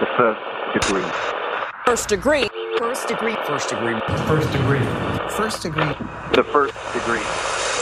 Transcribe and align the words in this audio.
The 0.00 0.06
first 0.16 0.72
degree. 0.72 1.04
First 1.84 2.08
degree. 2.08 2.46
First 2.78 3.08
degree. 3.08 3.36
First 3.46 3.68
degree. 3.68 4.00
First 4.26 4.52
degree. 4.52 4.80
First 5.28 5.62
degree. 5.62 5.92
The 6.32 6.44
first 6.44 6.74
degree. 6.94 7.18
You 7.18 7.24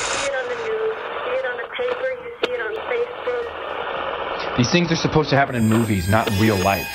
see 0.02 0.26
it 0.26 0.34
on 0.34 0.48
the 0.48 0.56
news, 0.66 0.98
you 0.98 1.14
see 1.24 1.36
it 1.38 1.46
on 1.46 1.56
the 1.56 1.68
paper, 1.78 2.10
you 2.18 2.30
see 2.42 2.50
it 2.50 2.60
on 2.60 2.74
Facebook. 2.90 4.56
These 4.56 4.70
things 4.72 4.90
are 4.90 4.96
supposed 4.96 5.30
to 5.30 5.36
happen 5.36 5.54
in 5.54 5.68
movies, 5.68 6.08
not 6.08 6.28
in 6.28 6.40
real 6.40 6.56
life. 6.56 6.88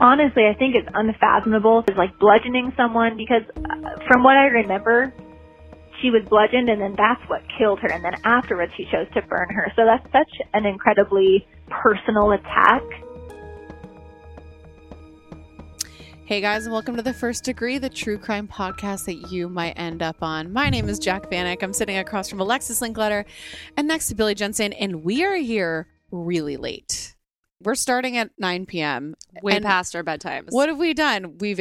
honestly, 0.00 0.44
I 0.46 0.54
think 0.54 0.74
it's 0.74 0.88
unfathomable. 0.94 1.84
It's 1.86 1.96
like 1.96 2.18
bludgeoning 2.18 2.72
someone 2.76 3.16
because 3.16 3.42
uh, 3.56 4.06
from 4.06 4.22
what 4.22 4.36
I 4.36 4.46
remember, 4.46 5.12
she 6.00 6.10
was 6.10 6.22
bludgeoned 6.28 6.68
and 6.68 6.80
then 6.80 6.94
that's 6.96 7.22
what 7.28 7.42
killed 7.58 7.80
her. 7.80 7.88
And 7.88 8.04
then 8.04 8.14
afterwards, 8.24 8.72
he 8.76 8.84
chose 8.84 9.06
to 9.14 9.22
burn 9.22 9.48
her. 9.50 9.72
So 9.76 9.84
that's 9.84 10.04
such 10.12 10.46
an 10.54 10.64
incredibly 10.66 11.46
personal 11.68 12.32
attack. 12.32 12.82
Hey 16.24 16.42
guys, 16.42 16.66
and 16.66 16.74
welcome 16.74 16.94
to 16.96 17.02
the 17.02 17.14
First 17.14 17.44
Degree, 17.44 17.78
the 17.78 17.88
true 17.88 18.18
crime 18.18 18.46
podcast 18.46 19.06
that 19.06 19.32
you 19.32 19.48
might 19.48 19.72
end 19.78 20.02
up 20.02 20.22
on. 20.22 20.52
My 20.52 20.68
name 20.68 20.86
is 20.88 20.98
Jac 20.98 21.30
Vanek. 21.30 21.62
I'm 21.62 21.72
sitting 21.72 21.96
across 21.96 22.28
from 22.28 22.38
Alexis 22.38 22.80
Linkletter 22.80 23.24
and 23.78 23.88
next 23.88 24.08
to 24.08 24.14
Billy 24.14 24.34
Jensen, 24.34 24.74
and 24.74 25.02
we 25.02 25.24
are 25.24 25.36
here 25.36 25.88
really 26.10 26.58
late. 26.58 27.16
We're 27.62 27.74
starting 27.74 28.18
at 28.18 28.30
9 28.38 28.66
p.m. 28.66 29.14
way 29.42 29.56
And 29.56 29.64
past 29.64 29.96
our 29.96 30.04
bedtimes. 30.04 30.48
What 30.50 30.68
have 30.68 30.78
we 30.78 30.92
done? 30.92 31.38
We've 31.38 31.60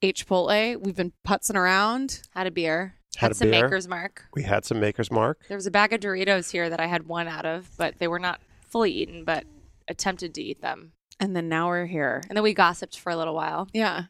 ate 0.00 0.16
Chipotle. 0.16 0.82
We've 0.82 0.96
been 0.96 1.12
putzing 1.26 1.54
around. 1.54 2.22
Had 2.34 2.46
a 2.46 2.50
beer. 2.50 2.96
Had 3.16 3.32
a 3.32 3.34
some 3.34 3.50
beer. 3.50 3.64
Maker's 3.64 3.88
Mark. 3.88 4.24
We 4.34 4.42
had 4.42 4.64
some 4.64 4.80
Maker's 4.80 5.10
Mark. 5.10 5.40
There 5.48 5.56
was 5.56 5.66
a 5.66 5.70
bag 5.70 5.92
of 5.92 6.00
Doritos 6.00 6.50
here 6.50 6.68
that 6.68 6.80
I 6.80 6.86
had 6.86 7.06
one 7.06 7.28
out 7.28 7.46
of, 7.46 7.70
but 7.76 7.98
they 7.98 8.08
were 8.08 8.18
not 8.18 8.40
fully 8.68 8.92
eaten, 8.92 9.24
but 9.24 9.44
attempted 9.88 10.34
to 10.34 10.42
eat 10.42 10.60
them. 10.60 10.92
And 11.18 11.34
then 11.34 11.48
now 11.48 11.68
we're 11.68 11.86
here. 11.86 12.22
And 12.28 12.36
then 12.36 12.42
we 12.42 12.52
gossiped 12.52 12.98
for 12.98 13.10
a 13.10 13.16
little 13.16 13.34
while. 13.34 13.68
Yeah. 13.72 14.04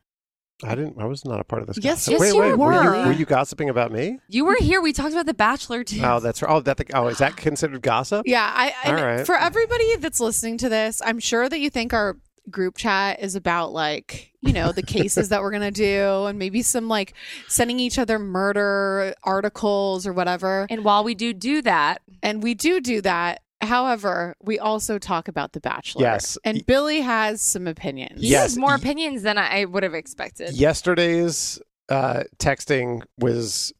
I 0.64 0.74
didn't. 0.74 0.96
I 0.98 1.04
was 1.04 1.24
not 1.24 1.38
a 1.38 1.44
part 1.44 1.60
of 1.60 1.68
this. 1.68 1.78
Yes, 1.82 2.06
gossip. 2.06 2.12
yes, 2.12 2.20
wait, 2.20 2.34
you 2.34 2.40
wait. 2.40 2.58
were. 2.58 2.72
you, 3.02 3.06
were 3.06 3.12
you 3.12 3.26
gossiping 3.26 3.68
about 3.68 3.92
me? 3.92 4.18
You 4.28 4.46
were 4.46 4.56
here. 4.58 4.80
We 4.80 4.94
talked 4.94 5.12
about 5.12 5.26
The 5.26 5.34
Bachelor 5.34 5.84
too. 5.84 6.00
Oh, 6.02 6.18
that's 6.18 6.40
right. 6.40 6.50
Oh, 6.50 6.60
that. 6.60 6.78
The, 6.78 6.86
oh, 6.94 7.08
is 7.08 7.18
that 7.18 7.36
considered 7.36 7.82
gossip? 7.82 8.26
Yeah. 8.26 8.50
I, 8.54 8.74
and 8.84 8.98
All 8.98 9.04
right. 9.04 9.26
For 9.26 9.34
everybody 9.34 9.96
that's 9.96 10.18
listening 10.18 10.56
to 10.58 10.68
this, 10.70 11.02
I'm 11.04 11.18
sure 11.18 11.48
that 11.48 11.60
you 11.60 11.68
think 11.68 11.92
our 11.92 12.16
group 12.50 12.76
chat 12.76 13.20
is 13.20 13.34
about 13.34 13.72
like, 13.72 14.32
you 14.40 14.52
know, 14.52 14.72
the 14.72 14.82
cases 14.82 15.28
that 15.30 15.40
we're 15.42 15.50
going 15.50 15.62
to 15.62 15.70
do 15.70 16.26
and 16.26 16.38
maybe 16.38 16.62
some 16.62 16.88
like 16.88 17.14
sending 17.48 17.80
each 17.80 17.98
other 17.98 18.18
murder 18.18 19.14
articles 19.22 20.06
or 20.06 20.12
whatever. 20.12 20.66
and 20.70 20.84
while 20.84 21.02
we 21.04 21.14
do 21.14 21.32
do 21.32 21.62
that, 21.62 22.02
And 22.22 22.42
we 22.42 22.54
do 22.54 22.80
do 22.80 23.00
that. 23.02 23.42
However, 23.62 24.36
we 24.42 24.58
also 24.58 24.98
talk 24.98 25.28
about 25.28 25.52
The 25.52 25.60
Bachelor. 25.60 26.02
Yes. 26.02 26.36
And 26.44 26.64
Billy 26.66 27.00
has 27.00 27.40
some 27.40 27.66
opinions. 27.66 28.20
he 28.20 28.28
Yes. 28.28 28.42
has 28.42 28.58
more 28.58 28.74
opinions 28.74 29.22
than 29.22 29.38
I 29.38 29.64
would 29.64 29.82
have 29.82 29.94
expected. 29.94 30.52
Yesterday's 30.52 31.58
uh, 31.88 32.24
texting 32.38 33.02
was 33.18 33.72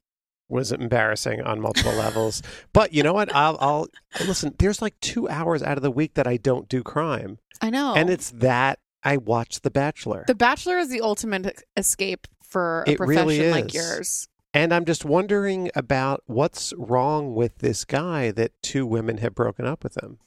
was 0.48 0.72
embarrassing 0.72 1.40
on 1.42 1.60
multiple 1.60 1.92
levels. 1.94 2.42
But 2.72 2.92
you 2.92 3.02
know 3.02 3.12
what? 3.12 3.34
I'll, 3.34 3.56
I'll 3.60 3.88
listen. 4.26 4.54
There's 4.58 4.80
like 4.80 4.98
two 5.00 5.28
hours 5.28 5.62
out 5.62 5.76
of 5.76 5.82
the 5.82 5.90
week 5.90 6.14
that 6.14 6.26
I 6.26 6.36
don't 6.36 6.68
do 6.68 6.82
crime, 6.82 7.38
I 7.60 7.70
know. 7.70 7.94
and 7.94 8.08
it's 8.10 8.30
that 8.32 8.78
I 9.02 9.16
watch 9.16 9.60
The 9.60 9.70
Bachelor. 9.70 10.24
The 10.26 10.34
Bachelor 10.34 10.78
is 10.78 10.88
the 10.88 11.00
ultimate 11.00 11.62
escape 11.76 12.26
for 12.42 12.84
a 12.86 12.92
It 12.92 13.00
really 13.00 13.38
profession 13.38 13.50
like 13.50 13.74
yours. 13.74 14.28
And 14.54 14.72
I'm 14.72 14.84
just 14.86 15.04
wondering 15.04 15.70
about 15.74 16.22
what's 16.26 16.72
wrong 16.78 17.34
with 17.34 17.58
this 17.58 17.84
guy 17.84 18.30
that 18.30 18.52
two 18.62 18.86
women 18.86 19.18
have 19.18 19.34
broken 19.34 19.66
up 19.66 19.84
with 19.84 20.02
him. 20.02 20.18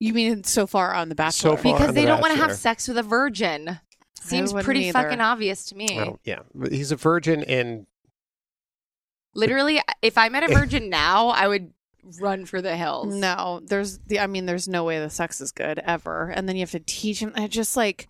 You 0.00 0.12
mean 0.14 0.42
so 0.42 0.66
far 0.66 0.92
on 0.94 1.08
The 1.08 1.14
Bachelor? 1.14 1.50
So 1.50 1.56
far. 1.56 1.72
because 1.74 1.88
on 1.90 1.94
they 1.94 2.00
The 2.00 2.08
don't 2.08 2.20
want 2.20 2.34
to 2.34 2.40
have 2.40 2.56
sex 2.56 2.88
with 2.88 2.98
a 2.98 3.02
virgin. 3.04 3.78
Seems 4.20 4.52
pretty 4.52 4.86
either. 4.86 4.92
fucking 5.02 5.20
obvious 5.20 5.64
to 5.66 5.76
me. 5.76 6.00
Oh, 6.00 6.18
yeah. 6.24 6.40
He's 6.70 6.90
a 6.92 6.96
virgin 6.96 7.42
in 7.42 7.86
Literally, 9.34 9.80
if 10.02 10.18
I 10.18 10.28
met 10.28 10.42
a 10.48 10.48
virgin 10.54 10.88
now, 10.90 11.28
I 11.28 11.48
would 11.48 11.72
run 12.20 12.44
for 12.46 12.60
the 12.60 12.76
hills. 12.76 13.14
No, 13.14 13.60
there's 13.64 13.98
the. 13.98 14.20
I 14.20 14.26
mean, 14.26 14.46
there's 14.46 14.68
no 14.68 14.84
way 14.84 14.98
the 14.98 15.10
sex 15.10 15.40
is 15.40 15.52
good 15.52 15.78
ever, 15.78 16.28
and 16.30 16.48
then 16.48 16.56
you 16.56 16.60
have 16.60 16.70
to 16.72 16.80
teach 16.80 17.20
him. 17.20 17.32
I 17.34 17.46
just 17.46 17.76
like. 17.76 18.08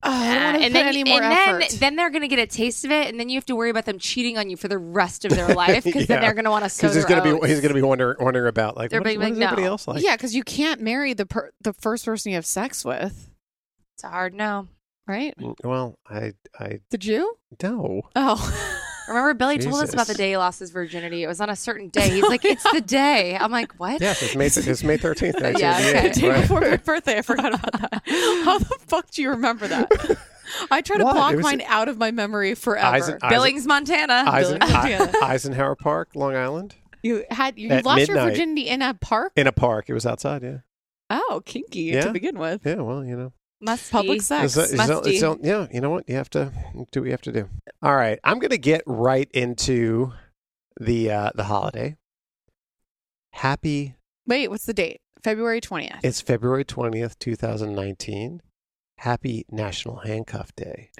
Oh, 0.00 0.10
I 0.12 0.34
don't 0.34 0.44
want 0.44 0.54
to 0.58 0.60
ah, 0.60 0.64
and 0.64 0.72
put 0.74 0.78
then, 0.78 0.86
any 0.86 1.02
more 1.04 1.20
and 1.20 1.60
then, 1.60 1.68
then 1.80 1.96
they're 1.96 2.10
going 2.10 2.22
to 2.22 2.28
get 2.28 2.38
a 2.38 2.46
taste 2.46 2.84
of 2.84 2.92
it, 2.92 3.08
and 3.08 3.18
then 3.18 3.28
you 3.28 3.34
have 3.36 3.46
to 3.46 3.56
worry 3.56 3.68
about 3.68 3.84
them 3.84 3.98
cheating 3.98 4.38
on 4.38 4.48
you 4.48 4.56
for 4.56 4.68
the 4.68 4.78
rest 4.78 5.24
of 5.24 5.32
their 5.32 5.48
life 5.56 5.82
because 5.82 6.02
Yeah. 6.02 6.06
then 6.06 6.20
they're 6.20 6.34
going 6.34 6.44
to 6.44 6.52
want 6.52 6.64
to 6.70 6.76
because 6.76 6.94
he's 6.94 7.04
going 7.04 7.20
to 7.20 7.40
be 7.40 7.48
he's 7.48 7.58
going 7.60 7.70
to 7.70 7.74
be 7.74 7.82
wondering 7.82 8.14
wondering 8.20 8.46
about 8.46 8.76
like 8.76 8.90
They're 8.90 9.00
what, 9.00 9.06
being 9.06 9.18
what 9.18 9.24
like, 9.24 9.34
does 9.34 9.42
everybody 9.42 9.62
no. 9.62 9.68
else 9.70 9.88
like? 9.88 10.00
yeah, 10.04 10.14
because 10.14 10.36
you 10.36 10.44
can't 10.44 10.80
marry 10.80 11.14
the 11.14 11.26
per- 11.26 11.50
the 11.62 11.72
first 11.72 12.04
person 12.04 12.30
you 12.30 12.36
have 12.36 12.46
sex 12.46 12.84
with, 12.84 13.28
It's 13.96 14.04
a 14.04 14.08
hard 14.08 14.34
no. 14.34 14.68
right? 15.08 15.34
Well, 15.64 15.98
I 16.08 16.34
I 16.60 16.78
Did 16.90 17.04
you? 17.04 17.34
no. 17.60 18.02
Oh, 18.14 18.77
Remember, 19.08 19.34
Billy 19.34 19.58
told 19.58 19.82
us 19.82 19.92
about 19.92 20.06
the 20.06 20.14
day 20.14 20.30
he 20.30 20.36
lost 20.36 20.60
his 20.60 20.70
virginity. 20.70 21.22
It 21.22 21.26
was 21.26 21.40
on 21.40 21.50
a 21.50 21.56
certain 21.56 21.88
day. 21.88 22.08
He's 22.10 22.22
like, 22.22 22.44
"It's 22.44 22.62
the 22.72 22.80
day." 22.80 23.36
I'm 23.36 23.50
like, 23.50 23.72
"What?" 23.78 24.00
Yes, 24.00 24.22
it's 24.22 24.36
May 24.36 24.46
it's 24.46 24.82
May 24.84 24.96
thirteenth, 24.96 25.36
Yeah, 25.40 25.50
nineteen 25.50 25.64
okay. 25.64 25.98
eighty 25.98 26.06
eight. 26.08 26.14
day 26.14 26.28
right? 26.28 26.40
before 26.42 26.60
my 26.60 26.76
birthday. 26.76 27.18
I 27.18 27.22
forgot 27.22 27.54
about 27.54 27.72
that. 27.80 28.02
How 28.44 28.58
the 28.58 28.76
fuck 28.86 29.10
do 29.10 29.22
you 29.22 29.30
remember 29.30 29.66
that? 29.68 29.90
I 30.70 30.80
try 30.80 30.96
to 30.98 31.04
What? 31.04 31.14
block 31.14 31.34
was- 31.36 31.42
mine 31.44 31.62
out 31.66 31.88
of 31.88 31.98
my 31.98 32.10
memory 32.10 32.54
forever. 32.54 32.86
Eisen- 32.86 33.18
Eisen- 33.22 33.28
Billings, 33.28 33.66
Montana. 33.66 34.24
Eisen- 34.26 34.58
Billy- 34.60 34.72
I- 34.72 35.10
Eisenhower 35.22 35.74
Park, 35.76 36.10
Long 36.14 36.34
Island, 36.36 36.74
you 37.02 37.24
had 37.30 37.58
you 37.58 37.68
At 37.70 37.84
lost 37.84 38.08
your 38.08 38.18
virginity 38.18 38.68
in 38.68 38.80
a 38.82 38.94
park. 38.94 39.32
in 39.36 39.46
a 39.46 39.52
park. 39.52 39.86
It 39.88 39.94
was 39.94 40.06
outside. 40.06 40.42
Yeah, 40.42 40.58
Oh, 41.10 41.42
kinky 41.44 41.80
Yeah. 41.80 42.02
to 42.02 42.12
begin 42.12 42.38
with. 42.38 42.62
yeah. 42.64 42.76
Well, 42.76 43.04
you 43.04 43.16
know, 43.16 43.32
Must 43.60 43.90
Public 43.90 44.18
be. 44.18 44.22
sex. 44.22 44.56
It's- 44.56 44.72
it's- 44.72 44.88
Musty. 44.88 45.16
it's- 45.16 45.36
yeah. 45.42 45.66
You 45.72 45.80
know 45.80 45.90
what? 45.90 46.08
You 46.08 46.14
have 46.16 46.30
to 46.30 46.52
do 46.92 47.00
what 47.00 47.06
you 47.06 47.10
have 47.10 47.22
to 47.22 47.32
do. 47.32 47.48
All 47.82 47.96
right, 47.96 48.18
I'm 48.22 48.38
going 48.38 48.50
to 48.50 48.58
get 48.58 48.82
right 48.86 49.28
into 49.32 50.12
the 50.80 51.10
uh, 51.10 51.30
the 51.34 51.44
holiday. 51.44 51.96
Happy 53.32 53.94
Wait, 54.26 54.48
what's 54.48 54.66
the 54.66 54.74
date? 54.74 55.00
February 55.22 55.60
twentieth. 55.60 56.00
It's 56.04 56.20
February 56.20 56.64
20th, 56.64 57.18
2019. 57.18 58.42
Happy 58.98 59.44
National 59.50 59.96
Handcuff 59.98 60.54
Day. 60.54 60.90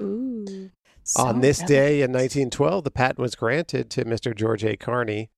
Ooh. 0.00 0.70
On 1.16 1.40
this 1.40 1.58
day 1.62 2.02
in 2.02 2.12
1912, 2.12 2.84
the 2.84 2.90
patent 2.90 3.18
was 3.18 3.34
granted 3.34 3.90
to 3.90 4.04
Mr. 4.04 4.34
George 4.34 4.64
A. 4.64 4.76
Carney 4.76 5.30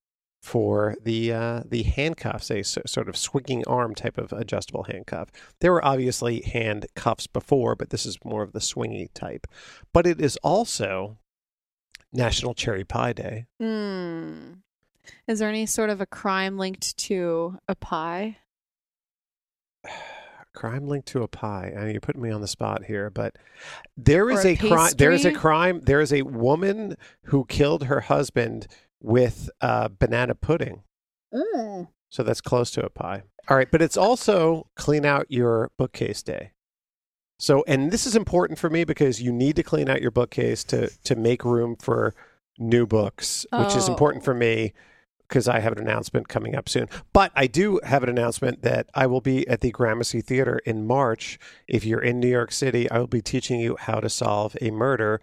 for 0.42 0.96
the 1.02 1.32
uh, 1.32 1.62
the 1.66 1.82
handcuffs, 1.82 2.50
a 2.50 2.60
s- 2.60 2.78
sort 2.86 3.08
of 3.08 3.16
swinging 3.16 3.62
arm 3.66 3.94
type 3.94 4.16
of 4.18 4.32
adjustable 4.32 4.84
handcuff. 4.84 5.30
There 5.60 5.72
were 5.72 5.84
obviously 5.84 6.40
handcuffs 6.40 7.26
before, 7.26 7.76
but 7.76 7.90
this 7.90 8.06
is 8.06 8.18
more 8.24 8.42
of 8.42 8.52
the 8.52 8.58
swingy 8.60 9.08
type. 9.12 9.46
But 9.92 10.06
it 10.06 10.20
is 10.20 10.36
also 10.38 11.18
National 12.12 12.54
Cherry 12.54 12.84
Pie 12.84 13.12
Day. 13.12 13.46
Hmm. 13.60 14.52
Is 15.26 15.40
there 15.40 15.48
any 15.48 15.66
sort 15.66 15.90
of 15.90 16.00
a 16.00 16.06
crime 16.06 16.56
linked 16.56 16.96
to 16.98 17.58
a 17.68 17.74
pie? 17.74 18.38
crime 20.54 20.88
linked 20.88 21.08
to 21.08 21.22
a 21.22 21.28
pie. 21.28 21.72
I 21.76 21.80
know 21.82 21.90
you're 21.90 22.00
putting 22.00 22.22
me 22.22 22.30
on 22.30 22.40
the 22.40 22.48
spot 22.48 22.84
here, 22.84 23.08
but 23.10 23.36
there 23.96 24.28
is 24.30 24.44
Or 24.44 24.48
a 24.48 24.52
a, 24.52 24.56
crime. 24.56 24.92
There 24.96 25.12
is 25.12 25.24
a 25.24 25.32
crime. 25.32 25.80
There 25.80 26.00
is 26.00 26.12
a 26.12 26.22
woman 26.22 26.96
who 27.24 27.44
killed 27.44 27.84
her 27.84 28.00
husband 28.00 28.66
with 29.02 29.50
uh, 29.60 29.88
banana 29.88 30.34
pudding. 30.34 30.82
So 32.10 32.22
that's 32.22 32.40
close 32.40 32.70
to 32.72 32.84
a 32.84 32.90
pie. 32.90 33.22
All 33.48 33.56
right, 33.56 33.70
but 33.70 33.80
it's 33.82 33.96
also 33.96 34.66
clean 34.76 35.04
out 35.04 35.26
your 35.28 35.70
bookcase 35.76 36.22
day. 36.22 36.52
So, 37.38 37.64
and 37.66 37.90
this 37.90 38.06
is 38.06 38.14
important 38.16 38.58
for 38.58 38.68
me 38.68 38.84
because 38.84 39.22
you 39.22 39.32
need 39.32 39.56
to 39.56 39.62
clean 39.62 39.88
out 39.88 40.02
your 40.02 40.10
bookcase 40.10 40.64
to 40.64 40.90
to 41.04 41.14
make 41.16 41.44
room 41.44 41.76
for 41.80 42.14
new 42.58 42.86
books, 42.86 43.46
which 43.52 43.74
is 43.74 43.88
Oh. 43.88 43.92
important 43.92 44.24
for 44.24 44.34
me 44.34 44.72
because 45.26 45.46
I 45.48 45.60
have 45.60 45.72
an 45.72 45.78
announcement 45.78 46.28
coming 46.28 46.56
up 46.56 46.68
soon. 46.68 46.88
But 47.12 47.30
I 47.36 47.46
do 47.46 47.80
have 47.84 48.02
an 48.02 48.08
announcement 48.08 48.62
that 48.62 48.90
I 48.94 49.06
will 49.06 49.20
be 49.20 49.46
at 49.48 49.60
the 49.60 49.70
Gramercy 49.70 50.20
Theater 50.20 50.60
in 50.66 50.86
March. 50.86 51.38
If 51.68 51.84
you're 51.84 52.02
in 52.02 52.18
New 52.18 52.28
York 52.28 52.50
City, 52.50 52.90
I 52.90 52.98
will 52.98 53.06
be 53.06 53.22
teaching 53.22 53.60
you 53.60 53.76
how 53.78 54.00
to 54.00 54.10
solve 54.10 54.56
a 54.60 54.72
murder 54.72 55.20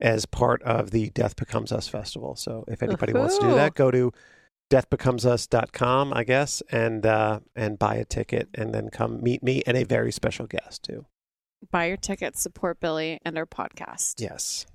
as 0.00 0.26
part 0.26 0.62
of 0.62 0.90
the 0.90 1.10
Death 1.10 1.36
Becomes 1.36 1.72
Us 1.72 1.88
festival. 1.88 2.36
So 2.36 2.64
if 2.68 2.82
anybody 2.82 3.12
wants 3.12 3.38
to 3.38 3.46
do 3.48 3.54
that, 3.54 3.74
go 3.74 3.90
to 3.90 4.12
deathbecomesus.com, 4.70 6.12
I 6.14 6.24
guess, 6.24 6.62
and 6.70 7.04
uh, 7.04 7.40
and 7.56 7.78
buy 7.78 7.96
a 7.96 8.04
ticket 8.04 8.48
and 8.54 8.74
then 8.74 8.90
come 8.90 9.22
meet 9.22 9.42
me 9.42 9.62
and 9.66 9.76
a 9.76 9.84
very 9.84 10.12
special 10.12 10.46
guest 10.46 10.82
too. 10.84 11.06
Buy 11.70 11.86
your 11.86 11.96
tickets, 11.96 12.40
support 12.40 12.78
Billy 12.80 13.18
and 13.24 13.36
our 13.36 13.46
podcast. 13.46 14.20
Yes. 14.20 14.66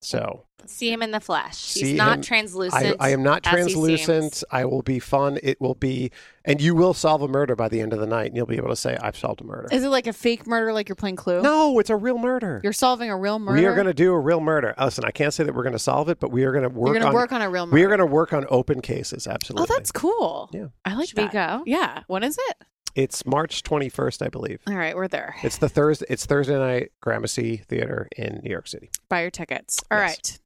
So 0.00 0.44
See 0.66 0.92
him 0.92 1.02
in 1.02 1.10
the 1.10 1.20
flesh. 1.20 1.74
He's 1.74 1.82
See 1.82 1.94
not 1.94 2.16
him- 2.18 2.22
translucent. 2.22 2.96
I, 3.00 3.06
I 3.08 3.10
am 3.10 3.22
not 3.22 3.42
translucent. 3.42 4.44
I 4.50 4.64
will 4.66 4.82
be 4.82 4.98
fun. 4.98 5.38
It 5.42 5.60
will 5.60 5.74
be, 5.74 6.10
and 6.44 6.60
you 6.60 6.74
will 6.74 6.94
solve 6.94 7.22
a 7.22 7.28
murder 7.28 7.56
by 7.56 7.68
the 7.68 7.80
end 7.80 7.92
of 7.92 7.98
the 7.98 8.06
night, 8.06 8.26
and 8.26 8.36
you'll 8.36 8.46
be 8.46 8.56
able 8.56 8.68
to 8.68 8.76
say, 8.76 8.96
"I've 9.00 9.16
solved 9.16 9.40
a 9.40 9.44
murder." 9.44 9.68
Is 9.72 9.82
it 9.84 9.88
like 9.88 10.06
a 10.06 10.12
fake 10.12 10.46
murder, 10.46 10.72
like 10.72 10.88
you're 10.88 10.96
playing 10.96 11.16
Clue? 11.16 11.42
no, 11.42 11.78
it's 11.78 11.90
a 11.90 11.96
real 11.96 12.18
murder. 12.18 12.60
You're 12.62 12.72
solving 12.72 13.10
a 13.10 13.16
real 13.16 13.38
murder. 13.38 13.58
We 13.60 13.66
are 13.66 13.74
going 13.74 13.86
to 13.86 13.94
do 13.94 14.12
a 14.12 14.18
real 14.18 14.40
murder. 14.40 14.74
Oh, 14.78 14.84
listen, 14.84 15.04
I 15.04 15.10
can't 15.10 15.32
say 15.34 15.44
that 15.44 15.54
we're 15.54 15.62
going 15.62 15.72
to 15.72 15.78
solve 15.78 16.08
it, 16.08 16.20
but 16.20 16.30
we 16.30 16.44
are 16.44 16.52
going 16.52 16.64
to 16.64 16.68
work 16.68 16.88
You're 16.92 17.00
going 17.00 17.10
to 17.10 17.14
work 17.16 17.32
on 17.32 17.42
a 17.42 17.50
real 17.50 17.66
murder. 17.66 17.74
we 17.74 17.82
are 17.82 17.88
going 17.88 17.98
to 17.98 18.06
work 18.06 18.32
on 18.32 18.46
open 18.50 18.80
cases. 18.80 19.26
Absolutely. 19.26 19.62
Oh, 19.70 19.74
that's 19.74 19.90
cool. 19.90 20.50
Yeah. 20.52 20.66
I 20.84 20.94
like 20.94 21.08
Should 21.08 21.18
we 21.18 21.24
that. 21.24 21.32
go? 21.32 21.62
Yeah. 21.66 22.02
When 22.06 22.22
is 22.22 22.38
it? 22.38 22.56
It's 22.94 23.24
March 23.24 23.62
21st, 23.62 24.24
I 24.24 24.28
believe. 24.28 24.60
All 24.66 24.74
right, 24.74 24.96
we're 24.96 25.08
there. 25.08 25.36
It's 25.42 25.58
the 25.58 25.68
Thursday. 25.68 26.06
It's 26.08 26.26
Thursday 26.26 26.58
night 26.58 26.92
Gramercy 27.00 27.58
Theater 27.58 28.08
in 28.16 28.40
New 28.42 28.50
York 28.50 28.66
City. 28.66 28.90
Buy 29.08 29.22
your 29.22 29.30
tickets. 29.30 29.80
All 29.90 29.98
Yes. 29.98 30.10
right. 30.10 30.38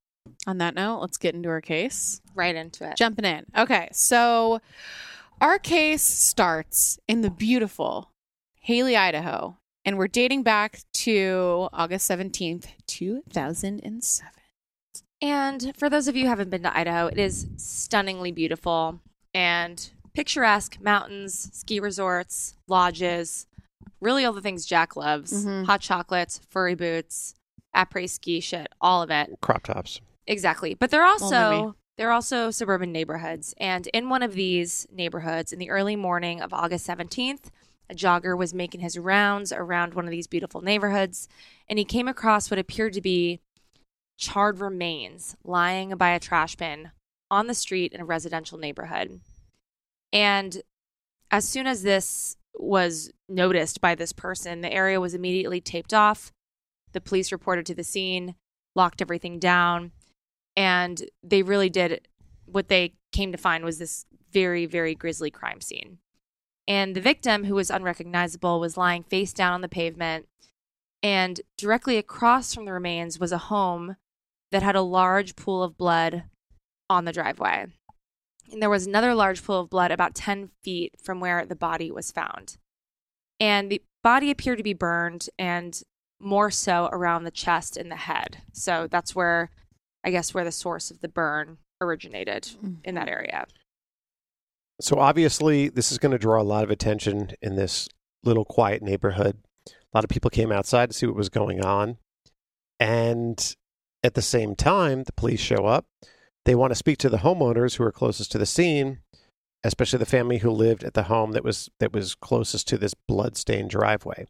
On 0.47 0.59
that 0.59 0.75
note, 0.75 1.01
let's 1.01 1.17
get 1.17 1.35
into 1.35 1.49
our 1.49 1.61
case. 1.61 2.21
Right 2.35 2.55
into 2.55 2.89
it. 2.89 2.97
Jumping 2.97 3.25
in. 3.25 3.47
Okay, 3.57 3.89
so 3.93 4.61
our 5.41 5.59
case 5.59 6.03
starts 6.03 6.99
in 7.09 7.23
the 7.23 7.31
beautiful 7.31 8.11
Hailey, 8.61 8.97
Idaho, 8.97 9.59
and 9.85 9.97
we're 9.99 10.09
dating 10.09 10.43
back 10.43 10.81
to 10.95 11.69
August 11.73 12.11
17th, 12.11 12.67
2007. 12.87 14.31
And 15.21 15.73
for 15.77 15.89
those 15.91 16.09
of 16.09 16.17
you 16.17 16.25
who 16.25 16.29
haven't 16.29 16.51
been 16.51 16.63
to 16.63 16.77
Idaho, 16.77 17.07
it 17.07 17.19
is 17.19 17.47
stunningly 17.57 18.33
beautiful 18.33 19.01
and 19.33 19.91
picturesque 20.15 20.81
mountains, 20.81 21.51
ski 21.53 21.81
resorts, 21.81 22.55
lodges, 22.69 23.47
really 24.01 24.25
all 24.25 24.33
the 24.33 24.41
things 24.41 24.65
Jac 24.67 24.97
loves 24.97 25.45
Mhm. 25.45 25.67
hot 25.67 25.81
chocolates, 25.81 26.41
furry 26.51 26.75
boots, 26.75 27.35
après 27.75 28.09
ski 28.09 28.41
shit, 28.41 28.69
all 28.81 29.03
of 29.03 29.11
it. 29.11 29.31
Crop 29.41 29.65
tops. 29.65 30.01
Exactly. 30.27 30.75
But 30.75 30.91
they're 30.91 31.05
also 31.05 31.51
me. 31.67 31.73
they're 31.97 32.13
also 32.13 32.51
suburban 32.51 32.93
neighborhoods. 32.93 33.55
And 33.59 33.87
in 33.89 34.09
one 34.09 34.23
of 34.23 34.35
these 34.35 34.87
neighborhoods, 34.91 35.53
in 35.53 35.59
the 35.59 35.71
early 35.71 35.97
morning 35.97 36.41
of 36.41 36.53
August 36.53 36.87
17th, 36.87 37.51
a 37.91 37.95
jogger 37.95 38.37
was 38.37 38.55
making 38.55 38.81
his 38.81 38.99
rounds 38.99 39.53
around 39.53 39.95
one 39.95 40.07
of 40.07 40.11
these 40.11 40.27
beautiful 40.27 40.61
neighborhoods, 40.63 41.29
and 41.69 41.79
he 41.79 41.85
came 41.85 42.09
across 42.09 42.51
what 42.51 42.59
appeared 42.59 42.95
to 42.95 43.01
be 43.03 43.41
charred 44.17 44.61
remains 44.61 45.37
lying 45.45 45.95
by 45.97 46.11
a 46.11 46.21
trash 46.21 46.57
bin 46.57 46.93
on 47.31 47.47
the 47.47 47.55
street 47.55 47.93
in 47.93 48.01
a 48.01 48.05
residential 48.05 48.57
neighborhood. 48.57 49.21
And 50.15 50.63
as 51.31 51.47
soon 51.47 51.67
as 51.67 51.83
this 51.83 52.37
was 52.55 53.11
noticed 53.29 53.81
by 53.81 53.97
this 53.97 54.13
person, 54.13 54.61
the 54.61 54.73
area 54.73 55.01
was 55.01 55.13
immediately 55.13 55.61
taped 55.61 55.93
off. 55.93 56.33
The 56.93 57.01
police 57.01 57.33
reported 57.33 57.67
to 57.67 57.75
the 57.75 57.83
scene, 57.83 58.37
locked 58.77 59.03
everything 59.03 59.41
down, 59.41 59.91
and 60.57 61.03
they 61.23 61.43
really 61.43 61.69
did 61.69 62.07
what 62.47 62.69
they 62.69 62.95
came 63.13 63.33
to 63.33 63.39
find 63.39 63.65
was 63.65 63.79
this 63.79 64.07
very, 64.33 64.67
very 64.67 64.95
grisly 64.95 65.31
crime 65.31 65.61
scene. 65.61 65.99
And 66.69 66.95
the 66.95 67.01
victim, 67.01 67.45
who 67.45 67.57
was 67.57 67.71
unrecognizable, 67.71 68.61
was 68.61 68.77
lying 68.77 69.03
face 69.03 69.33
down 69.33 69.53
on 69.53 69.61
the 69.61 69.69
pavement. 69.69 70.27
And 71.03 71.41
directly 71.59 71.99
across 71.99 72.55
from 72.55 72.65
the 72.65 72.73
remains 72.73 73.19
was 73.19 73.33
a 73.33 73.39
home 73.39 73.97
that 74.51 74.63
had 74.63 74.77
a 74.77 74.83
large 74.83 75.37
pool 75.37 75.63
of 75.63 75.77
blood 75.77 76.25
on 76.89 77.05
the 77.05 77.13
driveway. 77.13 77.67
And 78.53 78.63
there 78.63 78.71
was 78.71 78.87
another 78.87 79.15
large 79.15 79.43
pool 79.43 79.61
of 79.61 79.71
blood 79.71 79.91
about 79.91 80.15
10 80.15 80.51
feet 80.63 80.95
from 81.03 81.21
where 81.21 81.45
the 81.45 81.57
body 81.57 81.91
was 81.91 82.11
found. 82.11 82.57
And 83.41 83.71
the 83.71 83.83
body 84.03 84.31
appeared 84.31 84.59
to 84.59 84.65
be 84.65 84.75
burned 84.75 85.29
and 85.39 85.81
more 86.21 86.51
so 86.51 86.89
around 86.93 87.25
the 87.25 87.31
chest 87.31 87.77
and 87.77 87.91
the 87.91 87.97
head. 87.97 88.39
So 88.53 88.87
that's 88.91 89.15
where, 89.15 89.51
I 90.05 90.11
guess, 90.11 90.33
where 90.33 90.45
the 90.45 90.53
source 90.53 90.91
of 90.91 91.01
the 91.01 91.09
burn 91.09 91.59
originated 91.81 92.49
in 92.85 92.95
that 92.95 93.07
mm-hmm. 93.07 93.13
area. 93.13 93.47
So 94.81 94.99
obviously, 94.99 95.69
this 95.69 95.93
is 95.93 95.99
going 95.99 96.13
to 96.13 96.19
draw 96.19 96.41
a 96.41 96.45
lot 96.45 96.65
of 96.65 96.71
attention 96.71 97.31
in 97.41 97.57
this 97.57 97.89
little 98.25 98.45
quiet 98.45 98.83
neighborhood. 98.83 99.39
A 99.69 99.73
lot 99.97 100.05
of 100.05 100.11
people 100.11 100.31
came 100.31 100.51
outside 100.51 100.91
to 100.91 100.97
see 100.97 101.07
what 101.07 101.17
was 101.17 101.29
going 101.29 101.65
on. 101.65 101.99
And 102.81 103.55
at 104.03 104.15
the 104.15 104.23
same 104.23 104.57
time, 104.57 105.05
the 105.05 105.13
police 105.13 105.41
show 105.41 105.67
up. 105.67 105.87
They 106.45 106.55
want 106.55 106.71
to 106.73 106.77
speak 106.77 106.99
to 106.99 107.09
the 107.09 107.19
homeowners 107.19 107.77
who 107.77 107.85
are 107.85 107.93
closest 107.93 108.31
to 108.33 108.39
the 108.39 108.47
scene, 108.47 108.99
especially 109.63 109.99
the 109.99 110.07
family 110.07 110.39
who 110.39 110.51
lived 110.51 110.85
at 110.85 110.95
the 110.95 111.05
home 111.05 111.33
that 111.33 111.45
was 111.45 111.71
that 111.81 111.93
was 111.93 112.15
closest 112.15 112.69
to 112.69 112.79
this 112.79 112.95
bloodstained 112.95 113.71
driveway. 113.71 114.27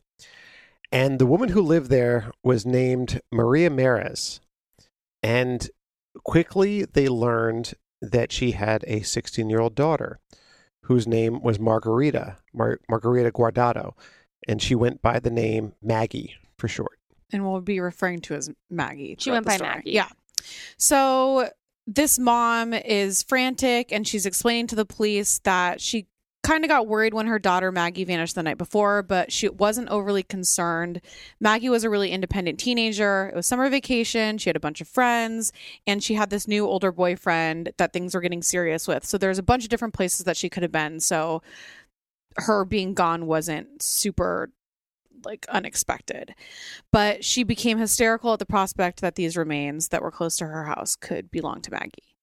And 0.92 1.18
the 1.18 1.26
woman 1.26 1.48
who 1.48 1.60
lived 1.62 1.90
there 1.90 2.30
was 2.44 2.64
named 2.64 3.20
Maria 3.32 3.68
Mares. 3.70 4.40
And 5.22 5.68
quickly 6.22 6.84
they 6.84 7.08
learned 7.08 7.74
that 8.00 8.30
she 8.30 8.52
had 8.52 8.84
a 8.86 9.00
16 9.02 9.48
year 9.50 9.60
old 9.60 9.74
daughter 9.74 10.20
whose 10.84 11.06
name 11.08 11.42
was 11.42 11.58
Margarita, 11.58 12.36
Mar- 12.52 12.80
Margarita 12.88 13.32
Guardado. 13.32 13.94
And 14.46 14.60
she 14.60 14.74
went 14.74 15.00
by 15.00 15.18
the 15.18 15.30
name 15.30 15.72
Maggie 15.82 16.36
for 16.58 16.68
short. 16.68 16.98
and 17.32 17.44
we'll 17.50 17.62
be 17.62 17.80
referring 17.80 18.20
to 18.20 18.34
as 18.34 18.50
Maggie. 18.70 19.16
She 19.18 19.30
went 19.30 19.46
by 19.46 19.56
story. 19.56 19.70
Maggie. 19.70 19.90
Yeah. 19.92 20.08
So 20.76 21.48
this 21.86 22.18
mom 22.18 22.72
is 22.72 23.22
frantic 23.22 23.92
and 23.92 24.06
she's 24.06 24.26
explaining 24.26 24.66
to 24.68 24.76
the 24.76 24.86
police 24.86 25.38
that 25.40 25.80
she 25.80 26.06
kind 26.44 26.62
of 26.62 26.68
got 26.68 26.86
worried 26.86 27.14
when 27.14 27.26
her 27.26 27.38
daughter 27.38 27.72
Maggie 27.72 28.04
vanished 28.04 28.34
the 28.34 28.42
night 28.42 28.58
before, 28.58 29.02
but 29.02 29.32
she 29.32 29.48
wasn't 29.48 29.88
overly 29.88 30.22
concerned. 30.22 31.00
Maggie 31.40 31.70
was 31.70 31.84
a 31.84 31.90
really 31.90 32.10
independent 32.10 32.60
teenager. 32.60 33.30
It 33.32 33.36
was 33.36 33.46
summer 33.46 33.68
vacation. 33.70 34.36
She 34.38 34.50
had 34.50 34.56
a 34.56 34.60
bunch 34.60 34.80
of 34.80 34.88
friends 34.88 35.52
and 35.86 36.02
she 36.02 36.14
had 36.14 36.30
this 36.30 36.46
new 36.46 36.66
older 36.66 36.92
boyfriend 36.92 37.72
that 37.78 37.92
things 37.92 38.14
were 38.14 38.20
getting 38.20 38.42
serious 38.42 38.86
with. 38.86 39.04
So 39.06 39.16
there's 39.16 39.38
a 39.38 39.42
bunch 39.42 39.64
of 39.64 39.70
different 39.70 39.94
places 39.94 40.24
that 40.26 40.36
she 40.36 40.50
could 40.50 40.62
have 40.62 40.72
been. 40.72 41.00
So 41.00 41.42
her 42.36 42.64
being 42.64 42.94
gone 42.94 43.26
wasn't 43.26 43.82
super 43.82 44.52
like 45.24 45.46
unexpected. 45.48 46.34
But 46.92 47.24
she 47.24 47.42
became 47.44 47.78
hysterical 47.78 48.32
at 48.32 48.38
the 48.38 48.46
prospect 48.46 49.00
that 49.00 49.14
these 49.14 49.36
remains 49.36 49.88
that 49.88 50.02
were 50.02 50.10
close 50.10 50.36
to 50.36 50.46
her 50.46 50.64
house 50.64 50.96
could 50.96 51.30
belong 51.30 51.60
to 51.62 51.70
Maggie. 51.70 52.16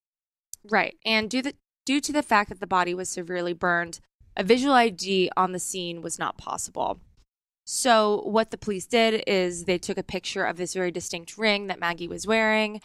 Right. 0.70 0.98
And 1.06 1.30
due, 1.30 1.42
the, 1.42 1.56
due 1.86 2.02
to 2.02 2.14
the 2.14 2.24
fact 2.24 2.50
that 2.50 2.60
the 2.60 2.68
body 2.68 2.94
was 2.94 3.10
severely 3.10 3.54
burned, 3.54 4.00
a 4.38 4.44
visual 4.44 4.74
ID 4.74 5.30
on 5.36 5.52
the 5.52 5.60
scene 5.60 6.02
was 6.02 6.20
not 6.20 6.38
possible. 6.38 7.00
So, 7.64 8.22
what 8.26 8.52
the 8.52 8.58
police 8.58 8.86
did 8.86 9.24
is 9.28 9.66
they 9.66 9.78
took 9.78 9.98
a 9.98 10.04
picture 10.04 10.44
of 10.46 10.58
this 10.58 10.74
very 10.74 10.92
distinct 10.92 11.38
ring 11.38 11.68
that 11.68 11.80
Maggie 11.80 12.08
was 12.08 12.28
wearing, 12.28 12.82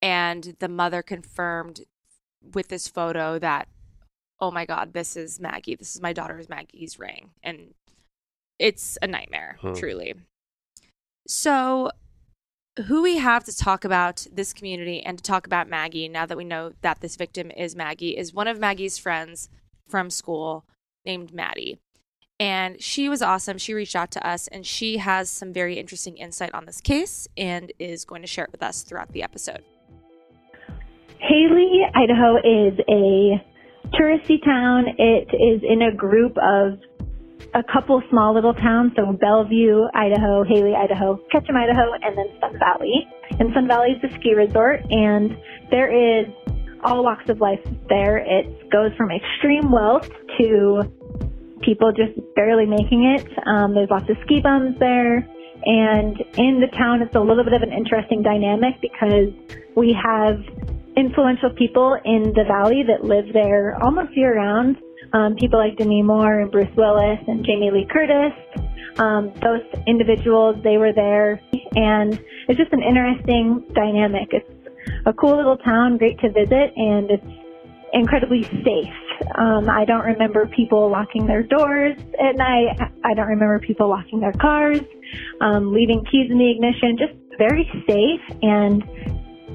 and 0.00 0.56
the 0.58 0.68
mother 0.68 1.02
confirmed 1.02 1.80
with 2.54 2.68
this 2.68 2.88
photo 2.88 3.38
that, 3.38 3.68
oh 4.40 4.50
my 4.50 4.64
God, 4.64 4.92
this 4.92 5.16
is 5.16 5.40
Maggie. 5.40 5.74
This 5.74 5.94
is 5.94 6.00
my 6.00 6.12
daughter's 6.12 6.48
Maggie's 6.48 6.98
ring. 6.98 7.30
And 7.42 7.74
it's 8.58 8.98
a 9.02 9.06
nightmare, 9.06 9.56
Hmm. 9.60 9.74
truly. 9.74 10.14
So, 11.26 11.90
who 12.86 13.02
we 13.02 13.18
have 13.18 13.44
to 13.44 13.56
talk 13.56 13.84
about 13.84 14.26
this 14.32 14.52
community 14.52 15.02
and 15.02 15.18
to 15.18 15.24
talk 15.24 15.46
about 15.46 15.68
Maggie 15.68 16.08
now 16.08 16.24
that 16.26 16.36
we 16.36 16.44
know 16.44 16.72
that 16.80 17.00
this 17.00 17.16
victim 17.16 17.50
is 17.50 17.76
Maggie 17.76 18.16
is 18.16 18.32
one 18.32 18.48
of 18.48 18.58
Maggie's 18.58 18.98
friends 18.98 19.50
from 19.88 20.08
school 20.08 20.64
named 21.04 21.34
Maddie. 21.34 21.78
And 22.40 22.82
she 22.82 23.08
was 23.08 23.22
awesome. 23.22 23.58
She 23.58 23.74
reached 23.74 23.94
out 23.94 24.10
to 24.12 24.26
us 24.26 24.48
and 24.48 24.66
she 24.66 24.96
has 24.96 25.30
some 25.30 25.52
very 25.52 25.78
interesting 25.78 26.16
insight 26.16 26.52
on 26.54 26.64
this 26.64 26.80
case 26.80 27.28
and 27.36 27.72
is 27.78 28.04
going 28.04 28.22
to 28.22 28.26
share 28.26 28.44
it 28.46 28.52
with 28.52 28.62
us 28.62 28.82
throughout 28.82 29.12
the 29.12 29.22
episode. 29.22 29.62
Hailey, 31.20 31.82
Idaho 31.94 32.36
is 32.38 32.78
a 32.88 33.44
touristy 33.96 34.42
town. 34.44 34.86
It 34.98 35.28
is 35.34 35.62
in 35.62 35.82
a 35.82 35.94
group 35.94 36.36
of 36.38 36.78
a 37.54 37.62
couple 37.72 38.02
small 38.10 38.34
little 38.34 38.54
towns, 38.54 38.92
so 38.96 39.12
Bellevue, 39.12 39.82
Idaho, 39.94 40.44
Hailey, 40.44 40.74
Idaho, 40.74 41.18
Ketchum, 41.30 41.56
Idaho, 41.56 41.92
and 42.02 42.16
then 42.16 42.26
Sun 42.40 42.58
Valley. 42.58 43.06
And 43.38 43.52
Sun 43.54 43.68
Valley 43.68 43.90
is 43.92 44.10
a 44.10 44.14
ski 44.18 44.34
resort, 44.34 44.80
and 44.90 45.36
there 45.70 45.90
is 45.90 46.26
all 46.84 47.04
walks 47.04 47.28
of 47.28 47.40
life 47.40 47.60
there. 47.88 48.18
It 48.18 48.70
goes 48.70 48.90
from 48.96 49.10
extreme 49.10 49.70
wealth 49.70 50.08
to 50.38 50.82
people 51.62 51.92
just 51.92 52.18
barely 52.34 52.66
making 52.66 53.04
it. 53.04 53.26
Um, 53.46 53.74
there's 53.74 53.90
lots 53.90 54.08
of 54.10 54.16
ski 54.24 54.40
bums 54.40 54.76
there. 54.78 55.28
And 55.64 56.18
in 56.36 56.60
the 56.60 56.66
town, 56.76 57.02
it's 57.02 57.14
a 57.14 57.20
little 57.20 57.44
bit 57.44 57.52
of 57.52 57.62
an 57.62 57.72
interesting 57.72 58.22
dynamic 58.22 58.80
because 58.80 59.30
we 59.76 59.94
have 59.94 60.42
influential 60.96 61.50
people 61.56 61.96
in 62.04 62.32
the 62.34 62.44
valley 62.46 62.82
that 62.86 63.04
live 63.04 63.32
there 63.32 63.78
almost 63.82 64.16
year 64.16 64.36
round. 64.36 64.76
Um, 65.12 65.36
people 65.36 65.58
like 65.58 65.76
Demi 65.76 66.02
Moore 66.02 66.40
and 66.40 66.50
Bruce 66.50 66.74
Willis 66.76 67.18
and 67.26 67.44
Jamie 67.44 67.70
Lee 67.70 67.86
Curtis. 67.90 68.32
Um, 68.98 69.32
those 69.42 69.62
individuals, 69.86 70.56
they 70.62 70.76
were 70.76 70.92
there. 70.92 71.40
And 71.74 72.20
it's 72.48 72.58
just 72.58 72.72
an 72.72 72.82
interesting 72.82 73.64
dynamic. 73.74 74.28
It's 74.32 74.48
a 75.06 75.12
cool 75.12 75.36
little 75.36 75.56
town, 75.58 75.98
great 75.98 76.18
to 76.20 76.30
visit, 76.30 76.72
and 76.76 77.10
it's 77.10 77.26
incredibly 77.92 78.42
safe. 78.42 78.94
Um, 79.38 79.68
I 79.68 79.84
don't 79.84 80.04
remember 80.04 80.46
people 80.46 80.90
locking 80.90 81.26
their 81.26 81.42
doors 81.42 81.96
at 82.20 82.36
night. 82.36 82.76
I 83.04 83.14
don't 83.14 83.28
remember 83.28 83.58
people 83.58 83.88
locking 83.88 84.20
their 84.20 84.32
cars, 84.32 84.80
um, 85.40 85.72
leaving 85.72 86.04
keys 86.10 86.30
in 86.30 86.38
the 86.38 86.50
ignition. 86.50 86.96
Just 86.98 87.14
very 87.38 87.68
safe 87.86 88.38
and 88.42 88.82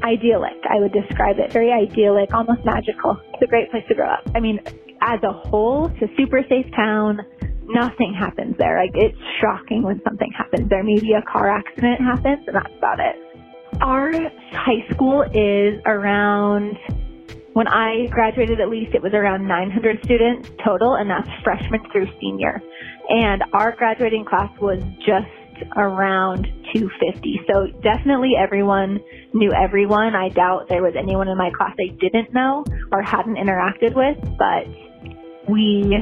idyllic. 0.04 0.58
I 0.70 0.80
would 0.80 0.94
describe 0.94 1.38
it 1.40 1.52
very 1.52 1.72
idyllic, 1.72 2.34
almost 2.34 2.64
magical. 2.64 3.18
It's 3.34 3.44
a 3.44 3.48
great 3.48 3.70
place 3.72 3.84
to 3.90 3.96
grow 3.96 4.10
up. 4.10 4.22
I 4.36 4.40
mean, 4.40 4.60
as 5.02 5.22
a 5.24 5.32
whole, 5.32 5.88
it's 5.88 6.12
a 6.12 6.16
super 6.16 6.42
safe 6.50 6.66
town. 6.76 7.20
Nothing 7.64 8.14
happens 8.18 8.56
there. 8.58 8.80
Like 8.80 8.96
it's 8.96 9.18
shocking 9.42 9.84
when 9.84 10.02
something 10.04 10.32
happens 10.38 10.70
there. 10.70 10.84
Maybe 10.84 11.14
a 11.14 11.22
car 11.22 11.50
accident 11.50 12.00
happens, 12.00 12.48
and 12.48 12.56
that's 12.56 12.74
about 12.78 13.00
it. 13.00 13.16
Our 13.82 14.12
high 14.52 14.88
school 14.92 15.24
is 15.24 15.80
around. 15.86 16.78
When 17.54 17.68
I 17.68 18.06
graduated, 18.12 18.62
at 18.62 18.70
least 18.70 18.94
it 18.94 19.02
was 19.02 19.14
around 19.14 19.48
900 19.48 20.04
students 20.06 20.50
total, 20.64 20.96
and 20.96 21.10
that's 21.10 21.28
freshman 21.44 21.82
through 21.92 22.08
senior. 22.22 22.62
And 23.10 23.44
our 23.54 23.72
graduating 23.72 24.26
class 24.26 24.52
was 24.62 24.80
just 25.00 25.28
around 25.76 26.46
250. 26.74 27.42
So 27.52 27.68
definitely 27.82 28.34
everyone 28.38 29.00
knew 29.34 29.52
everyone. 29.54 30.16
I 30.16 30.30
doubt 30.30 30.70
there 30.70 30.84
was 30.84 30.94
anyone 30.98 31.28
in 31.28 31.38
my 31.38 31.52
class 31.52 31.76
I 31.80 31.96
didn't 32.00 32.34
know 32.34 32.64
or 32.92 33.02
hadn't 33.02 33.36
interacted 33.36 33.96
with, 33.96 34.18
but 34.38 34.68
we, 35.48 35.98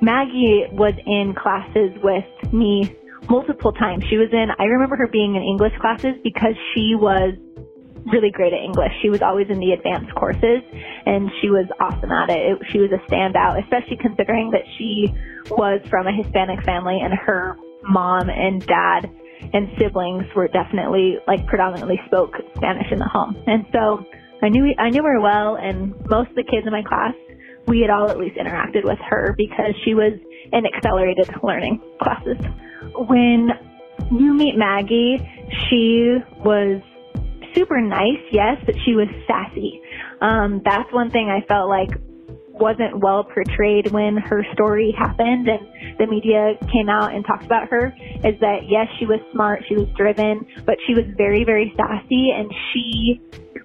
Maggie 0.00 0.64
was 0.72 0.94
in 1.06 1.34
classes 1.34 1.90
with 2.02 2.52
me 2.52 2.96
multiple 3.28 3.72
times. 3.72 4.04
She 4.08 4.16
was 4.16 4.28
in, 4.32 4.48
I 4.58 4.64
remember 4.64 4.96
her 4.96 5.06
being 5.06 5.36
in 5.36 5.42
English 5.42 5.72
classes 5.80 6.14
because 6.22 6.54
she 6.74 6.94
was 6.94 7.34
really 8.06 8.30
great 8.30 8.52
at 8.52 8.60
English. 8.60 8.92
She 9.00 9.10
was 9.10 9.22
always 9.22 9.48
in 9.48 9.60
the 9.60 9.72
advanced 9.72 10.14
courses 10.14 10.62
and 11.06 11.30
she 11.40 11.48
was 11.48 11.66
awesome 11.78 12.10
at 12.10 12.30
it. 12.30 12.40
it. 12.40 12.58
She 12.70 12.78
was 12.78 12.90
a 12.90 12.98
standout, 13.10 13.62
especially 13.62 13.96
considering 13.96 14.50
that 14.50 14.64
she 14.76 15.14
was 15.50 15.80
from 15.88 16.06
a 16.06 16.12
Hispanic 16.12 16.64
family 16.64 16.98
and 17.00 17.14
her 17.14 17.56
mom 17.84 18.28
and 18.28 18.64
dad 18.66 19.10
and 19.52 19.68
siblings 19.78 20.24
were 20.34 20.48
definitely 20.48 21.18
like 21.26 21.46
predominantly 21.46 22.00
spoke 22.06 22.34
Spanish 22.56 22.90
in 22.90 22.98
the 22.98 23.08
home. 23.08 23.36
And 23.46 23.66
so 23.72 24.04
I 24.42 24.48
knew 24.48 24.74
I 24.78 24.90
knew 24.90 25.02
her 25.02 25.20
well 25.20 25.56
and 25.56 25.94
most 26.08 26.30
of 26.30 26.36
the 26.36 26.44
kids 26.44 26.66
in 26.66 26.72
my 26.72 26.82
class 26.82 27.14
we 27.66 27.80
had 27.80 27.90
all 27.90 28.10
at 28.10 28.18
least 28.18 28.36
interacted 28.36 28.84
with 28.84 28.98
her 29.08 29.34
because 29.36 29.74
she 29.84 29.94
was 29.94 30.12
in 30.52 30.66
accelerated 30.66 31.28
learning 31.42 31.80
classes. 32.00 32.38
When 33.08 33.50
you 34.10 34.34
meet 34.34 34.56
Maggie, 34.56 35.18
she 35.68 36.16
was 36.44 36.82
super 37.54 37.80
nice, 37.80 38.22
yes, 38.30 38.56
but 38.66 38.74
she 38.84 38.94
was 38.94 39.08
sassy. 39.26 39.80
Um, 40.20 40.62
that's 40.64 40.92
one 40.92 41.10
thing 41.10 41.28
I 41.28 41.46
felt 41.46 41.68
like 41.68 41.90
wasn't 42.52 43.00
well 43.00 43.24
portrayed 43.24 43.90
when 43.90 44.16
her 44.16 44.44
story 44.52 44.94
happened 44.96 45.48
and 45.48 45.98
the 45.98 46.06
media 46.06 46.54
came 46.70 46.88
out 46.88 47.14
and 47.14 47.24
talked 47.24 47.44
about 47.44 47.68
her 47.68 47.94
is 48.24 48.38
that 48.40 48.60
yes, 48.68 48.86
she 48.98 49.06
was 49.06 49.18
smart, 49.32 49.64
she 49.68 49.74
was 49.74 49.88
driven, 49.96 50.46
but 50.66 50.76
she 50.86 50.94
was 50.94 51.04
very, 51.16 51.44
very 51.44 51.72
sassy 51.76 52.30
and 52.30 52.52
she 52.72 53.20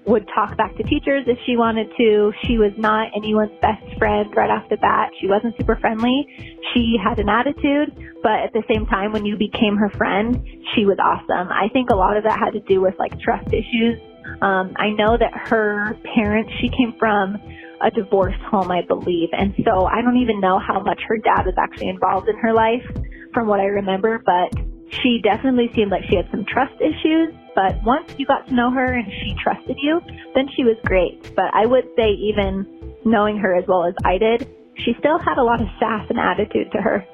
would 0.07 0.27
talk 0.33 0.55
back 0.55 0.75
to 0.77 0.83
teachers 0.83 1.25
if 1.27 1.37
she 1.45 1.57
wanted 1.57 1.91
to. 1.97 2.31
She 2.47 2.57
was 2.57 2.71
not 2.77 3.11
anyone's 3.15 3.51
best 3.61 3.83
friend 3.99 4.33
right 4.35 4.49
off 4.49 4.67
the 4.69 4.77
bat. 4.77 5.11
She 5.19 5.27
wasn't 5.27 5.55
super 5.59 5.75
friendly. 5.75 6.25
She 6.73 6.95
had 6.97 7.19
an 7.19 7.27
attitude, 7.27 7.91
but 8.23 8.39
at 8.39 8.53
the 8.53 8.63
same 8.71 8.85
time, 8.85 9.11
when 9.11 9.25
you 9.25 9.37
became 9.37 9.75
her 9.75 9.89
friend, 9.89 10.41
she 10.73 10.85
was 10.85 10.97
awesome. 11.03 11.51
I 11.51 11.67
think 11.73 11.89
a 11.89 11.95
lot 11.95 12.15
of 12.15 12.23
that 12.23 12.39
had 12.39 12.51
to 12.51 12.61
do 12.61 12.79
with 12.79 12.95
like 12.97 13.19
trust 13.19 13.47
issues. 13.51 13.99
Um, 14.41 14.73
I 14.77 14.89
know 14.95 15.17
that 15.17 15.31
her 15.49 15.97
parents, 16.15 16.51
she 16.61 16.69
came 16.69 16.95
from 16.97 17.35
a 17.81 17.91
divorced 17.91 18.41
home, 18.49 18.71
I 18.71 18.81
believe. 18.87 19.29
And 19.33 19.53
so 19.65 19.85
I 19.85 20.01
don't 20.01 20.17
even 20.17 20.39
know 20.39 20.57
how 20.57 20.79
much 20.81 21.01
her 21.07 21.17
dad 21.17 21.45
was 21.45 21.55
actually 21.57 21.89
involved 21.89 22.29
in 22.29 22.37
her 22.37 22.53
life 22.53 22.85
from 23.33 23.47
what 23.47 23.59
I 23.59 23.65
remember, 23.65 24.21
but 24.25 24.55
she 24.89 25.19
definitely 25.23 25.69
seemed 25.75 25.91
like 25.91 26.03
she 26.09 26.15
had 26.15 26.29
some 26.31 26.45
trust 26.45 26.73
issues. 26.81 27.33
But 27.55 27.81
once 27.83 28.13
you 28.17 28.25
got 28.25 28.47
to 28.47 28.53
know 28.53 28.71
her 28.71 28.93
and 28.93 29.11
she 29.11 29.35
trusted 29.41 29.77
you, 29.81 29.99
then 30.35 30.47
she 30.55 30.63
was 30.63 30.77
great. 30.85 31.35
But 31.35 31.53
I 31.53 31.65
would 31.65 31.85
say 31.95 32.11
even 32.11 32.95
knowing 33.05 33.37
her 33.37 33.55
as 33.55 33.65
well 33.67 33.85
as 33.85 33.93
I 34.05 34.17
did, 34.17 34.47
she 34.77 34.93
still 34.99 35.17
had 35.17 35.37
a 35.37 35.43
lot 35.43 35.61
of 35.61 35.67
sass 35.79 36.05
and 36.09 36.19
attitude 36.19 36.71
to 36.71 36.81
her. 36.81 37.05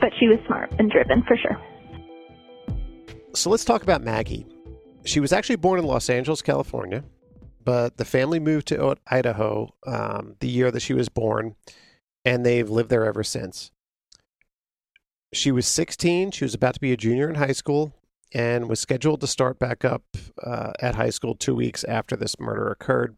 But 0.00 0.10
she 0.18 0.26
was 0.26 0.38
smart 0.46 0.72
and 0.78 0.90
driven 0.90 1.22
for 1.22 1.36
sure. 1.36 1.60
So 3.34 3.50
let's 3.50 3.64
talk 3.64 3.82
about 3.82 4.02
Maggie. 4.02 4.46
She 5.04 5.20
was 5.20 5.32
actually 5.32 5.56
born 5.56 5.78
in 5.78 5.84
Los 5.84 6.08
Angeles, 6.08 6.42
California 6.42 7.04
but 7.64 7.96
the 7.96 8.04
family 8.04 8.38
moved 8.38 8.68
to 8.68 8.96
Idaho 9.06 9.74
um, 9.86 10.36
the 10.40 10.48
year 10.48 10.70
that 10.70 10.80
she 10.80 10.94
was 10.94 11.08
born, 11.08 11.56
and 12.24 12.44
they've 12.44 12.68
lived 12.68 12.90
there 12.90 13.06
ever 13.06 13.24
since. 13.24 13.70
She 15.34 15.52
was 15.52 15.66
16. 15.66 16.30
She 16.30 16.44
was 16.44 16.54
about 16.54 16.74
to 16.74 16.80
be 16.80 16.92
a 16.92 16.96
junior 16.96 17.28
in 17.28 17.34
high 17.34 17.52
school 17.52 17.92
and 18.32 18.68
was 18.68 18.80
scheduled 18.80 19.20
to 19.20 19.26
start 19.26 19.58
back 19.58 19.84
up 19.84 20.02
uh, 20.42 20.72
at 20.80 20.94
high 20.94 21.10
school 21.10 21.34
two 21.34 21.54
weeks 21.54 21.84
after 21.84 22.16
this 22.16 22.38
murder 22.38 22.68
occurred. 22.68 23.16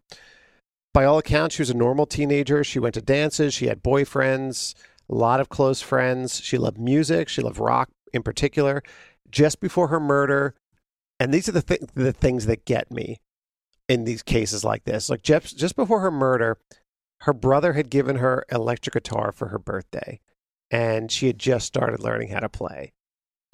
By 0.93 1.05
all 1.05 1.19
accounts, 1.19 1.55
she 1.55 1.63
was 1.63 1.71
a 1.71 1.75
normal 1.75 2.07
teenager. 2.07 2.65
She 2.65 2.79
went 2.79 2.95
to 2.95 3.03
dances, 3.03 3.53
she 3.53 3.67
had 3.67 3.83
boyfriends, 3.83 4.75
a 5.11 5.15
lot 5.15 5.41
of 5.41 5.49
close 5.49 5.83
friends. 5.83 6.41
She 6.41 6.59
loved 6.59 6.79
music, 6.79 7.29
she 7.29 7.43
loved 7.43 7.59
rock 7.59 7.91
in 8.13 8.23
particular. 8.23 8.83
Just 9.31 9.61
before 9.61 9.89
her 9.89 10.01
murder, 10.01 10.55
and 11.21 11.35
these 11.35 11.49
are 11.49 11.53
the, 11.53 11.63
th- 11.63 11.83
the 11.95 12.13
things 12.13 12.47
that 12.47 12.65
get 12.65 12.91
me 12.91 13.21
in 13.89 14.05
these 14.05 14.23
cases 14.23 14.65
like 14.65 14.85
this. 14.85 15.11
Like 15.11 15.23
just 15.23 15.59
just 15.59 15.77
before 15.77 16.01
her 16.01 16.11
murder, 16.11 16.59
her 17.23 17.33
brother 17.33 17.75
had 17.75 17.91
given 17.91 18.17
her 18.17 18.45
electric 18.51 18.95
guitar 18.95 19.33
for 19.33 19.49
her 19.49 19.59
birthday, 19.59 20.21
and 20.71 21.11
she 21.11 21.27
had 21.27 21.39
just 21.39 21.67
started 21.67 22.01
learning 22.01 22.29
how 22.29 22.41
to 22.41 22.49
play 22.49 22.93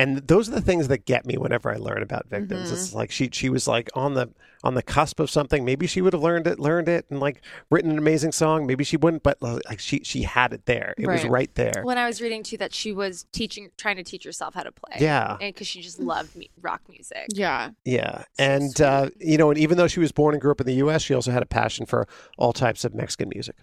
and 0.03 0.19
those 0.27 0.49
are 0.49 0.53
the 0.53 0.61
things 0.61 0.89
that 0.89 1.05
get 1.05 1.27
me 1.27 1.37
whenever 1.37 1.71
I 1.71 1.77
learn 1.77 2.03
about 2.03 2.29
victims. 2.29 2.67
Mm-hmm. 2.67 2.75
It's 2.75 2.95
like 2.95 3.11
she 3.11 3.29
she 3.33 3.49
was 3.49 3.69
like 3.69 3.91
on 3.95 4.15
the 4.15 4.31
on 4.65 4.75
the 4.75 4.83
cusp 4.83 5.21
of 5.21 5.31
something. 5.31 5.65
Maybe 5.65 5.87
she 5.87 6.01
would 6.01 6.13
have 6.13 6.23
learned 6.23 6.47
it, 6.47 6.59
learned 6.59 6.89
it, 6.89 7.07
and 7.11 7.21
like 7.21 7.43
written 7.71 7.91
an 7.91 7.99
amazing 7.99 8.33
song. 8.33 8.67
Maybe 8.67 8.85
she 8.85 8.97
wouldn't, 8.97 9.23
but 9.23 9.41
like 9.41 9.79
she 9.79 10.01
she 10.03 10.23
had 10.23 10.53
it 10.55 10.67
there. 10.67 10.95
It 10.99 11.07
right. 11.07 11.21
was 11.21 11.31
right 11.31 11.55
there. 11.55 11.83
When 11.85 11.99
I 11.99 12.07
was 12.07 12.21
reading 12.21 12.43
too, 12.43 12.57
that 12.57 12.75
she 12.75 12.93
was 12.93 13.27
teaching, 13.33 13.71
trying 13.77 13.97
to 13.97 14.03
teach 14.03 14.25
herself 14.25 14.55
how 14.55 14.63
to 14.63 14.73
play. 14.73 14.97
Yeah, 14.99 15.37
because 15.39 15.69
she 15.69 15.83
just 15.83 16.01
loved 16.01 16.35
me, 16.35 16.51
rock 16.61 16.81
music. 16.89 17.27
Yeah, 17.29 17.71
yeah, 17.85 18.25
so 18.33 18.45
and 18.45 18.81
uh, 18.81 19.11
you 19.21 19.37
know, 19.39 19.51
and 19.51 19.59
even 19.59 19.77
though 19.79 19.89
she 19.89 20.01
was 20.01 20.11
born 20.11 20.35
and 20.35 20.41
grew 20.41 20.51
up 20.51 20.61
in 20.61 20.67
the 20.67 20.75
U.S., 20.75 21.03
she 21.03 21.15
also 21.15 21.31
had 21.31 21.43
a 21.43 21.47
passion 21.47 21.87
for 21.87 22.09
all 22.39 22.53
types 22.53 22.85
of 22.85 22.95
Mexican 22.95 23.29
music. 23.29 23.57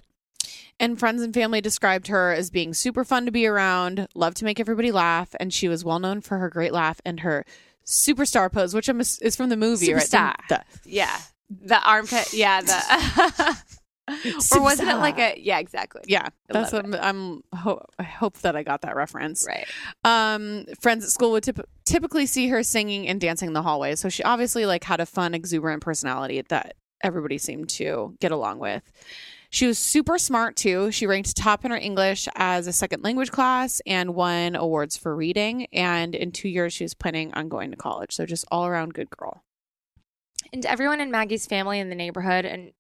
And 0.79 0.98
friends 0.98 1.21
and 1.21 1.33
family 1.33 1.62
described 1.62 2.07
her 2.07 2.31
as 2.33 2.50
being 2.50 2.74
super 2.74 3.03
fun 3.03 3.25
to 3.25 3.31
be 3.31 3.45
around, 3.45 4.07
loved 4.15 4.38
to 4.38 4.45
make 4.45 4.59
everybody 4.59 4.91
laugh, 4.91 5.36
and 5.39 5.53
she 5.53 5.67
was 5.67 5.83
well 5.83 6.00
known 6.00 6.21
for 6.21 6.38
her 6.38 6.50
great 6.50 6.71
laugh 6.71 7.01
and 7.05 7.19
her 7.19 7.45
superstar 7.86 8.51
pose, 8.51 8.74
which 8.74 8.88
I'm, 8.88 9.01
is 9.01 9.36
from 9.36 9.50
the 9.50 9.57
movie, 9.57 9.88
superstar. 9.88 10.36
right? 10.36 10.36
The, 10.48 10.63
yeah, 10.86 11.19
the 11.50 11.81
armpit. 11.81 12.33
Yeah, 12.33 12.62
the. 12.62 13.57
or 14.55 14.62
wasn't 14.62 14.89
it 14.89 14.95
like 14.95 15.19
a 15.19 15.39
yeah 15.39 15.59
exactly 15.59 16.01
yeah 16.07 16.27
that's 16.48 16.71
what 16.71 16.86
I'm, 16.86 16.95
I'm 16.95 17.43
ho- 17.53 17.86
i 17.98 18.03
hope 18.03 18.39
that 18.39 18.55
i 18.55 18.63
got 18.63 18.81
that 18.81 18.95
reference 18.95 19.45
right 19.48 19.67
um 20.03 20.65
friends 20.81 21.03
at 21.03 21.12
school 21.12 21.31
would 21.31 21.43
typ- 21.43 21.65
typically 21.86 22.25
see 22.25 22.48
her 22.50 22.63
singing 22.63 23.07
and 23.07 23.21
dancing 23.21 23.48
in 23.48 23.53
the 23.53 23.62
hallway 23.62 23.95
so 23.95 24.09
she 24.09 24.24
obviously 24.24 24.65
like 24.65 24.83
had 24.83 25.00
a 25.00 25.05
fun 25.05 25.33
exuberant 25.33 25.83
personality 25.83 26.41
that 26.50 26.75
everybody 27.03 27.38
seemed 27.38 27.69
to 27.69 28.15
get 28.19 28.31
along 28.31 28.59
with 28.59 28.83
she 29.51 29.65
was 29.65 29.79
super 29.79 30.20
smart 30.20 30.56
too. 30.56 30.91
She 30.91 31.08
ranked 31.08 31.36
top 31.36 31.65
in 31.65 31.72
her 31.72 31.77
English 31.77 32.27
as 32.36 32.68
a 32.68 32.74
second 32.74 33.03
language 33.03 33.32
class 33.32 33.82
and 33.86 34.13
won 34.13 34.56
awards 34.56 34.96
for 34.96 35.15
reading. 35.15 35.65
And 35.74 36.13
in 36.13 36.32
two 36.32 36.50
years, 36.50 36.74
she 36.74 36.84
was 36.84 36.94
planning 36.94 37.34
on 37.34 37.50
going 37.50 37.72
to 37.72 37.77
college. 37.77 38.13
So 38.13 38.25
just 38.25 38.46
all 38.51 38.68
around 38.68 38.94
good 38.94 39.10
girl. 39.10 39.41
And 40.53 40.65
everyone 40.65 41.01
in 41.01 41.10
Maggie's 41.10 41.48
family 41.48 41.79
in 41.79 41.89
the 41.89 41.96
neighborhood 41.96 42.46
and 42.46 42.72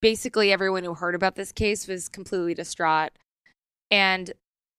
basically 0.00 0.52
everyone 0.52 0.84
who 0.84 0.94
heard 0.94 1.14
about 1.14 1.34
this 1.34 1.52
case 1.52 1.86
was 1.86 2.08
completely 2.08 2.54
distraught. 2.54 3.12
And 3.90 4.32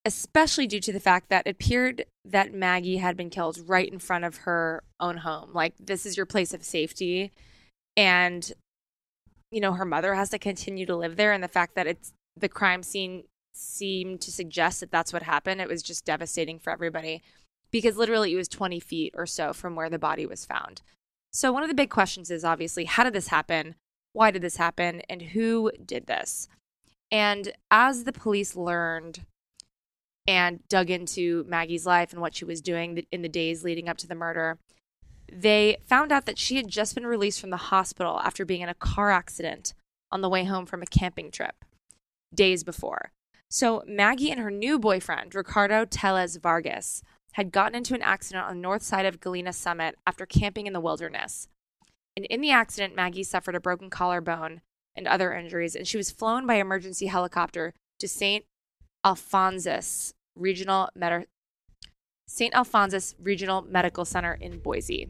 especially 0.05 0.67
due 0.67 0.79
to 0.79 0.93
the 0.93 0.99
fact 0.99 1.29
that 1.29 1.45
it 1.45 1.51
appeared 1.51 2.05
that 2.23 2.53
Maggie 2.53 2.97
had 2.97 3.15
been 3.15 3.29
killed 3.29 3.57
right 3.67 3.91
in 3.91 3.99
front 3.99 4.23
of 4.23 4.37
her 4.37 4.83
own 4.99 5.17
home. 5.17 5.51
Like, 5.53 5.73
this 5.79 6.05
is 6.05 6.17
your 6.17 6.27
place 6.27 6.53
of 6.53 6.63
safety. 6.63 7.31
And 7.97 8.51
you 9.55 9.61
know, 9.61 9.71
her 9.71 9.85
mother 9.85 10.15
has 10.15 10.31
to 10.31 10.37
continue 10.37 10.85
to 10.85 10.97
live 10.97 11.15
there. 11.15 11.31
And 11.31 11.41
the 11.41 11.47
fact 11.47 11.75
that 11.75 11.87
it's 11.87 12.11
the 12.35 12.49
crime 12.49 12.83
scene 12.83 13.23
seemed 13.53 14.19
to 14.19 14.29
suggest 14.29 14.81
that 14.81 14.91
that's 14.91 15.13
what 15.13 15.23
happened. 15.23 15.61
It 15.61 15.69
was 15.69 15.81
just 15.81 16.03
devastating 16.03 16.59
for 16.59 16.73
everybody 16.73 17.23
because 17.71 17.95
literally 17.95 18.33
it 18.33 18.35
was 18.35 18.49
20 18.49 18.81
feet 18.81 19.13
or 19.15 19.25
so 19.25 19.53
from 19.53 19.73
where 19.73 19.89
the 19.89 19.97
body 19.97 20.25
was 20.25 20.43
found. 20.43 20.81
So, 21.31 21.53
one 21.53 21.63
of 21.63 21.69
the 21.69 21.73
big 21.73 21.89
questions 21.89 22.29
is 22.29 22.43
obviously 22.43 22.83
how 22.83 23.05
did 23.05 23.13
this 23.13 23.29
happen? 23.29 23.75
Why 24.11 24.29
did 24.29 24.41
this 24.41 24.57
happen? 24.57 25.01
And 25.09 25.21
who 25.21 25.71
did 25.85 26.07
this? 26.07 26.49
And 27.09 27.53
as 27.71 28.03
the 28.03 28.11
police 28.11 28.57
learned 28.57 29.21
and 30.27 30.67
dug 30.67 30.89
into 30.89 31.45
Maggie's 31.47 31.85
life 31.85 32.11
and 32.11 32.19
what 32.19 32.35
she 32.35 32.43
was 32.43 32.59
doing 32.59 33.05
in 33.09 33.21
the 33.21 33.29
days 33.29 33.63
leading 33.63 33.87
up 33.87 33.95
to 33.99 34.07
the 34.07 34.15
murder, 34.15 34.59
they 35.35 35.77
found 35.85 36.11
out 36.11 36.25
that 36.25 36.39
she 36.39 36.55
had 36.55 36.67
just 36.67 36.95
been 36.95 37.05
released 37.05 37.41
from 37.41 37.49
the 37.49 37.57
hospital 37.57 38.21
after 38.21 38.45
being 38.45 38.61
in 38.61 38.69
a 38.69 38.73
car 38.73 39.11
accident 39.11 39.73
on 40.11 40.21
the 40.21 40.29
way 40.29 40.45
home 40.45 40.65
from 40.65 40.81
a 40.81 40.85
camping 40.87 41.29
trip 41.29 41.65
days 42.33 42.63
before. 42.63 43.11
So, 43.49 43.83
Maggie 43.85 44.31
and 44.31 44.39
her 44.39 44.51
new 44.51 44.79
boyfriend, 44.79 45.35
Ricardo 45.35 45.85
Tellez 45.85 46.37
Vargas, 46.37 47.03
had 47.33 47.51
gotten 47.51 47.75
into 47.75 47.93
an 47.93 48.01
accident 48.01 48.45
on 48.45 48.55
the 48.55 48.61
north 48.61 48.81
side 48.81 49.05
of 49.05 49.19
Galena 49.19 49.51
Summit 49.51 49.95
after 50.07 50.25
camping 50.25 50.67
in 50.67 50.73
the 50.73 50.79
wilderness. 50.79 51.47
And 52.15 52.25
in 52.25 52.39
the 52.41 52.51
accident, 52.51 52.95
Maggie 52.95 53.23
suffered 53.23 53.55
a 53.55 53.59
broken 53.59 53.89
collarbone 53.89 54.61
and 54.95 55.07
other 55.07 55.33
injuries, 55.33 55.75
and 55.75 55.85
she 55.85 55.97
was 55.97 56.11
flown 56.11 56.47
by 56.47 56.55
emergency 56.55 57.07
helicopter 57.07 57.73
to 57.99 58.07
St. 58.07 58.45
Alphonsus 59.05 60.13
Regional 60.35 60.89
St. 62.27 62.55
Alphonsus 62.55 63.15
Regional 63.19 63.61
Medical 63.61 64.05
Center 64.05 64.33
in 64.33 64.59
Boise. 64.59 65.09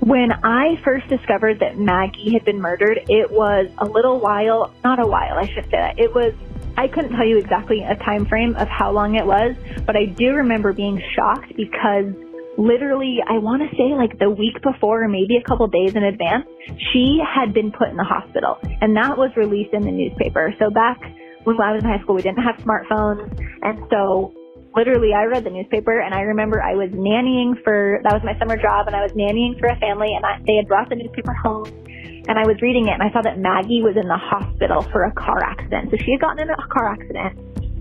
When 0.00 0.32
I 0.32 0.80
first 0.82 1.08
discovered 1.08 1.60
that 1.60 1.78
Maggie 1.78 2.32
had 2.32 2.44
been 2.44 2.60
murdered, 2.60 2.98
it 3.08 3.30
was 3.30 3.70
a 3.78 3.84
little 3.84 4.18
while, 4.18 4.72
not 4.82 4.98
a 4.98 5.06
while, 5.06 5.38
I 5.38 5.46
should 5.46 5.64
say 5.64 5.76
that. 5.76 5.98
It 5.98 6.14
was 6.14 6.32
I 6.76 6.88
couldn't 6.88 7.12
tell 7.12 7.26
you 7.26 7.36
exactly 7.36 7.82
a 7.82 7.94
time 7.96 8.24
frame 8.24 8.56
of 8.56 8.66
how 8.68 8.92
long 8.92 9.16
it 9.16 9.26
was, 9.26 9.54
but 9.84 9.96
I 9.96 10.06
do 10.06 10.32
remember 10.32 10.72
being 10.72 11.02
shocked 11.14 11.52
because 11.54 12.14
literally, 12.56 13.18
I 13.28 13.36
want 13.38 13.60
to 13.68 13.76
say 13.76 13.92
like 13.92 14.18
the 14.18 14.30
week 14.30 14.62
before 14.62 15.04
or 15.04 15.08
maybe 15.08 15.36
a 15.36 15.42
couple 15.42 15.66
days 15.66 15.94
in 15.94 16.04
advance, 16.04 16.46
she 16.92 17.20
had 17.20 17.52
been 17.52 17.70
put 17.70 17.88
in 17.88 17.96
the 17.96 18.04
hospital 18.04 18.58
and 18.80 18.96
that 18.96 19.18
was 19.18 19.30
released 19.36 19.74
in 19.74 19.82
the 19.82 19.90
newspaper. 19.90 20.54
So 20.58 20.70
back 20.70 21.00
when 21.44 21.60
I 21.60 21.72
was 21.72 21.82
in 21.82 21.90
high 21.90 22.00
school, 22.00 22.14
we 22.14 22.22
didn't 22.22 22.42
have 22.42 22.56
smartphones. 22.64 23.28
And 23.62 23.84
so 23.90 24.32
literally 24.74 25.12
I 25.14 25.24
read 25.24 25.44
the 25.44 25.50
newspaper 25.50 26.00
and 26.00 26.14
I 26.14 26.22
remember 26.22 26.62
I 26.62 26.74
was 26.74 26.90
nannying 26.90 27.62
for, 27.62 28.00
that 28.04 28.12
was 28.12 28.22
my 28.24 28.38
summer 28.38 28.56
job 28.56 28.86
and 28.86 28.94
I 28.94 29.02
was 29.02 29.12
nannying 29.12 29.58
for 29.58 29.66
a 29.66 29.76
family 29.76 30.14
and 30.14 30.24
I, 30.24 30.38
they 30.46 30.56
had 30.56 30.68
brought 30.68 30.88
the 30.88 30.96
newspaper 30.96 31.32
home 31.32 31.66
and 32.28 32.38
I 32.38 32.46
was 32.46 32.60
reading 32.62 32.88
it 32.88 32.92
and 32.92 33.02
I 33.02 33.10
saw 33.12 33.22
that 33.22 33.38
Maggie 33.38 33.82
was 33.82 33.96
in 33.96 34.06
the 34.06 34.16
hospital 34.16 34.82
for 34.82 35.04
a 35.04 35.12
car 35.12 35.42
accident. 35.42 35.90
So 35.90 35.96
she 35.96 36.12
had 36.12 36.20
gotten 36.20 36.40
in 36.40 36.50
a 36.50 36.56
car 36.68 36.92
accident. 36.92 37.38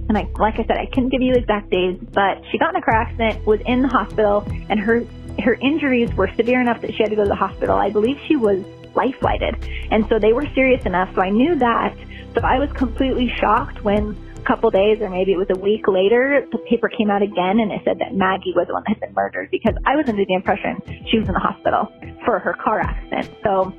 And 0.09 0.17
I, 0.17 0.27
like 0.39 0.55
I 0.55 0.65
said, 0.65 0.77
I 0.77 0.87
couldn't 0.87 1.09
give 1.09 1.21
you 1.21 1.33
exact 1.33 1.69
days, 1.69 1.99
but 2.13 2.41
she 2.51 2.57
got 2.57 2.73
in 2.73 2.77
a 2.77 2.81
car 2.81 2.95
accident, 2.95 3.45
was 3.45 3.59
in 3.67 3.83
the 3.83 3.87
hospital, 3.87 4.43
and 4.67 4.79
her 4.79 5.05
her 5.43 5.53
injuries 5.53 6.11
were 6.15 6.29
severe 6.35 6.59
enough 6.59 6.81
that 6.81 6.91
she 6.95 7.03
had 7.03 7.11
to 7.11 7.15
go 7.15 7.23
to 7.23 7.29
the 7.29 7.35
hospital. 7.35 7.75
I 7.75 7.91
believe 7.91 8.17
she 8.27 8.35
was 8.35 8.65
life 8.95 9.15
lighted. 9.21 9.55
and 9.91 10.05
so 10.09 10.17
they 10.17 10.33
were 10.33 10.47
serious 10.55 10.83
enough. 10.85 11.13
So 11.13 11.21
I 11.21 11.29
knew 11.29 11.55
that. 11.59 11.95
So 12.33 12.41
I 12.41 12.57
was 12.59 12.71
completely 12.73 13.31
shocked 13.39 13.83
when 13.83 14.17
couple 14.49 14.73
days, 14.73 14.97
or 14.99 15.13
maybe 15.13 15.31
it 15.31 15.37
was 15.37 15.53
a 15.53 15.59
week 15.61 15.85
later, 15.85 16.41
the 16.51 16.57
paper 16.65 16.89
came 16.89 17.13
out 17.13 17.21
again, 17.21 17.61
and 17.61 17.69
it 17.71 17.85
said 17.85 18.01
that 18.01 18.17
Maggie 18.17 18.57
was 18.57 18.65
the 18.65 18.73
one 18.73 18.81
that 18.89 18.97
had 18.97 19.01
been 19.05 19.13
murdered 19.13 19.53
because 19.53 19.77
I 19.85 19.93
was 19.95 20.09
under 20.09 20.25
the 20.25 20.33
impression 20.33 20.81
she 21.05 21.21
was 21.21 21.29
in 21.29 21.37
the 21.37 21.39
hospital 21.39 21.85
for 22.25 22.41
her 22.41 22.57
car 22.57 22.81
accident. 22.81 23.29
So 23.45 23.69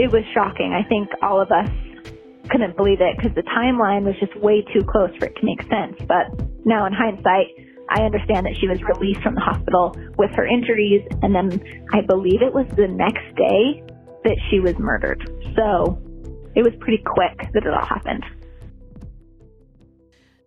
it 0.00 0.08
was 0.08 0.24
shocking. 0.32 0.72
I 0.72 0.88
think 0.88 1.12
all 1.20 1.36
of 1.36 1.52
us 1.52 1.68
couldn't 2.48 2.80
believe 2.80 3.04
it 3.04 3.12
because 3.20 3.36
the 3.36 3.44
timeline 3.44 4.08
was 4.08 4.16
just 4.16 4.32
way 4.40 4.64
too 4.72 4.80
close 4.88 5.12
for 5.20 5.26
it 5.26 5.36
to 5.36 5.44
make 5.44 5.60
sense. 5.68 6.00
But 6.08 6.32
now 6.64 6.86
in 6.86 6.96
hindsight, 6.96 7.52
I 7.92 8.02
understand 8.02 8.46
that 8.46 8.56
she 8.56 8.68
was 8.68 8.80
released 8.82 9.20
from 9.20 9.34
the 9.34 9.44
hospital 9.44 9.94
with 10.16 10.30
her 10.32 10.46
injuries, 10.46 11.04
and 11.22 11.34
then 11.34 11.60
I 11.92 12.00
believe 12.00 12.40
it 12.40 12.54
was 12.54 12.66
the 12.72 12.88
next 12.88 13.28
day 13.36 13.84
that 14.24 14.38
she 14.48 14.60
was 14.60 14.74
murdered. 14.78 15.22
So 15.54 16.00
it 16.56 16.64
was 16.64 16.72
pretty 16.80 17.04
quick 17.04 17.52
that 17.52 17.62
it 17.64 17.68
all 17.68 17.84
happened. 17.84 18.24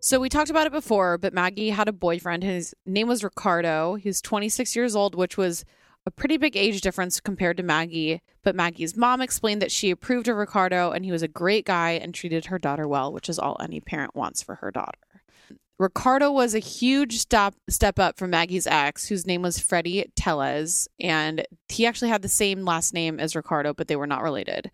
So 0.01 0.19
we 0.19 0.29
talked 0.29 0.49
about 0.49 0.65
it 0.65 0.71
before, 0.71 1.17
but 1.17 1.33
Maggie 1.33 1.71
had 1.71 1.89
a 1.89 1.93
boyfriend. 1.93 2.43
His 2.43 2.73
name 2.85 3.09
was 3.09 3.23
Ricardo. 3.23 3.95
He 3.95 4.07
was 4.07 4.21
26 4.21 4.73
years 4.75 4.95
old, 4.95 5.13
which 5.13 5.37
was 5.37 5.65
a 6.05 6.11
pretty 6.11 6.37
big 6.37 6.55
age 6.55 6.79
difference 6.79 7.19
compared 7.19 7.57
to 7.57 7.63
Maggie, 7.63 8.21
but 8.41 8.55
Maggie's 8.55 8.95
mom 8.95 9.19
explained 9.19 9.61
that 9.61 9.71
she 9.71 9.91
approved 9.91 10.29
of 10.29 10.37
Ricardo 10.37 10.91
and 10.91 11.03
he 11.03 11.11
was 11.11 11.21
a 11.21 11.27
great 11.27 11.65
guy 11.65 11.91
and 11.91 12.15
treated 12.15 12.45
her 12.45 12.57
daughter 12.57 12.87
well, 12.87 13.11
which 13.11 13.27
is 13.27 13.37
all 13.37 13.57
any 13.59 13.81
parent 13.81 14.15
wants 14.15 14.41
for 14.41 14.55
her 14.55 14.71
daughter. 14.71 14.97
Ricardo 15.77 16.29
was 16.29 16.53
a 16.53 16.59
huge 16.59 17.19
step 17.19 17.55
step 17.69 17.99
up 17.99 18.17
from 18.17 18.31
Maggie's 18.31 18.67
ex, 18.67 19.07
whose 19.07 19.25
name 19.25 19.41
was 19.41 19.59
Freddie 19.59 20.11
Tellez, 20.15 20.89
and 20.99 21.45
he 21.69 21.85
actually 21.85 22.09
had 22.09 22.21
the 22.21 22.27
same 22.27 22.65
last 22.65 22.93
name 22.93 23.17
as 23.17 23.33
Ricardo, 23.35 23.73
but 23.73 23.87
they 23.87 23.95
were 23.95 24.07
not 24.07 24.21
related. 24.21 24.71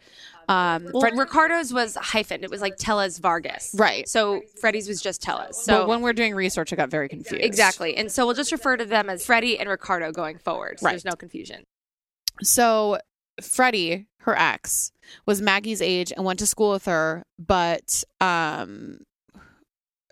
Um, 0.48 0.88
Well, 0.94 1.12
Ricardo's 1.16 1.74
was 1.74 1.96
hyphen. 1.96 2.44
It 2.44 2.50
was 2.50 2.62
like 2.62 2.76
Tellez 2.78 3.18
Vargas. 3.20 3.74
Right. 3.78 4.08
So 4.08 4.42
Freddie's 4.62 4.88
was 4.88 5.02
just 5.02 5.22
Tellez. 5.22 5.58
so 5.58 5.82
So 5.84 5.88
when 5.88 6.02
we're 6.02 6.14
doing 6.14 6.36
research, 6.36 6.72
I 6.74 6.76
got 6.76 6.90
very 6.90 7.10
confused. 7.10 7.44
exactly. 7.44 7.96
And 7.98 8.12
so 8.12 8.26
we'll 8.26 8.36
just 8.36 8.52
refer 8.52 8.78
to 8.78 8.86
them 8.86 9.10
as 9.10 9.26
Freddie 9.26 9.58
and 9.60 9.68
Ricardo 9.70 10.12
going 10.12 10.38
forward. 10.38 10.80
So 10.80 10.86
Right. 10.86 10.92
there's 10.92 11.06
no 11.06 11.16
confusion. 11.16 11.64
So 12.44 13.00
Freddie, 13.42 14.08
her 14.22 14.38
ex, 14.38 14.92
was 15.26 15.42
Maggie's 15.42 15.82
age 15.82 16.12
and 16.16 16.26
went 16.26 16.40
to 16.40 16.46
school 16.46 16.72
with 16.72 16.86
her, 16.86 17.24
but 17.40 18.04
um 18.22 19.00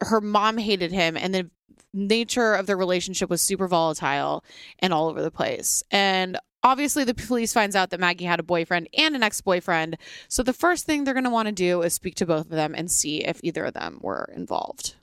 her 0.01 0.19
mom 0.19 0.57
hated 0.57 0.91
him 0.91 1.15
and 1.15 1.33
the 1.33 1.49
nature 1.93 2.53
of 2.55 2.65
their 2.65 2.75
relationship 2.75 3.29
was 3.29 3.41
super 3.41 3.67
volatile 3.67 4.43
and 4.79 4.91
all 4.93 5.07
over 5.07 5.21
the 5.21 5.31
place. 5.31 5.83
And 5.91 6.37
obviously 6.63 7.03
the 7.03 7.13
police 7.13 7.53
finds 7.53 7.75
out 7.75 7.89
that 7.89 7.99
Maggie 7.99 8.25
had 8.25 8.39
a 8.39 8.43
boyfriend 8.43 8.89
and 8.97 9.15
an 9.15 9.23
ex-boyfriend. 9.23 9.97
So 10.27 10.43
the 10.43 10.53
first 10.53 10.85
thing 10.85 11.03
they're 11.03 11.13
going 11.13 11.23
to 11.25 11.29
want 11.29 11.47
to 11.47 11.51
do 11.53 11.81
is 11.81 11.93
speak 11.93 12.15
to 12.15 12.25
both 12.25 12.45
of 12.45 12.51
them 12.51 12.73
and 12.75 12.89
see 12.89 13.23
if 13.23 13.39
either 13.43 13.65
of 13.65 13.73
them 13.73 13.99
were 14.01 14.29
involved. 14.35 14.95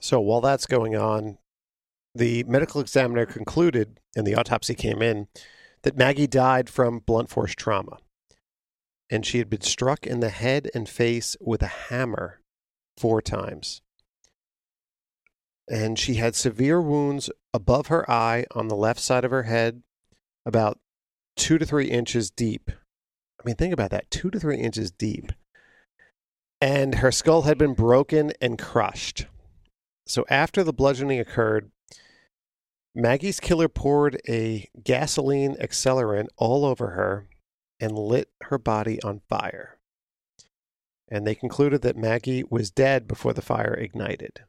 So 0.00 0.20
while 0.20 0.40
that's 0.40 0.66
going 0.66 0.96
on, 0.96 1.38
the 2.14 2.44
medical 2.44 2.80
examiner 2.80 3.26
concluded, 3.26 3.98
and 4.14 4.26
the 4.26 4.36
autopsy 4.36 4.74
came 4.74 5.02
in, 5.02 5.26
that 5.82 5.96
Maggie 5.96 6.26
died 6.26 6.70
from 6.70 7.00
blunt 7.00 7.28
force 7.28 7.54
trauma. 7.54 7.98
And 9.10 9.26
she 9.26 9.38
had 9.38 9.50
been 9.50 9.62
struck 9.62 10.06
in 10.06 10.20
the 10.20 10.30
head 10.30 10.70
and 10.74 10.88
face 10.88 11.36
with 11.40 11.62
a 11.62 11.66
hammer 11.66 12.40
four 12.96 13.20
times. 13.20 13.82
And 15.68 15.98
she 15.98 16.14
had 16.14 16.34
severe 16.34 16.80
wounds 16.80 17.30
above 17.52 17.88
her 17.88 18.08
eye 18.10 18.44
on 18.52 18.68
the 18.68 18.76
left 18.76 19.00
side 19.00 19.24
of 19.24 19.30
her 19.30 19.44
head, 19.44 19.82
about 20.46 20.78
two 21.36 21.58
to 21.58 21.66
three 21.66 21.86
inches 21.86 22.30
deep. 22.30 22.70
I 22.70 23.42
mean, 23.44 23.56
think 23.56 23.72
about 23.72 23.90
that 23.90 24.10
two 24.10 24.30
to 24.30 24.40
three 24.40 24.58
inches 24.58 24.90
deep. 24.90 25.32
And 26.60 26.96
her 26.96 27.12
skull 27.12 27.42
had 27.42 27.58
been 27.58 27.74
broken 27.74 28.32
and 28.40 28.58
crushed. 28.58 29.26
So 30.06 30.24
after 30.30 30.62
the 30.62 30.72
bludgeoning 30.72 31.20
occurred, 31.20 31.70
Maggie's 32.94 33.40
killer 33.40 33.68
poured 33.68 34.20
a 34.28 34.68
gasoline 34.82 35.56
accelerant 35.56 36.28
all 36.36 36.64
over 36.64 36.90
her 36.90 37.28
and 37.80 37.98
lit 37.98 38.28
her 38.44 38.58
body 38.58 39.02
on 39.02 39.20
fire. 39.28 39.78
And 41.08 41.26
they 41.26 41.34
concluded 41.34 41.82
that 41.82 41.96
Maggie 41.96 42.44
was 42.48 42.70
dead 42.70 43.06
before 43.08 43.32
the 43.32 43.42
fire 43.42 43.74
ignited. 43.74 44.44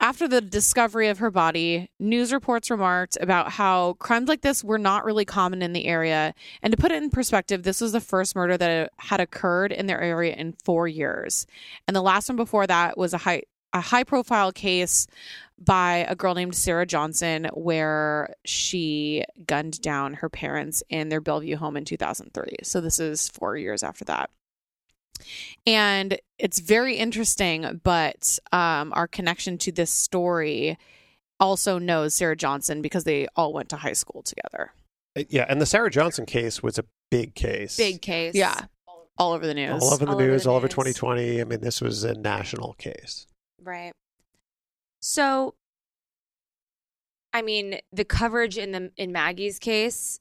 After 0.00 0.28
the 0.28 0.40
discovery 0.40 1.08
of 1.08 1.18
her 1.18 1.30
body, 1.30 1.88
news 1.98 2.32
reports 2.32 2.70
remarked 2.70 3.16
about 3.20 3.52
how 3.52 3.94
crimes 3.94 4.28
like 4.28 4.42
this 4.42 4.62
were 4.62 4.78
not 4.78 5.04
really 5.04 5.24
common 5.24 5.62
in 5.62 5.72
the 5.72 5.86
area. 5.86 6.34
And 6.62 6.72
to 6.72 6.76
put 6.76 6.92
it 6.92 7.02
in 7.02 7.10
perspective, 7.10 7.62
this 7.62 7.80
was 7.80 7.92
the 7.92 8.00
first 8.00 8.36
murder 8.36 8.58
that 8.58 8.86
uh, 8.86 8.88
had 8.98 9.20
occurred 9.20 9.72
in 9.72 9.86
their 9.86 10.00
area 10.00 10.34
in 10.34 10.54
four 10.64 10.88
years. 10.88 11.46
And 11.86 11.96
the 11.96 12.02
last 12.02 12.28
one 12.28 12.36
before 12.36 12.66
that 12.66 12.98
was 12.98 13.14
a 13.14 13.18
high 13.18 13.42
a 13.72 13.80
high 13.80 14.04
profile 14.04 14.52
case 14.52 15.08
by 15.58 16.06
a 16.08 16.14
girl 16.14 16.34
named 16.34 16.54
Sarah 16.54 16.86
Johnson 16.86 17.48
where 17.54 18.32
she 18.44 19.24
gunned 19.46 19.80
down 19.80 20.14
her 20.14 20.28
parents 20.28 20.84
in 20.88 21.08
their 21.08 21.20
Bellevue 21.20 21.56
home 21.56 21.76
in 21.76 21.84
2003. 21.84 22.58
So 22.62 22.80
this 22.80 23.00
is 23.00 23.28
4 23.30 23.56
years 23.56 23.82
after 23.82 24.04
that. 24.04 24.30
And 25.66 26.18
it's 26.38 26.58
very 26.60 26.96
interesting, 26.96 27.80
but 27.82 28.38
um, 28.52 28.92
our 28.94 29.06
connection 29.06 29.58
to 29.58 29.72
this 29.72 29.90
story 29.90 30.78
also 31.40 31.78
knows 31.78 32.14
Sarah 32.14 32.36
Johnson 32.36 32.82
because 32.82 33.04
they 33.04 33.26
all 33.36 33.52
went 33.52 33.68
to 33.70 33.76
high 33.76 33.92
school 33.92 34.22
together. 34.22 34.72
Uh, 35.16 35.22
Yeah, 35.28 35.46
and 35.48 35.60
the 35.60 35.66
Sarah 35.66 35.90
Johnson 35.90 36.26
case 36.26 36.62
was 36.62 36.78
a 36.78 36.84
big 37.10 37.34
case. 37.34 37.76
Big 37.76 38.02
case. 38.02 38.34
Yeah. 38.34 38.66
All 39.16 39.32
over 39.32 39.46
the 39.46 39.54
news. 39.54 39.82
All 39.82 39.92
over 39.94 40.04
the 40.04 40.10
All 40.10 40.16
over 40.16 40.26
news, 40.26 40.44
the 40.44 40.50
all 40.50 40.56
over 40.56 40.66
news. 40.66 40.72
2020. 40.72 41.40
I 41.40 41.44
mean, 41.44 41.60
this 41.60 41.80
was 41.80 42.02
a 42.04 42.14
national 42.14 42.72
case. 42.74 43.26
Right. 43.62 43.92
So, 45.00 45.54
I 47.32 47.42
mean, 47.42 47.78
the 47.92 48.04
coverage 48.04 48.58
in 48.58 48.72
the 48.72 48.90
in 48.96 49.12
Maggie's 49.12 49.58
case 49.58 50.18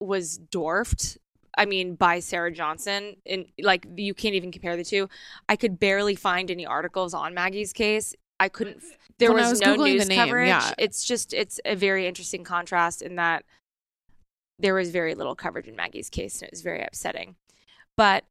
was 0.00 0.38
dwarfed. 0.38 1.18
I 1.56 1.66
mean, 1.66 1.94
by 1.94 2.20
Sarah 2.20 2.52
Johnson, 2.52 3.16
and 3.26 3.46
like 3.62 3.86
you 3.96 4.14
can't 4.14 4.34
even 4.34 4.52
compare 4.52 4.76
the 4.76 4.84
two. 4.84 5.08
I 5.48 5.56
could 5.56 5.78
barely 5.78 6.14
find 6.14 6.50
any 6.50 6.66
articles 6.66 7.14
on 7.14 7.34
Maggie's 7.34 7.72
case. 7.72 8.14
I 8.40 8.48
couldn't. 8.48 8.82
There 9.18 9.30
I 9.30 9.34
was, 9.34 9.50
was 9.50 9.60
no 9.60 9.76
Googling 9.76 9.94
news 9.94 10.08
name, 10.08 10.18
coverage. 10.18 10.48
yeah. 10.48 10.72
It's 10.78 11.04
just 11.04 11.32
it's 11.32 11.60
a 11.64 11.76
very 11.76 12.06
interesting 12.06 12.44
contrast 12.44 13.02
in 13.02 13.16
that 13.16 13.44
there 14.58 14.74
was 14.74 14.90
very 14.90 15.14
little 15.14 15.34
coverage 15.34 15.66
in 15.68 15.76
Maggie's 15.76 16.10
case, 16.10 16.40
and 16.40 16.48
it 16.48 16.52
was 16.52 16.62
very 16.62 16.82
upsetting. 16.82 17.36
But 17.96 18.24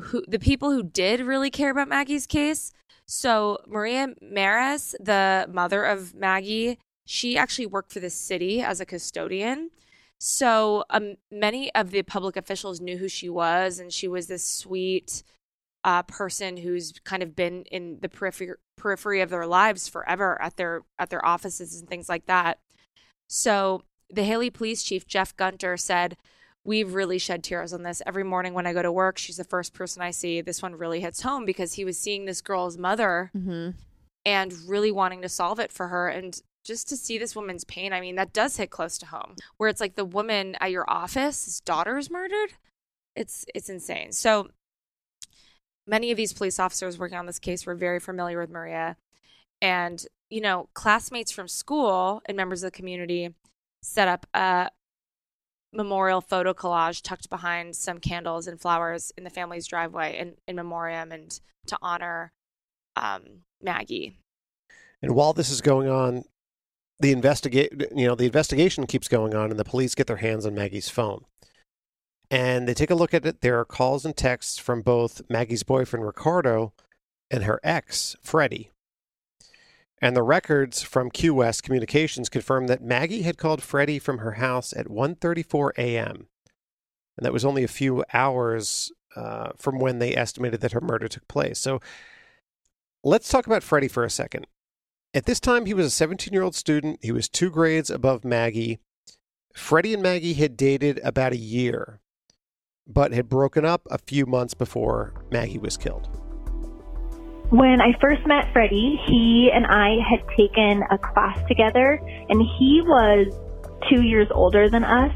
who 0.00 0.22
the 0.28 0.38
people 0.38 0.70
who 0.70 0.82
did 0.82 1.20
really 1.20 1.50
care 1.50 1.70
about 1.70 1.88
Maggie's 1.88 2.26
case 2.26 2.72
so 3.08 3.58
Maria 3.66 4.14
Mares, 4.20 4.94
the 5.00 5.48
mother 5.50 5.84
of 5.84 6.14
Maggie, 6.14 6.78
she 7.06 7.38
actually 7.38 7.66
worked 7.66 7.90
for 7.90 8.00
the 8.00 8.10
city 8.10 8.60
as 8.60 8.80
a 8.80 8.86
custodian. 8.86 9.70
So 10.18 10.84
um, 10.90 11.14
many 11.30 11.72
of 11.74 11.90
the 11.90 12.02
public 12.02 12.36
officials 12.36 12.80
knew 12.80 12.96
who 12.98 13.08
she 13.08 13.28
was, 13.28 13.78
and 13.78 13.92
she 13.92 14.08
was 14.08 14.26
this 14.26 14.44
sweet 14.44 15.22
uh, 15.84 16.02
person 16.02 16.56
who's 16.56 16.92
kind 17.04 17.22
of 17.22 17.36
been 17.36 17.62
in 17.70 17.98
the 18.00 18.08
periphery 18.08 18.54
periphery 18.76 19.20
of 19.20 19.30
their 19.30 19.46
lives 19.46 19.88
forever 19.88 20.40
at 20.42 20.56
their 20.56 20.82
at 20.98 21.10
their 21.10 21.24
offices 21.24 21.78
and 21.78 21.88
things 21.88 22.08
like 22.08 22.26
that. 22.26 22.58
So 23.28 23.82
the 24.10 24.24
Hailey 24.24 24.50
police 24.50 24.82
chief, 24.82 25.06
Jeff 25.06 25.36
Gunter, 25.36 25.76
said, 25.76 26.16
We've 26.64 26.92
really 26.92 27.18
shed 27.18 27.44
tears 27.44 27.72
on 27.72 27.82
this. 27.82 28.02
Every 28.04 28.24
morning 28.24 28.52
when 28.54 28.66
I 28.66 28.72
go 28.72 28.82
to 28.82 28.92
work, 28.92 29.18
she's 29.18 29.36
the 29.36 29.44
first 29.44 29.72
person 29.72 30.02
I 30.02 30.10
see. 30.10 30.40
This 30.40 30.60
one 30.62 30.74
really 30.74 31.00
hits 31.00 31.22
home 31.22 31.44
because 31.44 31.74
he 31.74 31.84
was 31.84 31.98
seeing 31.98 32.24
this 32.24 32.40
girl's 32.40 32.76
mother 32.76 33.30
Mm-hmm. 33.36 33.70
and 34.26 34.52
really 34.66 34.90
wanting 34.90 35.22
to 35.22 35.28
solve 35.28 35.60
it 35.60 35.72
for 35.72 35.88
her. 35.88 36.08
And 36.08 36.38
just 36.68 36.88
to 36.90 36.96
see 36.96 37.18
this 37.18 37.34
woman's 37.34 37.64
pain, 37.64 37.92
I 37.92 38.00
mean, 38.00 38.14
that 38.16 38.32
does 38.32 38.58
hit 38.58 38.70
close 38.70 38.98
to 38.98 39.06
home. 39.06 39.34
Where 39.56 39.68
it's 39.70 39.80
like 39.80 39.96
the 39.96 40.04
woman 40.04 40.56
at 40.60 40.70
your 40.70 40.88
office, 40.88 41.46
his 41.46 41.60
daughter 41.60 41.98
is 41.98 42.10
murdered. 42.10 42.52
It's 43.16 43.44
it's 43.54 43.70
insane. 43.70 44.12
So 44.12 44.50
many 45.86 46.10
of 46.10 46.16
these 46.16 46.34
police 46.34 46.60
officers 46.60 46.98
working 46.98 47.18
on 47.18 47.26
this 47.26 47.38
case 47.38 47.66
were 47.66 47.74
very 47.74 47.98
familiar 47.98 48.38
with 48.38 48.50
Maria. 48.50 48.96
And, 49.60 50.04
you 50.30 50.40
know, 50.42 50.68
classmates 50.74 51.32
from 51.32 51.48
school 51.48 52.22
and 52.26 52.36
members 52.36 52.62
of 52.62 52.70
the 52.70 52.76
community 52.76 53.34
set 53.82 54.06
up 54.06 54.26
a 54.34 54.70
memorial 55.72 56.20
photo 56.20 56.52
collage 56.52 57.02
tucked 57.02 57.30
behind 57.30 57.74
some 57.74 57.98
candles 57.98 58.46
and 58.46 58.60
flowers 58.60 59.12
in 59.16 59.24
the 59.24 59.30
family's 59.30 59.66
driveway 59.66 60.18
in, 60.18 60.34
in 60.46 60.56
memoriam 60.56 61.10
and 61.12 61.40
to 61.66 61.78
honor 61.82 62.32
um, 62.96 63.22
Maggie. 63.62 64.18
And 65.02 65.14
while 65.14 65.32
this 65.32 65.50
is 65.50 65.60
going 65.60 65.88
on, 65.88 66.24
the 67.00 67.12
investigate 67.12 67.72
you 67.94 68.06
know 68.06 68.14
the 68.14 68.26
investigation 68.26 68.86
keeps 68.86 69.08
going 69.08 69.34
on, 69.34 69.50
and 69.50 69.58
the 69.58 69.64
police 69.64 69.94
get 69.94 70.06
their 70.06 70.16
hands 70.16 70.46
on 70.46 70.54
Maggie's 70.54 70.88
phone. 70.88 71.24
And 72.30 72.68
they 72.68 72.74
take 72.74 72.90
a 72.90 72.94
look 72.94 73.14
at 73.14 73.24
it. 73.24 73.40
There 73.40 73.58
are 73.58 73.64
calls 73.64 74.04
and 74.04 74.16
texts 74.16 74.58
from 74.58 74.82
both 74.82 75.22
Maggie's 75.30 75.62
boyfriend 75.62 76.04
Ricardo 76.04 76.74
and 77.30 77.44
her 77.44 77.58
ex 77.64 78.16
Freddie. 78.22 78.70
And 80.00 80.14
the 80.14 80.22
records 80.22 80.82
from 80.82 81.10
Qwest 81.10 81.62
Communications 81.62 82.28
confirm 82.28 82.66
that 82.66 82.82
Maggie 82.82 83.22
had 83.22 83.38
called 83.38 83.62
Freddie 83.62 83.98
from 83.98 84.18
her 84.18 84.32
house 84.32 84.72
at 84.76 84.86
1:34 84.88 85.70
a.m. 85.78 86.28
And 87.16 87.24
that 87.24 87.32
was 87.32 87.44
only 87.44 87.64
a 87.64 87.68
few 87.68 88.04
hours 88.12 88.92
uh, 89.16 89.50
from 89.56 89.80
when 89.80 89.98
they 89.98 90.14
estimated 90.14 90.60
that 90.60 90.72
her 90.72 90.80
murder 90.80 91.08
took 91.08 91.26
place. 91.26 91.58
So 91.58 91.80
let's 93.02 93.28
talk 93.28 93.46
about 93.46 93.64
Freddie 93.64 93.88
for 93.88 94.04
a 94.04 94.10
second. 94.10 94.46
At 95.18 95.26
this 95.26 95.40
time, 95.40 95.66
he 95.66 95.74
was 95.74 95.84
a 95.84 95.90
17 95.90 96.32
year 96.32 96.44
old 96.44 96.54
student. 96.54 97.00
He 97.02 97.10
was 97.10 97.28
two 97.28 97.50
grades 97.50 97.90
above 97.90 98.24
Maggie. 98.24 98.78
Freddie 99.52 99.94
and 99.94 100.00
Maggie 100.00 100.34
had 100.34 100.56
dated 100.56 101.00
about 101.02 101.32
a 101.32 101.36
year, 101.36 101.98
but 102.86 103.10
had 103.10 103.28
broken 103.28 103.64
up 103.64 103.82
a 103.90 103.98
few 103.98 104.26
months 104.26 104.54
before 104.54 105.14
Maggie 105.32 105.58
was 105.58 105.76
killed. 105.76 106.08
When 107.50 107.80
I 107.80 107.98
first 108.00 108.24
met 108.28 108.52
Freddie, 108.52 109.00
he 109.08 109.50
and 109.52 109.66
I 109.66 109.96
had 110.08 110.20
taken 110.36 110.84
a 110.88 110.98
class 110.98 111.36
together, 111.48 112.00
and 112.28 112.40
he 112.56 112.80
was 112.82 113.34
two 113.90 114.02
years 114.02 114.28
older 114.30 114.70
than 114.70 114.84
us. 114.84 115.12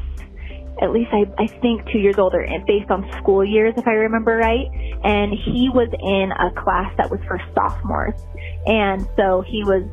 At 0.81 0.91
least 0.91 1.09
I, 1.13 1.25
I 1.37 1.47
think 1.47 1.85
two 1.91 1.99
years 1.99 2.17
older, 2.17 2.41
and 2.41 2.65
based 2.65 2.89
on 2.89 3.09
school 3.19 3.45
years, 3.45 3.73
if 3.77 3.87
I 3.87 3.93
remember 3.93 4.37
right. 4.37 4.67
And 5.03 5.31
he 5.31 5.69
was 5.69 5.89
in 5.91 6.31
a 6.31 6.51
class 6.61 6.91
that 6.97 7.09
was 7.09 7.19
for 7.27 7.39
sophomores, 7.53 8.19
and 8.65 9.07
so 9.15 9.43
he 9.47 9.63
was 9.63 9.83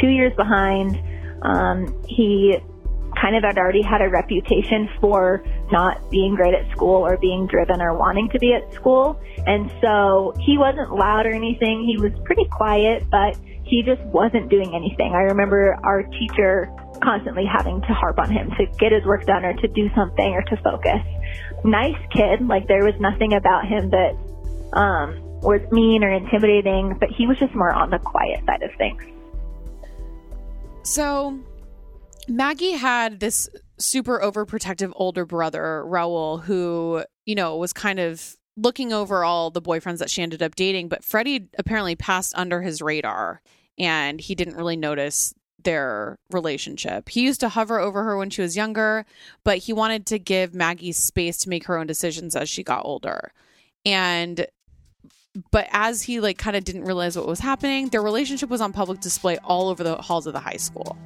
two 0.00 0.08
years 0.08 0.32
behind. 0.36 1.00
Um, 1.42 2.02
he 2.06 2.56
kind 3.20 3.36
of 3.36 3.42
had 3.42 3.58
already 3.58 3.82
had 3.82 4.00
a 4.00 4.08
reputation 4.08 4.88
for 5.00 5.44
not 5.70 6.10
being 6.10 6.34
great 6.34 6.54
at 6.54 6.70
school 6.72 7.04
or 7.04 7.16
being 7.18 7.46
driven 7.46 7.80
or 7.80 7.96
wanting 7.96 8.28
to 8.30 8.38
be 8.38 8.54
at 8.54 8.72
school. 8.74 9.20
And 9.46 9.70
so 9.80 10.34
he 10.40 10.58
wasn't 10.58 10.94
loud 10.94 11.26
or 11.26 11.32
anything. 11.32 11.84
He 11.84 12.00
was 12.00 12.12
pretty 12.24 12.46
quiet, 12.50 13.04
but 13.10 13.36
he 13.64 13.82
just 13.82 14.02
wasn't 14.02 14.48
doing 14.48 14.74
anything. 14.74 15.12
I 15.14 15.22
remember 15.22 15.78
our 15.84 16.02
teacher 16.02 16.72
constantly 17.02 17.44
having 17.44 17.80
to 17.82 17.88
harp 17.88 18.18
on 18.18 18.30
him 18.30 18.50
to 18.58 18.66
get 18.78 18.92
his 18.92 19.04
work 19.04 19.26
done 19.26 19.44
or 19.44 19.52
to 19.54 19.68
do 19.68 19.90
something 19.94 20.32
or 20.32 20.42
to 20.42 20.56
focus. 20.62 21.00
Nice 21.64 21.98
kid, 22.12 22.46
like 22.46 22.66
there 22.68 22.84
was 22.84 22.94
nothing 23.00 23.34
about 23.34 23.66
him 23.66 23.90
that 23.90 24.16
um, 24.72 25.20
was 25.40 25.60
mean 25.70 26.04
or 26.04 26.12
intimidating, 26.12 26.96
but 26.98 27.08
he 27.10 27.26
was 27.26 27.38
just 27.38 27.54
more 27.54 27.72
on 27.72 27.90
the 27.90 27.98
quiet 27.98 28.40
side 28.46 28.62
of 28.62 28.70
things. 28.78 29.02
So 30.84 31.38
Maggie 32.28 32.72
had 32.72 33.20
this 33.20 33.48
super 33.78 34.20
overprotective 34.20 34.92
older 34.96 35.24
brother, 35.24 35.84
Raul, 35.86 36.42
who, 36.42 37.04
you 37.26 37.34
know, 37.34 37.56
was 37.56 37.72
kind 37.72 37.98
of 37.98 38.36
looking 38.56 38.92
over 38.92 39.24
all 39.24 39.50
the 39.50 39.62
boyfriends 39.62 39.98
that 39.98 40.10
she 40.10 40.22
ended 40.22 40.42
up 40.42 40.54
dating, 40.54 40.88
but 40.88 41.04
Freddie 41.04 41.48
apparently 41.58 41.96
passed 41.96 42.34
under 42.36 42.62
his 42.62 42.82
radar 42.82 43.40
and 43.78 44.20
he 44.20 44.34
didn't 44.34 44.56
really 44.56 44.76
notice 44.76 45.34
their 45.64 46.18
relationship. 46.30 47.08
He 47.08 47.22
used 47.22 47.40
to 47.40 47.48
hover 47.48 47.78
over 47.78 48.04
her 48.04 48.16
when 48.16 48.30
she 48.30 48.42
was 48.42 48.56
younger, 48.56 49.04
but 49.44 49.58
he 49.58 49.72
wanted 49.72 50.06
to 50.06 50.18
give 50.18 50.54
Maggie 50.54 50.92
space 50.92 51.38
to 51.38 51.48
make 51.48 51.66
her 51.66 51.78
own 51.78 51.86
decisions 51.86 52.36
as 52.36 52.48
she 52.48 52.62
got 52.62 52.84
older. 52.84 53.32
And 53.84 54.46
but 55.50 55.66
as 55.72 56.02
he 56.02 56.20
like 56.20 56.36
kind 56.36 56.56
of 56.56 56.64
didn't 56.64 56.84
realize 56.84 57.16
what 57.16 57.26
was 57.26 57.40
happening, 57.40 57.88
their 57.88 58.02
relationship 58.02 58.50
was 58.50 58.60
on 58.60 58.72
public 58.72 59.00
display 59.00 59.38
all 59.44 59.68
over 59.68 59.82
the 59.82 59.96
halls 59.96 60.26
of 60.26 60.34
the 60.34 60.40
high 60.40 60.56
school. 60.56 60.96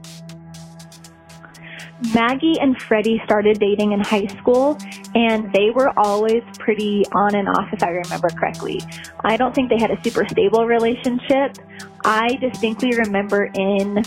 Maggie 2.15 2.59
and 2.61 2.81
Freddie 2.83 3.23
started 3.25 3.59
dating 3.59 3.93
in 3.93 4.01
high 4.01 4.27
school, 4.27 4.77
and 5.15 5.51
they 5.55 5.71
were 5.75 5.99
always 5.99 6.43
pretty 6.59 7.05
on 7.13 7.35
and 7.35 7.49
off, 7.49 7.73
if 7.73 7.83
I 7.83 7.89
remember 7.89 8.29
correctly. 8.29 8.83
I 9.21 9.39
don't 9.39 9.55
think 9.55 9.71
they 9.71 9.79
had 9.79 9.91
a 9.91 10.03
super 10.03 10.27
stable 10.29 10.67
relationship. 10.67 11.57
I 12.05 12.37
distinctly 12.37 12.95
remember 12.99 13.45
in 13.55 14.03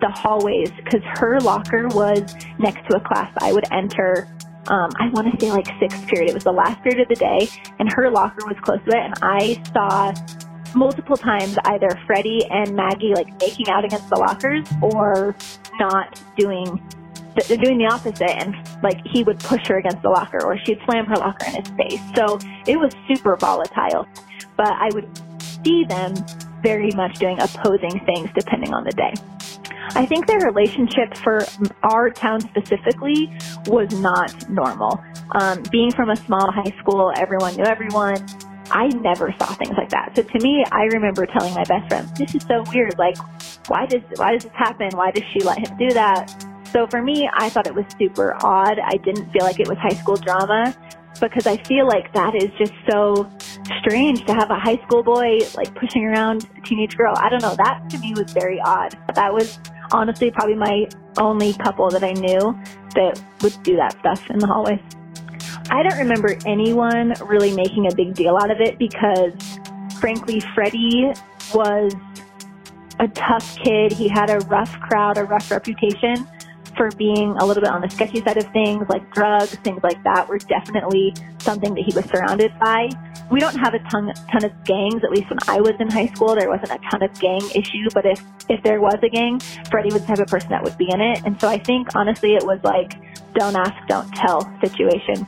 the 0.00 0.10
hallways 0.10 0.70
because 0.84 1.02
her 1.04 1.40
locker 1.40 1.88
was 1.88 2.34
next 2.58 2.88
to 2.88 2.96
a 2.96 3.00
class 3.00 3.32
I 3.38 3.52
would 3.52 3.70
enter. 3.72 4.28
Um, 4.68 4.90
I 4.96 5.08
want 5.10 5.32
to 5.32 5.40
say 5.44 5.50
like 5.50 5.66
sixth 5.80 6.06
period. 6.06 6.30
It 6.30 6.34
was 6.34 6.44
the 6.44 6.52
last 6.52 6.82
period 6.82 7.00
of 7.00 7.08
the 7.08 7.16
day, 7.16 7.48
and 7.78 7.92
her 7.92 8.10
locker 8.10 8.46
was 8.46 8.56
close 8.62 8.80
to 8.88 8.96
it. 8.96 9.04
And 9.04 9.14
I 9.22 9.62
saw 9.72 10.14
multiple 10.74 11.16
times 11.16 11.56
either 11.64 11.88
Freddie 12.06 12.46
and 12.50 12.74
Maggie 12.74 13.14
like 13.14 13.28
making 13.40 13.68
out 13.68 13.84
against 13.84 14.08
the 14.08 14.16
lockers 14.16 14.66
or 14.80 15.34
not 15.78 16.20
doing 16.36 16.80
they're 17.48 17.56
doing 17.56 17.78
the 17.78 17.86
opposite 17.86 18.22
and 18.22 18.54
like 18.82 19.00
he 19.06 19.22
would 19.22 19.38
push 19.40 19.66
her 19.66 19.78
against 19.78 20.02
the 20.02 20.08
locker 20.08 20.44
or 20.44 20.58
she'd 20.64 20.78
slam 20.84 21.06
her 21.06 21.16
locker 21.16 21.46
in 21.46 21.64
his 21.64 21.68
face. 21.76 22.00
So 22.14 22.38
it 22.66 22.78
was 22.78 22.92
super 23.08 23.36
volatile. 23.36 24.06
But 24.56 24.68
I 24.68 24.90
would 24.92 25.08
see 25.64 25.84
them 25.84 26.14
very 26.62 26.90
much 26.92 27.18
doing 27.18 27.40
opposing 27.40 28.00
things 28.06 28.30
depending 28.34 28.72
on 28.72 28.84
the 28.84 28.92
day. 28.92 29.12
I 29.94 30.06
think 30.06 30.26
their 30.26 30.40
relationship 30.40 31.14
for 31.18 31.44
our 31.82 32.08
town 32.10 32.40
specifically 32.40 33.30
was 33.66 33.92
not 34.00 34.48
normal. 34.48 35.02
Um, 35.32 35.62
being 35.70 35.90
from 35.90 36.10
a 36.10 36.16
small 36.16 36.50
high 36.50 36.72
school, 36.78 37.12
everyone 37.16 37.56
knew 37.56 37.64
everyone. 37.64 38.26
I 38.70 38.86
never 38.88 39.34
saw 39.38 39.52
things 39.54 39.76
like 39.76 39.90
that. 39.90 40.12
So 40.16 40.22
to 40.22 40.38
me, 40.40 40.64
I 40.72 40.84
remember 40.84 41.26
telling 41.26 41.52
my 41.52 41.64
best 41.64 41.88
friend, 41.88 42.08
"This 42.16 42.34
is 42.34 42.42
so 42.44 42.64
weird. 42.72 42.98
Like, 42.98 43.16
why 43.68 43.86
does 43.86 44.02
why 44.16 44.32
does 44.32 44.44
this 44.44 44.52
happen? 44.54 44.90
Why 44.94 45.10
does 45.10 45.24
she 45.32 45.40
let 45.40 45.58
him 45.58 45.76
do 45.76 45.90
that?" 45.90 46.30
So 46.72 46.86
for 46.86 47.02
me, 47.02 47.28
I 47.34 47.50
thought 47.50 47.66
it 47.66 47.74
was 47.74 47.84
super 47.98 48.34
odd. 48.42 48.78
I 48.78 48.96
didn't 48.96 49.30
feel 49.32 49.42
like 49.42 49.60
it 49.60 49.68
was 49.68 49.76
high 49.78 49.96
school 50.00 50.16
drama 50.16 50.74
because 51.20 51.46
I 51.46 51.58
feel 51.64 51.86
like 51.86 52.12
that 52.14 52.34
is 52.34 52.50
just 52.58 52.72
so 52.90 53.28
strange 53.80 54.24
to 54.26 54.34
have 54.34 54.50
a 54.50 54.58
high 54.58 54.76
school 54.84 55.02
boy 55.02 55.38
like 55.56 55.74
pushing 55.74 56.04
around 56.04 56.48
a 56.56 56.60
teenage 56.62 56.96
girl. 56.96 57.14
I 57.16 57.28
don't 57.28 57.42
know. 57.42 57.54
That 57.56 57.88
to 57.90 57.98
me 57.98 58.14
was 58.16 58.32
very 58.32 58.60
odd. 58.60 58.96
That 59.14 59.32
was 59.32 59.58
honestly 59.92 60.30
probably 60.30 60.54
my 60.54 60.88
only 61.18 61.54
couple 61.54 61.90
that 61.90 62.02
I 62.02 62.12
knew 62.12 62.58
that 62.94 63.22
would 63.42 63.62
do 63.62 63.76
that 63.76 63.98
stuff 64.00 64.28
in 64.30 64.38
the 64.38 64.46
hallways. 64.46 64.80
I 65.70 65.82
don't 65.82 65.98
remember 65.98 66.36
anyone 66.46 67.14
really 67.26 67.54
making 67.54 67.86
a 67.90 67.94
big 67.94 68.14
deal 68.14 68.36
out 68.36 68.50
of 68.50 68.60
it 68.60 68.78
because 68.78 69.32
frankly, 70.00 70.40
Freddie 70.54 71.12
was 71.54 71.92
a 72.98 73.08
tough 73.08 73.56
kid. 73.58 73.92
He 73.92 74.08
had 74.08 74.30
a 74.30 74.38
rough 74.46 74.72
crowd, 74.80 75.18
a 75.18 75.24
rough 75.24 75.50
reputation 75.50 76.26
for 76.82 76.90
being 76.96 77.30
a 77.38 77.46
little 77.46 77.62
bit 77.62 77.70
on 77.70 77.80
the 77.80 77.88
sketchy 77.88 78.20
side 78.22 78.36
of 78.36 78.44
things, 78.52 78.84
like 78.88 79.08
drugs, 79.14 79.54
things 79.62 79.78
like 79.84 80.02
that 80.02 80.28
were 80.28 80.38
definitely 80.38 81.14
something 81.38 81.72
that 81.74 81.84
he 81.86 81.94
was 81.94 82.04
surrounded 82.06 82.50
by. 82.58 82.88
We 83.30 83.38
don't 83.38 83.54
have 83.54 83.72
a 83.74 83.78
ton, 83.88 84.12
ton 84.32 84.44
of 84.44 84.52
gangs, 84.64 85.04
at 85.04 85.12
least 85.12 85.30
when 85.30 85.38
I 85.46 85.60
was 85.60 85.74
in 85.78 85.88
high 85.88 86.08
school, 86.08 86.34
there 86.34 86.48
wasn't 86.48 86.72
a 86.72 86.80
ton 86.90 87.04
of 87.04 87.14
gang 87.20 87.40
issue, 87.54 87.86
but 87.94 88.04
if, 88.04 88.20
if 88.48 88.64
there 88.64 88.80
was 88.80 88.98
a 89.00 89.08
gang, 89.08 89.38
Freddie 89.70 89.92
was 89.92 90.02
the 90.02 90.08
type 90.08 90.18
of 90.18 90.26
person 90.26 90.50
that 90.50 90.64
would 90.64 90.76
be 90.76 90.90
in 90.90 91.00
it. 91.00 91.22
And 91.24 91.40
so 91.40 91.46
I 91.46 91.58
think 91.58 91.94
honestly 91.94 92.34
it 92.34 92.42
was 92.44 92.58
like, 92.64 92.94
don't 93.34 93.54
ask, 93.54 93.74
don't 93.86 94.12
tell 94.16 94.42
situation. 94.60 95.24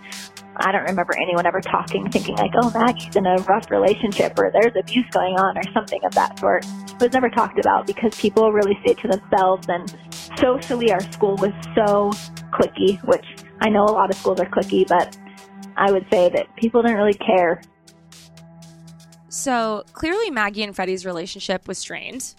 I 0.57 0.71
don't 0.73 0.85
remember 0.85 1.15
anyone 1.21 1.47
ever 1.47 1.61
talking, 1.61 2.09
thinking 2.11 2.37
like, 2.37 2.53
oh, 2.63 2.71
Maggie's 2.71 3.17
in 3.17 3.27
a 3.27 3.37
rough 3.49 3.71
relationship 3.71 4.39
or 4.39 4.51
there's 4.53 4.73
abuse 4.79 5.07
going 5.11 5.35
on 5.35 5.59
or 5.59 5.63
something 5.73 6.01
of 6.05 6.15
that 6.15 6.39
sort. 6.39 6.65
It 6.65 7.01
was 7.01 7.13
never 7.13 7.29
talked 7.29 7.59
about 7.59 7.87
because 7.87 8.15
people 8.19 8.53
really 8.53 8.79
see 8.85 8.93
it 8.93 8.99
to 8.99 9.09
themselves 9.09 9.67
and 9.69 9.97
socially 10.39 10.93
our 10.93 11.01
school 11.13 11.37
was 11.37 11.53
so 11.75 12.11
clicky, 12.53 13.03
which 13.07 13.27
I 13.61 13.69
know 13.69 13.85
a 13.85 13.91
lot 13.91 14.11
of 14.11 14.17
schools 14.17 14.41
are 14.41 14.49
clicky, 14.49 14.87
but 14.87 15.17
I 15.77 15.91
would 15.91 16.07
say 16.11 16.31
that 16.31 16.55
people 16.57 16.83
didn't 16.83 16.99
really 16.99 17.15
care. 17.15 17.61
So 19.29 19.85
clearly, 19.93 20.31
Maggie 20.31 20.63
and 20.63 20.77
Freddie's 20.77 21.05
relationship 21.05 21.67
was 21.67 21.79
strained. 21.79 22.35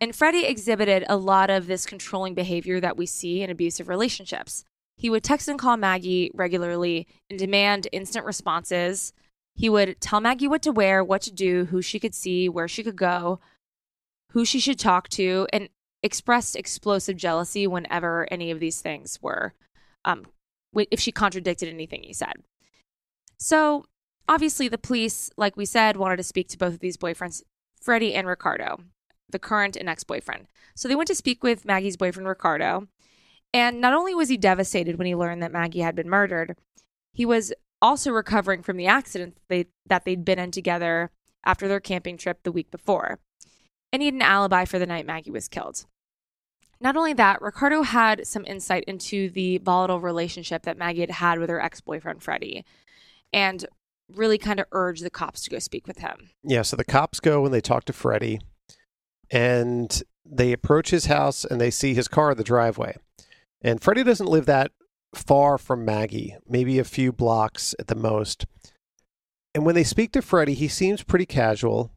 And 0.00 0.14
Freddie 0.14 0.44
exhibited 0.44 1.04
a 1.08 1.16
lot 1.16 1.48
of 1.48 1.66
this 1.68 1.86
controlling 1.86 2.34
behavior 2.34 2.80
that 2.80 2.96
we 2.96 3.06
see 3.06 3.42
in 3.42 3.50
abusive 3.50 3.88
relationships. 3.88 4.64
He 4.96 5.10
would 5.10 5.22
text 5.22 5.48
and 5.48 5.58
call 5.58 5.76
Maggie 5.76 6.30
regularly 6.34 7.06
and 7.28 7.38
demand 7.38 7.86
instant 7.92 8.24
responses. 8.24 9.12
He 9.54 9.68
would 9.68 10.00
tell 10.00 10.20
Maggie 10.20 10.48
what 10.48 10.62
to 10.62 10.72
wear, 10.72 11.04
what 11.04 11.22
to 11.22 11.32
do, 11.32 11.66
who 11.66 11.82
she 11.82 11.98
could 11.98 12.14
see, 12.14 12.48
where 12.48 12.68
she 12.68 12.82
could 12.82 12.96
go, 12.96 13.40
who 14.32 14.44
she 14.44 14.58
should 14.58 14.78
talk 14.78 15.08
to, 15.10 15.46
and 15.52 15.68
expressed 16.02 16.56
explosive 16.56 17.16
jealousy 17.16 17.66
whenever 17.66 18.26
any 18.30 18.50
of 18.50 18.60
these 18.60 18.80
things 18.80 19.18
were, 19.20 19.54
um, 20.04 20.26
if 20.90 21.00
she 21.00 21.12
contradicted 21.12 21.68
anything 21.68 22.02
he 22.02 22.12
said. 22.12 22.34
So, 23.38 23.84
obviously, 24.28 24.68
the 24.68 24.78
police, 24.78 25.30
like 25.36 25.56
we 25.56 25.64
said, 25.64 25.96
wanted 25.96 26.16
to 26.16 26.22
speak 26.22 26.48
to 26.48 26.58
both 26.58 26.74
of 26.74 26.80
these 26.80 26.96
boyfriends, 26.96 27.42
Freddie 27.80 28.14
and 28.14 28.26
Ricardo, 28.26 28.80
the 29.28 29.38
current 29.38 29.76
and 29.76 29.88
ex 29.88 30.04
boyfriend. 30.04 30.46
So, 30.74 30.88
they 30.88 30.96
went 30.96 31.08
to 31.08 31.14
speak 31.14 31.42
with 31.42 31.64
Maggie's 31.64 31.96
boyfriend, 31.96 32.28
Ricardo. 32.28 32.88
And 33.56 33.80
not 33.80 33.94
only 33.94 34.14
was 34.14 34.28
he 34.28 34.36
devastated 34.36 34.98
when 34.98 35.06
he 35.06 35.14
learned 35.14 35.42
that 35.42 35.50
Maggie 35.50 35.80
had 35.80 35.96
been 35.96 36.10
murdered, 36.10 36.58
he 37.14 37.24
was 37.24 37.54
also 37.80 38.10
recovering 38.10 38.62
from 38.62 38.76
the 38.76 38.86
accident 38.86 39.38
they, 39.48 39.64
that 39.86 40.04
they'd 40.04 40.26
been 40.26 40.38
in 40.38 40.50
together 40.50 41.10
after 41.42 41.66
their 41.66 41.80
camping 41.80 42.18
trip 42.18 42.42
the 42.42 42.52
week 42.52 42.70
before. 42.70 43.18
And 43.90 44.02
he 44.02 44.08
had 44.08 44.14
an 44.14 44.20
alibi 44.20 44.66
for 44.66 44.78
the 44.78 44.84
night 44.84 45.06
Maggie 45.06 45.30
was 45.30 45.48
killed. 45.48 45.86
Not 46.82 46.98
only 46.98 47.14
that, 47.14 47.40
Ricardo 47.40 47.80
had 47.80 48.26
some 48.26 48.44
insight 48.44 48.84
into 48.84 49.30
the 49.30 49.56
volatile 49.56 50.00
relationship 50.00 50.64
that 50.64 50.76
Maggie 50.76 51.00
had 51.00 51.12
had 51.12 51.38
with 51.38 51.48
her 51.48 51.58
ex 51.58 51.80
boyfriend, 51.80 52.22
Freddie, 52.22 52.62
and 53.32 53.64
really 54.14 54.36
kind 54.36 54.60
of 54.60 54.66
urged 54.72 55.02
the 55.02 55.08
cops 55.08 55.40
to 55.44 55.50
go 55.50 55.58
speak 55.58 55.86
with 55.86 56.00
him. 56.00 56.28
Yeah, 56.42 56.60
so 56.60 56.76
the 56.76 56.84
cops 56.84 57.20
go 57.20 57.42
and 57.46 57.54
they 57.54 57.62
talk 57.62 57.86
to 57.86 57.94
Freddie, 57.94 58.38
and 59.30 60.02
they 60.26 60.52
approach 60.52 60.90
his 60.90 61.06
house 61.06 61.46
and 61.46 61.58
they 61.58 61.70
see 61.70 61.94
his 61.94 62.06
car 62.06 62.32
in 62.32 62.36
the 62.36 62.44
driveway. 62.44 62.96
And 63.62 63.82
Freddie 63.82 64.04
doesn't 64.04 64.28
live 64.28 64.46
that 64.46 64.72
far 65.14 65.58
from 65.58 65.84
Maggie, 65.84 66.36
maybe 66.48 66.78
a 66.78 66.84
few 66.84 67.12
blocks 67.12 67.74
at 67.78 67.88
the 67.88 67.94
most. 67.94 68.46
And 69.54 69.64
when 69.64 69.74
they 69.74 69.84
speak 69.84 70.12
to 70.12 70.22
Freddie, 70.22 70.54
he 70.54 70.68
seems 70.68 71.02
pretty 71.02 71.26
casual. 71.26 71.90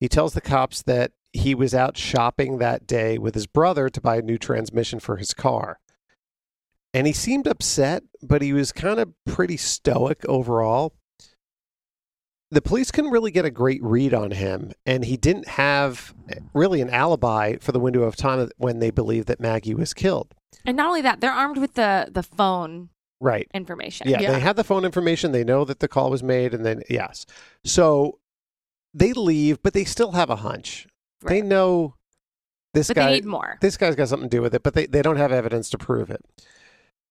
He 0.00 0.08
tells 0.08 0.34
the 0.34 0.40
cops 0.40 0.82
that 0.82 1.12
he 1.32 1.54
was 1.54 1.74
out 1.74 1.96
shopping 1.96 2.58
that 2.58 2.86
day 2.86 3.18
with 3.18 3.34
his 3.34 3.46
brother 3.46 3.88
to 3.88 4.00
buy 4.00 4.16
a 4.16 4.22
new 4.22 4.38
transmission 4.38 5.00
for 5.00 5.16
his 5.16 5.32
car. 5.32 5.80
And 6.92 7.06
he 7.06 7.12
seemed 7.12 7.48
upset, 7.48 8.04
but 8.22 8.42
he 8.42 8.52
was 8.52 8.70
kind 8.70 9.00
of 9.00 9.12
pretty 9.24 9.56
stoic 9.56 10.24
overall 10.26 10.94
the 12.54 12.62
police 12.62 12.90
couldn't 12.90 13.10
really 13.10 13.32
get 13.32 13.44
a 13.44 13.50
great 13.50 13.82
read 13.82 14.14
on 14.14 14.30
him, 14.30 14.72
and 14.86 15.04
he 15.04 15.16
didn't 15.16 15.48
have 15.48 16.14
eh, 16.28 16.38
really 16.54 16.80
an 16.80 16.90
alibi 16.90 17.56
for 17.60 17.72
the 17.72 17.80
window 17.80 18.02
of 18.02 18.16
time 18.16 18.48
when 18.56 18.78
they 18.78 18.90
believed 18.90 19.26
that 19.26 19.40
Maggie 19.40 19.74
was 19.74 19.92
killed. 19.92 20.34
And 20.64 20.76
not 20.76 20.86
only 20.88 21.02
that, 21.02 21.20
they're 21.20 21.32
armed 21.32 21.58
with 21.58 21.74
the 21.74 22.08
the 22.10 22.22
phone 22.22 22.90
Right. 23.20 23.48
information. 23.54 24.08
Yeah, 24.08 24.18
they 24.32 24.40
have 24.40 24.56
the 24.56 24.64
phone 24.64 24.84
information. 24.84 25.32
They 25.32 25.44
know 25.44 25.64
that 25.64 25.80
the 25.80 25.88
call 25.88 26.10
was 26.10 26.22
made, 26.22 26.52
and 26.52 26.64
then 26.66 26.82
yes, 26.90 27.24
so 27.64 28.18
they 28.92 29.12
leave, 29.12 29.62
but 29.62 29.72
they 29.72 29.84
still 29.84 30.12
have 30.12 30.30
a 30.30 30.36
hunch. 30.36 30.86
They 31.26 31.40
know 31.40 31.94
this 32.74 32.88
But 32.88 32.96
guy. 32.96 33.06
they 33.06 33.14
need 33.14 33.24
more. 33.24 33.56
This 33.60 33.76
guy's 33.76 33.94
got 33.96 34.08
something 34.08 34.28
to 34.28 34.36
do 34.36 34.42
with 34.42 34.54
it, 34.54 34.62
but 34.62 34.74
they, 34.74 34.86
they 34.86 35.00
don't 35.00 35.16
have 35.16 35.32
evidence 35.32 35.70
to 35.70 35.78
prove 35.78 36.10
it. 36.10 36.20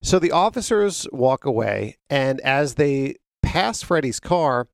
So 0.03 0.19
the 0.19 0.31
officers 0.31 1.07
walk 1.11 1.45
away, 1.45 1.97
and 2.09 2.39
as 2.41 2.75
they 2.75 3.15
pass 3.41 3.81
Freddie's 3.81 4.19
car, 4.19 4.67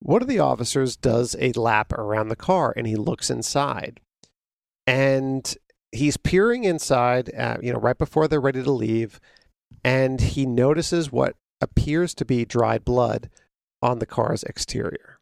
one 0.00 0.20
of 0.22 0.28
the 0.28 0.40
officers 0.40 0.96
does 0.96 1.36
a 1.40 1.52
lap 1.52 1.92
around 1.92 2.28
the 2.28 2.36
car 2.36 2.74
and 2.76 2.86
he 2.86 2.96
looks 2.96 3.30
inside. 3.30 4.00
And 4.86 5.52
he's 5.92 6.16
peering 6.16 6.64
inside, 6.64 7.34
uh, 7.34 7.56
you 7.62 7.72
know, 7.72 7.78
right 7.78 7.98
before 7.98 8.28
they're 8.28 8.40
ready 8.40 8.62
to 8.62 8.72
leave, 8.72 9.20
and 9.84 10.20
he 10.20 10.46
notices 10.46 11.12
what 11.12 11.36
appears 11.60 12.14
to 12.14 12.24
be 12.24 12.44
dried 12.44 12.84
blood 12.84 13.30
on 13.82 13.98
the 13.98 14.06
car's 14.06 14.42
exterior. 14.44 15.18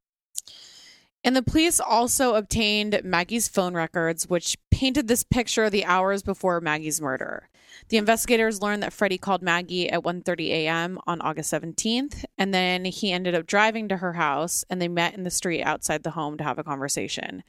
And 1.22 1.34
the 1.34 1.42
police 1.42 1.80
also 1.80 2.34
obtained 2.34 3.00
Maggie's 3.02 3.48
phone 3.48 3.74
records, 3.74 4.28
which 4.28 4.58
painted 4.70 5.08
this 5.08 5.22
picture 5.22 5.70
the 5.70 5.86
hours 5.86 6.22
before 6.22 6.60
Maggie's 6.60 7.00
murder. 7.00 7.48
The 7.88 7.96
investigators 7.96 8.60
learned 8.60 8.82
that 8.82 8.92
Freddie 8.92 9.18
called 9.18 9.42
Maggie 9.42 9.88
at 9.90 10.02
1:30 10.02 10.48
a.m. 10.50 10.98
on 11.06 11.20
August 11.22 11.50
17th, 11.50 12.24
and 12.36 12.52
then 12.52 12.84
he 12.84 13.10
ended 13.10 13.34
up 13.34 13.46
driving 13.46 13.88
to 13.88 13.96
her 13.96 14.12
house 14.12 14.64
and 14.68 14.80
they 14.80 14.88
met 14.88 15.14
in 15.14 15.24
the 15.24 15.30
street 15.30 15.62
outside 15.62 16.02
the 16.02 16.10
home 16.10 16.36
to 16.38 16.44
have 16.44 16.58
a 16.58 16.64
conversation. 16.64 17.42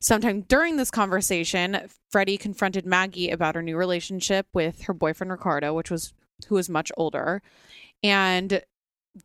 Sometime 0.00 0.42
during 0.42 0.76
this 0.76 0.90
conversation, 0.90 1.88
Freddie 2.10 2.38
confronted 2.38 2.86
Maggie 2.86 3.30
about 3.30 3.56
her 3.56 3.62
new 3.62 3.76
relationship 3.76 4.46
with 4.52 4.82
her 4.82 4.94
boyfriend 4.94 5.32
Ricardo, 5.32 5.74
which 5.74 5.90
was 5.90 6.12
who 6.46 6.54
was 6.54 6.68
much 6.68 6.92
older. 6.96 7.42
And 8.02 8.62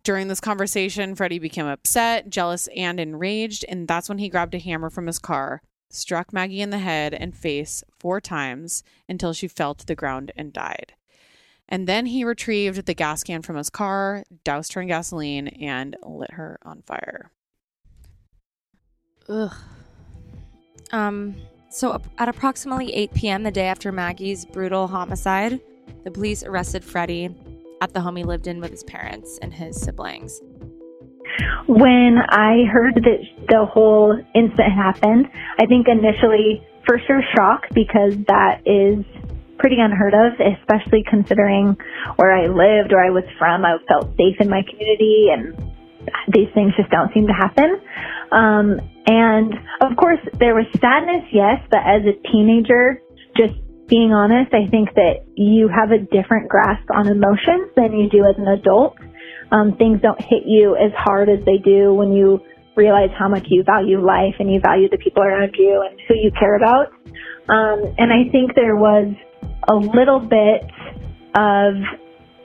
during 0.03 0.27
this 0.27 0.39
conversation, 0.39 1.15
Freddie 1.15 1.37
became 1.37 1.67
upset, 1.67 2.29
jealous, 2.29 2.67
and 2.75 2.99
enraged, 2.99 3.63
and 3.69 3.87
that's 3.87 4.09
when 4.09 4.17
he 4.17 4.29
grabbed 4.29 4.55
a 4.55 4.59
hammer 4.59 4.89
from 4.89 5.05
his 5.05 5.19
car, 5.19 5.61
struck 5.91 6.33
Maggie 6.33 6.61
in 6.61 6.71
the 6.71 6.79
head 6.79 7.13
and 7.13 7.37
face 7.37 7.83
four 7.99 8.19
times 8.19 8.83
until 9.07 9.33
she 9.33 9.47
fell 9.47 9.75
to 9.75 9.85
the 9.85 9.95
ground 9.95 10.31
and 10.35 10.51
died. 10.51 10.93
And 11.69 11.87
then 11.87 12.07
he 12.07 12.23
retrieved 12.23 12.85
the 12.85 12.95
gas 12.95 13.23
can 13.23 13.43
from 13.43 13.55
his 13.55 13.69
car, 13.69 14.23
doused 14.43 14.73
her 14.73 14.81
in 14.81 14.87
gasoline, 14.87 15.47
and 15.47 15.95
lit 16.03 16.31
her 16.31 16.57
on 16.63 16.81
fire. 16.81 17.29
Ugh. 19.29 19.53
Um, 20.93 21.35
so 21.69 21.99
at 22.19 22.29
approximately 22.29 22.93
8 22.93 23.13
p.m. 23.15 23.43
the 23.43 23.51
day 23.51 23.65
after 23.65 23.91
Maggie's 23.91 24.45
brutal 24.45 24.87
homicide, 24.87 25.59
the 26.03 26.11
police 26.11 26.43
arrested 26.43 26.85
Freddie 26.85 27.35
at 27.81 27.93
the 27.93 27.99
home 27.99 28.15
he 28.15 28.23
lived 28.23 28.47
in 28.47 28.61
with 28.61 28.71
his 28.71 28.83
parents 28.83 29.39
and 29.41 29.53
his 29.53 29.81
siblings. 29.81 30.39
When 31.67 32.19
I 32.29 32.65
heard 32.71 32.93
that 32.95 33.19
the 33.49 33.65
whole 33.65 34.15
incident 34.35 34.71
happened, 34.71 35.27
I 35.59 35.65
think 35.65 35.87
initially, 35.87 36.61
for 36.85 36.99
sure, 37.07 37.21
shock 37.35 37.63
because 37.73 38.13
that 38.27 38.61
is 38.67 39.03
pretty 39.57 39.77
unheard 39.79 40.13
of, 40.13 40.33
especially 40.39 41.03
considering 41.09 41.75
where 42.17 42.31
I 42.31 42.47
lived, 42.47 42.91
where 42.91 43.03
I 43.03 43.09
was 43.09 43.23
from. 43.39 43.65
I 43.65 43.77
felt 43.87 44.15
safe 44.15 44.39
in 44.39 44.49
my 44.49 44.61
community, 44.69 45.29
and 45.33 45.72
these 46.31 46.47
things 46.53 46.73
just 46.77 46.89
don't 46.89 47.13
seem 47.13 47.27
to 47.27 47.33
happen. 47.33 47.81
Um, 48.31 48.79
and 49.05 49.53
of 49.81 49.97
course, 49.97 50.19
there 50.39 50.55
was 50.55 50.65
sadness, 50.79 51.27
yes, 51.31 51.61
but 51.69 51.79
as 51.85 52.01
a 52.05 52.15
teenager, 52.31 53.01
just 53.35 53.53
being 53.87 54.13
honest, 54.13 54.53
I 54.53 54.69
think 54.69 54.93
that 54.95 55.25
you 55.35 55.67
have 55.67 55.91
a 55.91 55.99
different 55.99 56.49
grasp 56.49 56.87
on 56.93 57.07
emotions 57.07 57.69
than 57.75 57.93
you 57.93 58.09
do 58.09 58.23
as 58.25 58.35
an 58.37 58.47
adult. 58.47 58.95
Um, 59.51 59.75
things 59.77 60.01
don't 60.01 60.19
hit 60.19 60.43
you 60.45 60.75
as 60.75 60.91
hard 60.97 61.29
as 61.29 61.43
they 61.45 61.57
do 61.57 61.93
when 61.93 62.13
you 62.13 62.41
realize 62.75 63.09
how 63.17 63.27
much 63.27 63.45
you 63.49 63.63
value 63.63 64.03
life 64.03 64.35
and 64.39 64.51
you 64.51 64.59
value 64.59 64.89
the 64.89 64.97
people 64.97 65.21
around 65.21 65.53
you 65.57 65.85
and 65.87 65.99
who 66.07 66.15
you 66.15 66.31
care 66.39 66.55
about. 66.55 66.87
Um, 67.49 67.93
and 67.97 68.11
I 68.11 68.31
think 68.31 68.55
there 68.55 68.75
was 68.75 69.13
a 69.67 69.75
little 69.75 70.19
bit 70.19 70.63
of, 71.35 71.73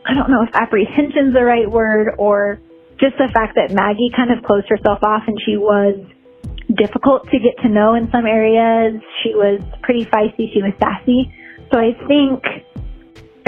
I 0.04 0.14
don't 0.14 0.30
know 0.30 0.42
if 0.42 0.54
apprehension's 0.54 1.32
the 1.32 1.44
right 1.44 1.70
word 1.70 2.14
or 2.18 2.60
just 3.00 3.16
the 3.18 3.30
fact 3.32 3.54
that 3.54 3.72
Maggie 3.72 4.10
kind 4.14 4.30
of 4.30 4.44
closed 4.44 4.68
herself 4.68 4.98
off 5.02 5.22
and 5.26 5.38
she 5.46 5.56
was 5.56 5.98
difficult 6.74 7.24
to 7.30 7.38
get 7.38 7.56
to 7.62 7.68
know 7.68 7.94
in 7.94 8.10
some 8.10 8.26
areas. 8.26 9.00
She 9.22 9.34
was 9.34 9.60
pretty 9.82 10.04
feisty. 10.04 10.52
She 10.52 10.60
was 10.60 10.74
sassy. 10.78 11.32
So 11.72 11.78
I 11.78 11.94
think 12.06 12.42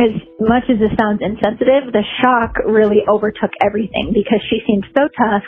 as 0.01 0.17
much 0.41 0.65
as 0.71 0.79
this 0.79 0.93
sounds 0.99 1.21
insensitive, 1.21 1.93
the 1.93 2.05
shock 2.23 2.57
really 2.65 3.05
overtook 3.07 3.51
everything 3.61 4.13
because 4.15 4.41
she 4.49 4.61
seemed 4.67 4.87
so 4.97 5.09
tough, 5.13 5.45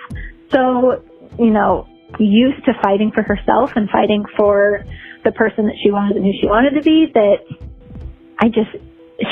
so, 0.50 1.02
you 1.38 1.50
know, 1.50 1.88
used 2.18 2.62
to 2.66 2.72
fighting 2.82 3.10
for 3.14 3.22
herself 3.22 3.72
and 3.76 3.88
fighting 3.88 4.24
for 4.36 4.84
the 5.24 5.32
person 5.32 5.66
that 5.66 5.76
she 5.82 5.90
was 5.90 6.12
and 6.14 6.24
who 6.24 6.32
she 6.38 6.46
wanted 6.46 6.76
to 6.76 6.82
be 6.82 7.06
that 7.14 7.40
I 8.38 8.48
just, 8.48 8.76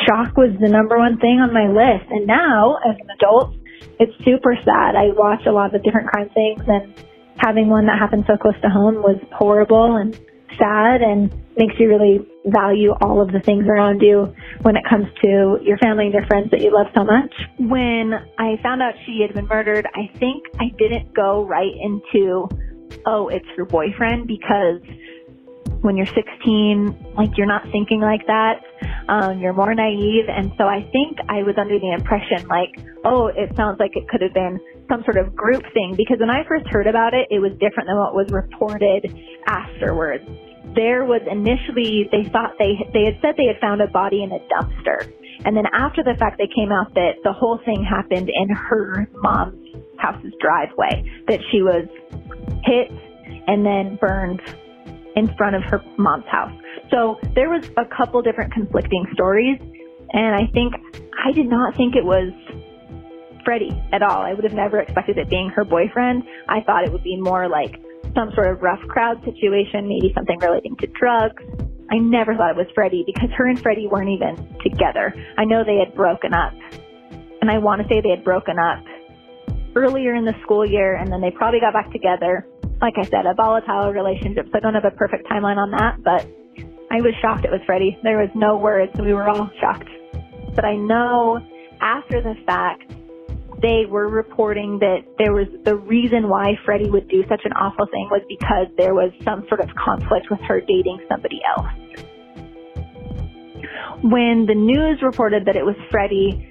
shock 0.08 0.36
was 0.36 0.56
the 0.60 0.68
number 0.68 0.96
one 0.96 1.18
thing 1.18 1.40
on 1.40 1.52
my 1.52 1.68
list. 1.68 2.08
And 2.08 2.26
now, 2.26 2.78
as 2.88 2.96
an 2.96 3.10
adult, 3.10 3.59
it's 3.98 4.12
super 4.24 4.56
sad. 4.64 4.96
I 4.96 5.12
watch 5.16 5.46
a 5.46 5.52
lot 5.52 5.74
of 5.74 5.82
different 5.82 6.08
crime 6.08 6.30
things 6.30 6.62
and 6.66 6.94
having 7.36 7.68
one 7.68 7.86
that 7.86 7.98
happened 7.98 8.24
so 8.26 8.36
close 8.36 8.58
to 8.62 8.68
home 8.68 8.96
was 8.96 9.16
horrible 9.32 9.96
and 9.96 10.14
sad 10.58 11.00
and 11.02 11.32
makes 11.56 11.74
you 11.78 11.88
really 11.88 12.20
value 12.46 12.92
all 13.00 13.20
of 13.20 13.32
the 13.32 13.40
things 13.40 13.64
around 13.66 14.00
you 14.00 14.34
when 14.62 14.76
it 14.76 14.82
comes 14.88 15.06
to 15.22 15.58
your 15.62 15.78
family 15.78 16.04
and 16.04 16.14
your 16.14 16.26
friends 16.26 16.50
that 16.50 16.60
you 16.60 16.72
love 16.72 16.86
so 16.94 17.04
much. 17.04 17.32
When 17.58 18.14
I 18.38 18.56
found 18.62 18.82
out 18.82 18.94
she 19.06 19.20
had 19.26 19.34
been 19.34 19.46
murdered, 19.46 19.86
I 19.94 20.10
think 20.18 20.44
I 20.58 20.70
didn't 20.78 21.14
go 21.14 21.44
right 21.44 21.72
into, 21.80 22.48
oh, 23.06 23.28
it's 23.28 23.46
her 23.56 23.64
boyfriend 23.64 24.26
because 24.26 24.80
when 25.82 25.96
you're 25.96 26.06
16, 26.06 27.14
like 27.16 27.36
you're 27.36 27.46
not 27.46 27.62
thinking 27.72 28.00
like 28.00 28.26
that. 28.26 28.60
Um, 29.08 29.40
you're 29.40 29.52
more 29.52 29.74
naive. 29.74 30.26
And 30.28 30.52
so 30.58 30.64
I 30.64 30.88
think 30.92 31.18
I 31.28 31.42
was 31.42 31.56
under 31.58 31.78
the 31.78 31.92
impression 31.92 32.46
like, 32.48 32.70
oh, 33.04 33.28
it 33.28 33.54
sounds 33.56 33.78
like 33.80 33.96
it 33.96 34.08
could 34.08 34.22
have 34.22 34.34
been 34.34 34.60
some 34.88 35.02
sort 35.04 35.16
of 35.16 35.34
group 35.34 35.62
thing 35.72 35.94
because 35.96 36.18
when 36.20 36.30
I 36.30 36.44
first 36.46 36.66
heard 36.68 36.86
about 36.86 37.14
it, 37.14 37.26
it 37.30 37.38
was 37.40 37.52
different 37.58 37.88
than 37.88 37.96
what 37.96 38.14
was 38.14 38.30
reported 38.30 39.06
afterwards. 39.46 40.24
there 40.74 41.04
was 41.04 41.20
initially 41.30 42.08
they 42.12 42.28
thought 42.30 42.54
they 42.58 42.78
they 42.92 43.04
had 43.04 43.18
said 43.20 43.34
they 43.36 43.46
had 43.46 43.58
found 43.60 43.80
a 43.80 43.88
body 43.88 44.22
in 44.22 44.30
a 44.30 44.38
dumpster, 44.52 45.10
and 45.44 45.56
then 45.56 45.64
after 45.72 46.02
the 46.02 46.14
fact 46.18 46.38
they 46.38 46.46
came 46.54 46.70
out 46.70 46.94
that 46.94 47.16
the 47.24 47.32
whole 47.32 47.58
thing 47.64 47.82
happened 47.82 48.30
in 48.30 48.48
her 48.54 49.08
mom's 49.14 49.56
house's 49.98 50.32
driveway. 50.40 51.04
That 51.28 51.40
she 51.50 51.62
was 51.62 51.86
hit 52.64 52.90
and 53.46 53.64
then 53.64 53.96
burned 54.00 54.40
in 55.16 55.34
front 55.36 55.56
of 55.56 55.62
her 55.64 55.82
mom's 55.98 56.26
house. 56.26 56.52
So 56.90 57.18
there 57.34 57.50
was 57.50 57.68
a 57.76 57.84
couple 57.84 58.22
different 58.22 58.52
conflicting 58.52 59.06
stories, 59.14 59.58
and 60.12 60.34
I 60.34 60.46
think 60.52 60.74
I 61.24 61.32
did 61.32 61.48
not 61.48 61.76
think 61.76 61.94
it 61.96 62.04
was 62.04 62.32
Freddie 63.44 63.80
at 63.92 64.02
all. 64.02 64.22
I 64.22 64.34
would 64.34 64.44
have 64.44 64.54
never 64.54 64.80
expected 64.80 65.18
it 65.18 65.28
being 65.28 65.50
her 65.50 65.64
boyfriend. 65.64 66.24
I 66.48 66.60
thought 66.60 66.84
it 66.84 66.92
would 66.92 67.02
be 67.02 67.16
more 67.16 67.48
like 67.48 67.80
some 68.14 68.32
sort 68.34 68.48
of 68.48 68.62
rough 68.62 68.80
crowd 68.88 69.22
situation, 69.24 69.88
maybe 69.88 70.12
something 70.14 70.38
relating 70.40 70.76
to 70.76 70.86
drugs. 70.88 71.42
I 71.90 71.98
never 71.98 72.34
thought 72.34 72.50
it 72.50 72.56
was 72.56 72.66
Freddie 72.74 73.04
because 73.06 73.30
her 73.36 73.46
and 73.46 73.60
Freddie 73.60 73.88
weren't 73.88 74.10
even 74.10 74.36
together. 74.62 75.14
I 75.36 75.44
know 75.44 75.64
they 75.64 75.78
had 75.78 75.94
broken 75.94 76.34
up. 76.34 76.52
And 77.40 77.50
I 77.50 77.58
want 77.58 77.82
to 77.82 77.88
say 77.88 78.00
they 78.00 78.10
had 78.10 78.22
broken 78.22 78.58
up 78.58 78.84
earlier 79.74 80.14
in 80.14 80.24
the 80.24 80.34
school 80.42 80.66
year 80.66 80.96
and 80.96 81.10
then 81.10 81.20
they 81.20 81.30
probably 81.30 81.60
got 81.60 81.72
back 81.72 81.90
together. 81.90 82.46
Like 82.80 82.94
I 82.96 83.04
said, 83.04 83.26
a 83.26 83.34
volatile 83.34 83.92
relationship, 83.92 84.46
so 84.50 84.52
I 84.56 84.60
don't 84.60 84.74
have 84.74 84.84
a 84.84 84.90
perfect 84.90 85.28
timeline 85.28 85.58
on 85.58 85.70
that, 85.72 86.02
but 86.02 86.26
I 86.90 87.00
was 87.02 87.14
shocked 87.20 87.44
it 87.44 87.50
was 87.50 87.60
Freddie. 87.66 87.98
There 88.02 88.18
was 88.18 88.30
no 88.34 88.56
words, 88.56 88.92
we 88.98 89.12
were 89.12 89.28
all 89.28 89.50
shocked. 89.60 89.88
But 90.54 90.64
I 90.64 90.76
know 90.76 91.38
after 91.80 92.22
the 92.22 92.34
fact, 92.46 92.90
they 93.62 93.84
were 93.86 94.08
reporting 94.08 94.78
that 94.78 95.04
there 95.18 95.32
was 95.32 95.46
the 95.64 95.76
reason 95.76 96.28
why 96.28 96.58
Freddie 96.64 96.88
would 96.88 97.08
do 97.08 97.22
such 97.28 97.42
an 97.44 97.52
awful 97.52 97.86
thing 97.86 98.08
was 98.10 98.22
because 98.28 98.66
there 98.78 98.94
was 98.94 99.12
some 99.24 99.44
sort 99.48 99.60
of 99.60 99.68
conflict 99.76 100.30
with 100.30 100.40
her 100.40 100.60
dating 100.60 100.98
somebody 101.08 101.40
else. 101.56 101.68
When 104.02 104.46
the 104.46 104.54
news 104.54 105.02
reported 105.02 105.44
that 105.44 105.56
it 105.56 105.64
was 105.64 105.76
Freddie, 105.90 106.46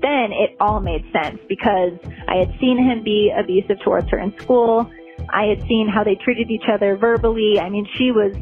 then 0.00 0.32
it 0.32 0.56
all 0.60 0.80
made 0.80 1.04
sense 1.12 1.38
because 1.46 1.92
I 2.26 2.36
had 2.36 2.48
seen 2.58 2.78
him 2.78 3.04
be 3.04 3.30
abusive 3.36 3.80
towards 3.84 4.08
her 4.10 4.18
in 4.18 4.32
school. 4.38 4.90
I 5.32 5.44
had 5.46 5.60
seen 5.68 5.88
how 5.92 6.04
they 6.04 6.16
treated 6.16 6.50
each 6.50 6.68
other 6.72 6.96
verbally. 6.96 7.58
I 7.60 7.68
mean, 7.68 7.86
she 7.96 8.10
was 8.10 8.34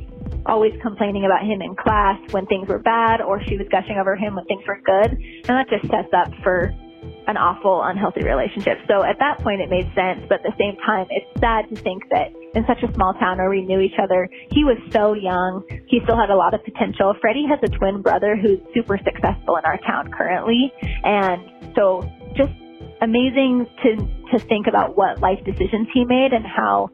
always 0.46 0.72
complaining 0.80 1.24
about 1.24 1.42
him 1.42 1.60
in 1.60 1.76
class 1.76 2.18
when 2.30 2.46
things 2.46 2.68
were 2.68 2.78
bad, 2.78 3.20
or 3.20 3.42
she 3.44 3.56
was 3.56 3.66
gushing 3.70 3.96
over 4.00 4.16
him 4.16 4.34
when 4.34 4.44
things 4.46 4.64
were 4.66 4.80
good. 4.84 5.12
And 5.12 5.52
that 5.56 5.68
just 5.68 5.90
sets 5.90 6.12
up 6.12 6.32
for 6.42 6.72
an 7.28 7.36
awful, 7.36 7.82
unhealthy 7.84 8.24
relationship. 8.24 8.78
So 8.88 9.04
at 9.04 9.18
that 9.20 9.38
point, 9.40 9.60
it 9.60 9.68
made 9.68 9.86
sense. 9.94 10.24
But 10.28 10.40
at 10.40 10.50
the 10.50 10.56
same 10.58 10.76
time, 10.84 11.06
it's 11.10 11.28
sad 11.40 11.68
to 11.68 11.76
think 11.76 12.08
that 12.10 12.32
in 12.54 12.64
such 12.66 12.82
a 12.82 12.92
small 12.94 13.12
town 13.14 13.36
where 13.36 13.50
we 13.50 13.62
knew 13.62 13.80
each 13.80 14.00
other, 14.02 14.28
he 14.50 14.64
was 14.64 14.78
so 14.90 15.12
young. 15.12 15.62
He 15.86 16.00
still 16.04 16.16
had 16.16 16.30
a 16.30 16.36
lot 16.36 16.54
of 16.54 16.64
potential. 16.64 17.14
Freddie 17.20 17.46
has 17.46 17.60
a 17.62 17.68
twin 17.68 18.00
brother 18.00 18.36
who's 18.36 18.58
super 18.72 18.98
successful 18.98 19.56
in 19.56 19.64
our 19.64 19.78
town 19.86 20.10
currently. 20.10 20.72
And 21.04 21.74
so 21.76 22.08
just 22.34 22.52
amazing 23.00 23.66
to, 23.84 23.96
to 24.32 24.38
think 24.38 24.66
about 24.66 24.96
what 24.96 25.20
life 25.20 25.42
decisions 25.44 25.88
he 25.92 26.04
made 26.04 26.32
and 26.32 26.44
how 26.44 26.90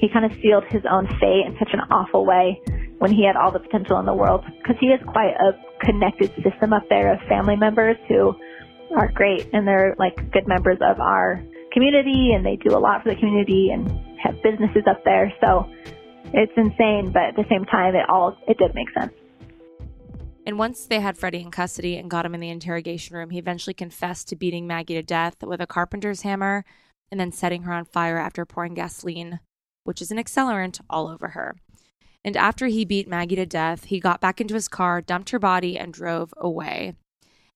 he 0.00 0.08
kind 0.08 0.24
of 0.24 0.32
sealed 0.42 0.64
his 0.68 0.82
own 0.90 1.06
fate 1.20 1.46
in 1.46 1.56
such 1.58 1.70
an 1.72 1.80
awful 1.90 2.26
way 2.26 2.60
when 2.98 3.12
he 3.12 3.24
had 3.24 3.36
all 3.36 3.50
the 3.50 3.58
potential 3.58 3.98
in 3.98 4.06
the 4.06 4.14
world. 4.14 4.44
Because 4.58 4.76
he 4.80 4.90
has 4.90 5.00
quite 5.06 5.34
a 5.34 5.52
connected 5.84 6.32
system 6.42 6.72
up 6.72 6.88
there 6.88 7.12
of 7.12 7.20
family 7.28 7.56
members 7.56 7.96
who 8.08 8.34
are 8.96 9.10
great 9.12 9.48
and 9.52 9.66
they're 9.66 9.94
like 9.98 10.16
good 10.32 10.46
members 10.46 10.78
of 10.80 11.00
our 11.00 11.42
community 11.72 12.32
and 12.34 12.44
they 12.44 12.56
do 12.56 12.74
a 12.76 12.78
lot 12.78 13.02
for 13.02 13.10
the 13.10 13.16
community 13.16 13.70
and 13.72 13.88
have 14.18 14.34
businesses 14.42 14.84
up 14.88 15.04
there. 15.04 15.32
So 15.40 15.68
it's 16.32 16.52
insane, 16.56 17.10
but 17.12 17.22
at 17.22 17.36
the 17.36 17.44
same 17.48 17.64
time, 17.64 17.94
it 17.94 18.08
all, 18.08 18.36
it 18.48 18.58
did 18.58 18.74
make 18.74 18.88
sense. 18.98 19.12
And 20.46 20.58
once 20.58 20.86
they 20.86 21.00
had 21.00 21.18
Freddie 21.18 21.42
in 21.42 21.50
custody 21.50 21.96
and 21.96 22.08
got 22.08 22.24
him 22.24 22.34
in 22.34 22.40
the 22.40 22.48
interrogation 22.48 23.16
room, 23.16 23.30
he 23.30 23.38
eventually 23.38 23.74
confessed 23.74 24.28
to 24.28 24.36
beating 24.36 24.66
Maggie 24.66 24.94
to 24.94 25.02
death 25.02 25.42
with 25.42 25.60
a 25.60 25.66
carpenter's 25.66 26.22
hammer 26.22 26.64
and 27.10 27.20
then 27.20 27.32
setting 27.32 27.62
her 27.62 27.72
on 27.72 27.84
fire 27.84 28.16
after 28.16 28.46
pouring 28.46 28.74
gasoline, 28.74 29.40
which 29.84 30.00
is 30.00 30.10
an 30.10 30.18
accelerant, 30.18 30.80
all 30.88 31.08
over 31.08 31.28
her. 31.28 31.56
And 32.24 32.36
after 32.36 32.68
he 32.68 32.84
beat 32.84 33.08
Maggie 33.08 33.36
to 33.36 33.46
death, 33.46 33.84
he 33.84 34.00
got 34.00 34.20
back 34.20 34.40
into 34.40 34.54
his 34.54 34.68
car, 34.68 35.00
dumped 35.00 35.30
her 35.30 35.38
body, 35.38 35.78
and 35.78 35.92
drove 35.92 36.32
away 36.36 36.94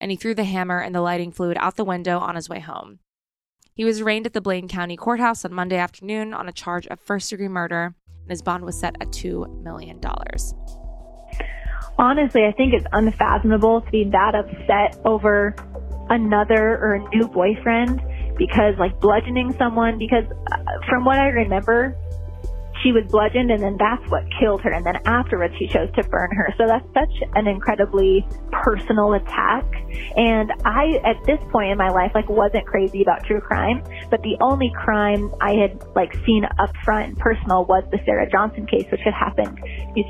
and 0.01 0.11
he 0.11 0.17
threw 0.17 0.35
the 0.35 0.45
hammer 0.45 0.81
and 0.81 0.95
the 0.95 1.01
lighting 1.01 1.31
fluid 1.31 1.57
out 1.61 1.77
the 1.77 1.85
window 1.85 2.19
on 2.19 2.35
his 2.35 2.49
way 2.49 2.61
home. 2.61 2.99
He 3.75 3.85
was 3.85 4.01
arraigned 4.01 4.27
at 4.27 4.33
the 4.33 4.41
Blaine 4.41 4.69
County 4.69 4.97
Courthouse 4.97 5.45
on 5.45 5.53
Monday 5.53 5.77
afternoon 5.77 6.35
on 6.35 6.49
a 6.49 6.53
charge 6.53 6.87
of 6.87 6.99
first 7.01 7.31
degree 7.31 7.49
murder, 7.49 7.95
and 8.23 8.31
his 8.31 8.43
bond 8.43 8.65
was 8.65 8.79
set 8.79 8.97
at 9.01 9.09
$2 9.09 9.63
million. 9.63 10.01
Honestly, 12.01 12.47
I 12.47 12.53
think 12.53 12.73
it's 12.73 12.87
unfathomable 12.93 13.83
to 13.83 13.91
be 13.91 14.05
that 14.05 14.35
upset 14.35 14.99
over 15.05 15.55
another 16.09 16.79
or 16.79 16.95
a 16.95 17.09
new 17.15 17.29
boyfriend 17.29 18.01
because, 18.39 18.75
like, 18.79 18.99
bludgeoning 19.01 19.55
someone, 19.59 19.99
because 19.99 20.25
uh, 20.51 20.57
from 20.89 21.05
what 21.05 21.19
I 21.19 21.27
remember, 21.27 21.95
she 22.83 22.93
was 22.93 23.05
bludgeoned 23.11 23.51
and 23.51 23.63
then 23.63 23.77
that's 23.79 24.05
what 24.11 24.25
killed 24.39 24.61
her. 24.63 24.73
And 24.73 24.85
then 24.85 24.97
afterwards 25.07 25.55
she 25.59 25.67
chose 25.67 25.91
to 25.97 26.03
burn 26.05 26.31
her. 26.33 26.55
So 26.59 26.67
that's 26.67 26.87
such 26.95 27.29
an 27.35 27.47
incredibly 27.47 28.27
personal 28.53 29.15
attack. 29.15 29.65
And 30.17 30.53
I, 30.65 31.01
at 31.05 31.17
this 31.27 31.41
point 31.51 31.71
in 31.71 31.79
my 31.79 31.89
life, 31.89 32.13
like 32.15 32.29
wasn't 32.29 32.67
crazy 32.67 33.03
about 33.03 33.25
true 33.25 33.41
crime, 33.41 33.83
but 34.11 34.23
the 34.23 34.37
only 34.41 34.73
crime 34.75 35.33
I 35.41 35.55
had 35.55 35.83
like 35.95 36.15
seen 36.27 36.45
up 36.59 36.75
front 36.85 37.09
and 37.09 37.19
personal 37.19 37.65
was 37.65 37.85
the 37.91 37.99
Sarah 38.05 38.29
Johnson 38.31 38.67
case, 38.67 38.87
which 38.91 39.01
had 39.05 39.15
happened 39.15 39.59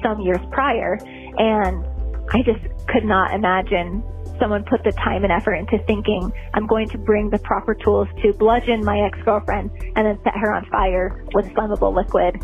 some 0.02 0.20
years 0.20 0.40
prior. 0.50 0.98
And 1.38 1.84
I 2.30 2.42
just 2.42 2.60
could 2.88 3.04
not 3.04 3.34
imagine 3.34 4.02
someone 4.40 4.64
put 4.64 4.82
the 4.82 4.92
time 4.92 5.22
and 5.22 5.32
effort 5.32 5.54
into 5.54 5.78
thinking, 5.86 6.32
I'm 6.54 6.66
going 6.66 6.88
to 6.88 6.98
bring 6.98 7.30
the 7.30 7.38
proper 7.38 7.74
tools 7.74 8.08
to 8.22 8.32
bludgeon 8.32 8.84
my 8.84 8.98
ex-girlfriend 9.00 9.70
and 9.94 10.06
then 10.06 10.18
set 10.24 10.34
her 10.36 10.52
on 10.52 10.64
fire 10.70 11.24
with 11.34 11.46
flammable 11.50 11.94
liquid. 11.94 12.42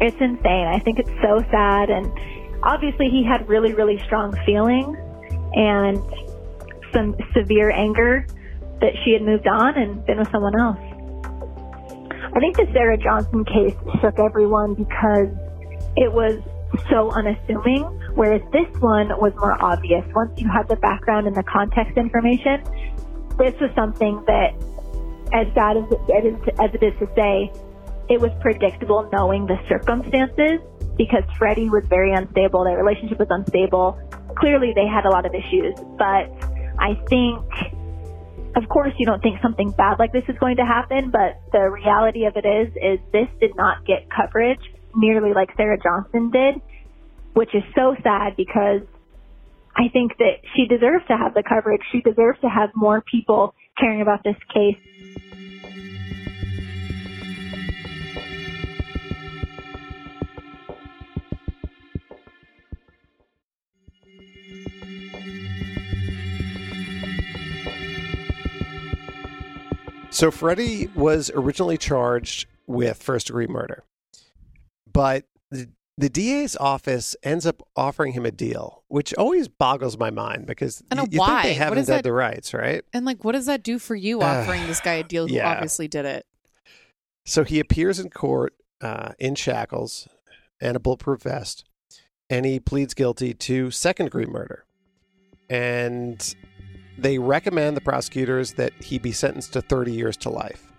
It's 0.00 0.16
insane. 0.20 0.66
I 0.66 0.78
think 0.78 0.98
it's 0.98 1.10
so 1.20 1.44
sad. 1.50 1.90
And 1.90 2.10
obviously 2.62 3.08
he 3.10 3.24
had 3.24 3.48
really, 3.48 3.74
really 3.74 3.98
strong 4.06 4.34
feelings 4.46 4.96
and 5.54 5.98
some 6.92 7.16
severe 7.34 7.70
anger 7.70 8.26
that 8.80 8.92
she 9.04 9.12
had 9.12 9.22
moved 9.22 9.46
on 9.46 9.76
and 9.76 10.04
been 10.06 10.18
with 10.18 10.30
someone 10.30 10.58
else. 10.58 10.78
I 12.34 12.40
think 12.40 12.56
the 12.56 12.66
Sarah 12.72 12.96
Johnson 12.96 13.44
case 13.44 13.76
shook 14.00 14.18
everyone 14.18 14.74
because 14.74 15.28
it 15.96 16.12
was 16.12 16.40
so 16.88 17.10
unassuming, 17.12 17.84
whereas 18.14 18.42
this 18.52 18.68
one 18.80 19.08
was 19.20 19.32
more 19.36 19.62
obvious. 19.62 20.04
Once 20.14 20.32
you 20.40 20.48
had 20.48 20.68
the 20.68 20.76
background 20.76 21.26
and 21.26 21.36
the 21.36 21.42
context 21.42 21.96
information, 21.96 22.62
this 23.38 23.54
was 23.60 23.70
something 23.74 24.22
that, 24.26 24.54
as 25.32 25.46
sad 25.54 25.76
as 25.76 25.84
it 25.90 26.26
is, 26.26 26.36
as 26.60 26.70
it 26.74 26.82
is 26.82 26.94
to 26.98 27.08
say, 27.14 27.52
it 28.08 28.20
was 28.20 28.30
predictable 28.40 29.08
knowing 29.12 29.46
the 29.46 29.58
circumstances 29.68 30.60
because 30.96 31.24
Freddie 31.38 31.70
was 31.70 31.84
very 31.88 32.12
unstable. 32.12 32.64
Their 32.64 32.76
relationship 32.76 33.18
was 33.18 33.28
unstable. 33.30 33.98
Clearly, 34.36 34.72
they 34.74 34.86
had 34.86 35.06
a 35.06 35.10
lot 35.10 35.24
of 35.24 35.34
issues, 35.34 35.74
but 35.96 36.28
I 36.78 36.94
think, 37.08 37.42
of 38.56 38.68
course, 38.68 38.92
you 38.98 39.06
don't 39.06 39.22
think 39.22 39.40
something 39.40 39.70
bad 39.70 39.98
like 39.98 40.12
this 40.12 40.24
is 40.28 40.36
going 40.38 40.56
to 40.56 40.64
happen, 40.64 41.10
but 41.10 41.40
the 41.52 41.70
reality 41.70 42.26
of 42.26 42.36
it 42.36 42.44
is, 42.44 42.68
is 42.76 42.98
this 43.12 43.28
did 43.40 43.56
not 43.56 43.86
get 43.86 44.08
coverage 44.10 44.60
nearly 44.94 45.32
like 45.32 45.48
Sarah 45.56 45.78
Johnson 45.82 46.30
did, 46.30 46.60
which 47.34 47.54
is 47.54 47.62
so 47.74 47.94
sad 48.02 48.36
because 48.36 48.82
I 49.76 49.88
think 49.92 50.12
that 50.18 50.40
she 50.54 50.66
deserves 50.66 51.06
to 51.08 51.16
have 51.16 51.34
the 51.34 51.42
coverage. 51.42 51.80
She 51.90 52.00
deserves 52.00 52.40
to 52.40 52.48
have 52.48 52.70
more 52.74 53.02
people 53.10 53.54
caring 53.78 54.02
about 54.02 54.22
this 54.22 54.36
case. 54.52 54.76
So 70.10 70.30
Freddie 70.30 70.88
was 70.94 71.32
originally 71.34 71.78
charged 71.78 72.46
with 72.66 73.02
first 73.02 73.26
degree 73.26 73.46
murder, 73.48 73.82
but 74.92 75.24
the, 75.50 75.68
the 75.98 76.08
DA's 76.08 76.56
office 76.56 77.14
ends 77.22 77.46
up 77.46 77.62
offering 77.76 78.12
him 78.12 78.24
a 78.24 78.30
deal, 78.30 78.82
which 78.88 79.12
always 79.14 79.48
boggles 79.48 79.98
my 79.98 80.10
mind 80.10 80.46
because 80.46 80.82
I 80.90 80.94
know 80.94 81.06
you, 81.10 81.18
why. 81.18 81.42
think 81.42 81.42
they 81.42 81.54
haven't 81.54 81.86
that- 81.86 82.02
the 82.02 82.12
rights, 82.12 82.54
right? 82.54 82.82
And 82.92 83.04
like, 83.04 83.24
what 83.24 83.32
does 83.32 83.46
that 83.46 83.62
do 83.62 83.78
for 83.78 83.94
you 83.94 84.22
offering 84.22 84.66
this 84.66 84.80
guy 84.80 84.94
a 84.94 85.04
deal 85.04 85.28
who 85.28 85.34
yeah. 85.34 85.50
obviously 85.50 85.88
did 85.88 86.04
it? 86.04 86.26
So 87.24 87.44
he 87.44 87.60
appears 87.60 87.98
in 88.00 88.10
court 88.10 88.54
uh, 88.80 89.12
in 89.18 89.34
shackles 89.34 90.08
and 90.60 90.76
a 90.76 90.80
bulletproof 90.80 91.22
vest, 91.22 91.64
and 92.30 92.46
he 92.46 92.58
pleads 92.58 92.94
guilty 92.94 93.34
to 93.34 93.70
second 93.70 94.06
degree 94.06 94.26
murder. 94.26 94.64
And 95.48 96.34
they 96.96 97.18
recommend 97.18 97.76
the 97.76 97.80
prosecutors 97.80 98.54
that 98.54 98.72
he 98.82 98.98
be 98.98 99.12
sentenced 99.12 99.52
to 99.52 99.60
30 99.60 99.92
years 99.92 100.16
to 100.18 100.30
life. 100.30 100.71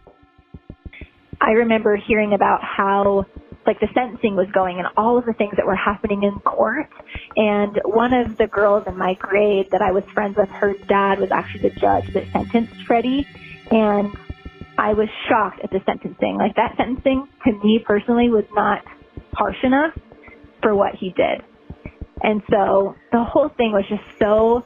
I 1.43 1.51
remember 1.51 1.97
hearing 1.97 2.33
about 2.33 2.63
how 2.63 3.25
like 3.65 3.79
the 3.81 3.89
sentencing 3.93 4.35
was 4.35 4.47
going 4.53 4.77
and 4.79 4.87
all 4.95 5.17
of 5.17 5.25
the 5.25 5.33
things 5.33 5.55
that 5.57 5.65
were 5.65 5.75
happening 5.75 6.23
in 6.23 6.39
court. 6.39 6.89
And 7.35 7.81
one 7.83 8.13
of 8.13 8.37
the 8.37 8.47
girls 8.47 8.85
in 8.87 8.97
my 8.97 9.15
grade 9.15 9.67
that 9.71 9.81
I 9.81 9.91
was 9.91 10.05
friends 10.13 10.37
with, 10.37 10.47
her 10.49 10.73
dad 10.87 11.19
was 11.19 11.31
actually 11.31 11.69
the 11.69 11.79
judge 11.79 12.13
that 12.13 12.31
sentenced 12.31 12.85
Freddie. 12.87 13.27
And 13.71 14.15
I 14.77 14.93
was 14.93 15.09
shocked 15.27 15.59
at 15.63 15.69
the 15.69 15.81
sentencing. 15.85 16.37
Like 16.37 16.55
that 16.55 16.77
sentencing 16.77 17.27
to 17.45 17.51
me 17.51 17.83
personally 17.85 18.29
was 18.29 18.45
not 18.53 18.81
harsh 19.33 19.61
enough 19.63 19.97
for 20.61 20.73
what 20.73 20.95
he 20.95 21.09
did. 21.09 21.43
And 22.21 22.41
so 22.49 22.95
the 23.11 23.23
whole 23.23 23.49
thing 23.49 23.73
was 23.73 23.83
just 23.89 24.03
so 24.17 24.63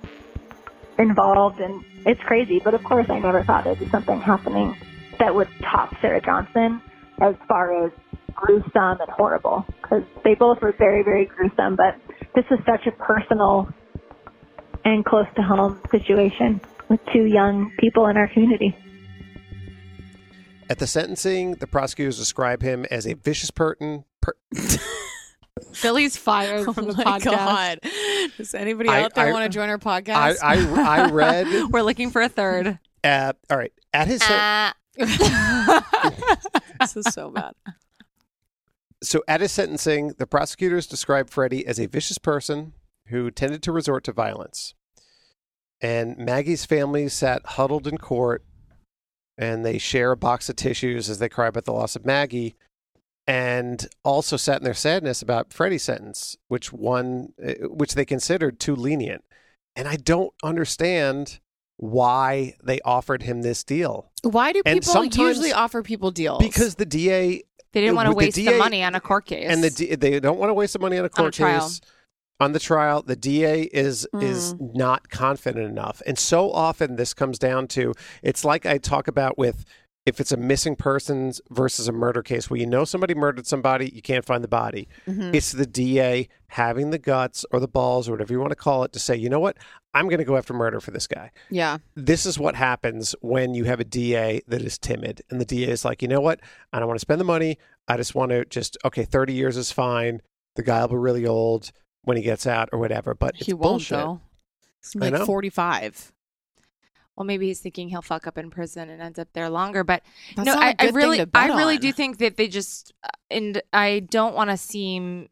involved 1.00 1.60
and 1.60 1.84
it's 2.06 2.22
crazy. 2.22 2.62
But 2.64 2.76
of 2.76 2.84
course 2.84 3.08
I 3.10 3.18
never 3.18 3.44
thought 3.44 3.64
there'd 3.64 3.80
be 3.80 3.90
something 3.90 4.22
happening 4.22 4.76
that 5.20 5.34
would 5.36 5.48
top 5.62 5.94
Sarah 6.02 6.22
Johnson 6.22 6.82
as 7.22 7.36
far 7.48 7.86
as 7.86 7.92
gruesome 8.34 8.72
and 9.02 9.10
horrible. 9.10 9.66
Because 9.82 10.04
they 10.24 10.36
both 10.36 10.62
were 10.62 10.74
very, 10.78 11.04
very 11.04 11.26
gruesome. 11.26 11.76
But 11.76 11.96
this 12.36 12.46
was 12.52 12.60
such 12.66 12.86
a 12.88 12.92
personal 12.92 13.70
and 14.86 15.04
close 15.06 15.26
to 15.36 15.42
home 15.42 15.82
situation 15.92 16.62
with 16.90 17.00
two 17.12 17.26
young 17.26 17.72
people 17.80 18.08
in 18.08 18.16
our 18.18 18.28
community. 18.28 18.76
At 20.70 20.80
the 20.80 20.88
sentencing, 20.88 21.54
the 21.56 21.68
prosecutors 21.68 22.18
describe 22.18 22.62
him 22.62 22.86
as 22.92 23.08
a 23.08 23.14
vicious 23.14 23.52
person. 23.52 24.04
Per- 24.22 24.36
Billy's 25.82 26.18
fired 26.18 26.66
from 26.66 26.88
the 26.88 26.92
Oh 26.94 27.04
my 27.04 27.20
podcast. 27.20 27.24
God. 27.24 27.80
Does 28.38 28.54
anybody 28.54 28.90
I- 28.90 29.04
out 29.04 29.16
there 29.16 29.28
I- 29.28 29.32
want 29.32 29.44
to 29.52 29.56
join 29.56 29.70
our 29.70 29.78
podcast? 29.78 30.38
I, 30.44 30.58
I 31.06 31.10
read. 31.12 31.48
We're 31.72 31.82
looking 31.84 32.12
for 32.12 32.22
a 32.22 32.30
third. 32.30 32.80
Uh, 33.04 33.34
all 33.50 33.58
right. 33.58 33.72
At 33.94 34.08
his 34.08 34.22
sen- 34.22 34.74
this 36.80 36.96
is 36.96 37.06
so 37.14 37.30
bad. 37.30 37.54
so 39.04 39.24
at 39.28 39.42
his 39.42 39.52
sentencing, 39.52 40.14
the 40.18 40.28
prosecutors 40.28 40.88
described 40.88 41.30
Freddie 41.30 41.66
as 41.66 41.80
a 41.80 41.88
vicious 41.88 42.18
person 42.18 42.74
who 43.08 43.32
tended 43.32 43.62
to 43.64 43.72
resort 43.72 44.04
to 44.06 44.12
violence. 44.12 44.74
And 45.80 46.18
Maggie's 46.18 46.66
family 46.66 47.08
sat 47.10 47.46
huddled 47.46 47.88
in 47.88 47.98
court, 47.98 48.44
and 49.38 49.64
they 49.64 49.78
share 49.78 50.12
a 50.12 50.18
box 50.18 50.50
of 50.50 50.56
tissues 50.56 51.10
as 51.10 51.20
they 51.20 51.30
cry 51.30 51.48
about 51.48 51.66
the 51.66 51.74
loss 51.74 51.96
of 51.96 52.06
Maggie, 52.06 52.56
and 53.28 53.88
also 54.04 54.38
sat 54.38 54.58
in 54.58 54.64
their 54.64 54.74
sadness 54.74 55.22
about 55.22 55.54
Freddie's 55.54 55.84
sentence, 55.84 56.38
which 56.48 56.74
one, 56.74 57.34
uh, 57.46 57.68
which 57.68 57.94
they 57.94 58.06
considered 58.06 58.60
too 58.60 58.76
lenient. 58.76 59.24
And 59.76 59.88
I 59.88 59.98
don't 59.98 60.34
understand 60.44 61.40
why 61.78 62.56
they 62.64 62.80
offered 62.82 63.22
him 63.24 63.42
this 63.44 63.64
deal 63.64 64.12
Why 64.24 64.52
do 64.52 64.62
people 64.64 65.06
usually 65.06 65.54
offer 65.54 65.84
people 65.84 66.12
deals? 66.12 66.42
because 66.44 66.76
the 66.76 66.86
DA 66.86 67.44
They 67.74 67.82
didn't 67.82 67.96
want 67.96 68.08
to 68.10 68.16
With 68.16 68.34
the 68.36 68.46
waste 68.46 68.54
the, 68.54 68.58
money 68.60 68.84
on 68.84 68.96
a 68.96 69.00
court 69.00 69.26
case. 69.26 69.46
and 69.48 69.64
the 69.64 69.70
D, 69.70 69.96
they 69.96 70.20
don't 70.20 70.40
want 70.40 70.50
to 70.50 70.54
waste 70.56 70.74
the 70.74 70.80
money 70.80 70.98
on 70.98 71.06
a 71.06 71.10
court 71.10 71.34
trial. 71.34 71.62
case 71.62 71.82
on 72.40 72.52
the 72.54 72.60
trial 72.60 73.02
the 73.02 73.16
DA 73.16 73.64
is 73.64 74.08
is 74.22 74.54
Mm. 74.56 74.76
not 74.76 75.10
confident 75.10 75.68
enough 75.70 76.02
and 76.06 76.18
so 76.20 76.52
often 76.52 76.96
this 76.96 77.14
comes 77.14 77.40
down 77.40 77.68
to 77.70 77.94
it's 78.24 78.44
like 78.46 78.66
I 78.66 78.78
talk 78.78 79.08
about 79.08 79.38
with 79.38 79.66
if 80.08 80.22
it's 80.22 80.32
a 80.32 80.38
missing 80.38 80.78
persons 80.78 81.42
versus 81.50 81.90
a 81.90 81.92
murder 81.92 82.24
case 82.24 82.50
where 82.50 82.58
you 82.58 82.66
know 82.66 82.86
somebody 82.86 83.14
murdered 83.14 83.46
somebody, 83.46 83.92
you 83.94 84.02
can't 84.02 84.24
find 84.24 84.42
the 84.42 84.48
body. 84.48 84.88
Mm-hmm. 85.06 85.36
It's 85.36 85.52
the 85.52 85.66
DA 85.66 86.30
having 86.48 86.92
the 86.92 86.98
guts 86.98 87.46
or 87.52 87.60
the 87.60 87.68
balls 87.68 88.08
or 88.08 88.14
whatever 88.14 88.32
you 88.32 88.40
want 88.40 88.52
to 88.52 88.56
call 88.56 88.86
it 88.86 88.94
to 88.94 89.00
say, 89.00 89.18
you 89.18 89.28
know 89.28 89.42
what, 89.42 89.58
I'm 89.94 90.06
going 90.06 90.20
to 90.20 90.24
go 90.24 90.38
after 90.38 90.54
murder 90.54 90.80
for 90.80 90.92
this 90.92 91.08
guy. 91.08 91.32
Yeah. 91.50 91.80
This 91.96 92.26
is 92.26 92.40
what 92.40 92.56
happens 92.56 93.16
when 93.20 93.54
you 93.54 93.66
have 93.66 93.82
a 93.82 93.84
DA 93.84 94.42
that 94.48 94.62
is 94.62 94.78
timid 94.78 95.24
and 95.30 95.42
the 95.42 95.46
DA 95.46 95.72
is 95.72 95.84
like, 95.84 96.02
you 96.02 96.08
know 96.08 96.22
what, 96.22 96.40
I 96.72 96.80
don't 96.80 96.88
want 96.88 97.00
to 97.00 97.02
spend 97.02 97.20
the 97.20 97.26
money. 97.26 97.58
I 97.90 97.98
just 97.98 98.16
want 98.16 98.32
to 98.32 98.46
just, 98.46 98.78
okay, 98.86 99.04
30 99.04 99.34
years 99.34 99.58
is 99.58 99.74
fine. 99.74 100.22
The 100.56 100.64
guy 100.64 100.80
will 100.82 100.88
be 100.88 100.96
really 100.96 101.28
old 101.28 101.74
when 102.04 102.16
he 102.16 102.24
gets 102.24 102.48
out 102.48 102.70
or 102.72 102.80
whatever, 102.80 103.14
but 103.14 103.36
he 103.36 103.54
won't 103.54 103.62
bullshit. 103.62 103.98
though. 103.98 104.22
He's 104.82 104.96
like 104.96 105.18
45 105.18 106.14
well, 107.18 107.26
maybe 107.26 107.48
he's 107.48 107.60
thinking 107.60 107.90
he'll 107.90 108.04
fuck 108.04 108.28
up 108.28 108.38
in 108.38 108.52
prison 108.52 108.90
and 108.90 109.02
ends 109.02 109.18
up 109.18 109.28
there 109.34 109.50
longer. 109.50 109.84
But 109.84 110.04
That's 110.36 110.46
no, 110.46 110.54
I, 110.54 110.58
I, 110.58 110.68
I 110.68 110.74
good 110.74 110.78
thing 110.78 110.96
really, 110.96 111.26
I 111.34 111.48
really 111.48 111.76
on. 111.76 111.82
do 111.82 111.92
think 111.92 112.20
that 112.20 112.38
they 112.38 112.48
just, 112.48 112.94
uh, 113.04 113.10
and 113.32 113.62
I 113.74 114.02
don't 114.02 114.36
want 114.36 114.52
to 114.52 114.58
seem 114.58 115.30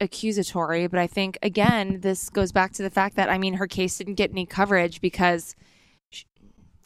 accusatory, 0.00 0.86
but 0.86 1.00
I 1.00 1.08
think 1.08 1.36
again, 1.42 2.00
this 2.00 2.30
goes 2.30 2.52
back 2.52 2.72
to 2.74 2.82
the 2.82 2.90
fact 2.90 3.16
that 3.16 3.28
I 3.28 3.38
mean, 3.38 3.54
her 3.54 3.66
case 3.66 3.98
didn't 3.98 4.14
get 4.14 4.30
any 4.30 4.46
coverage 4.46 5.00
because 5.00 5.56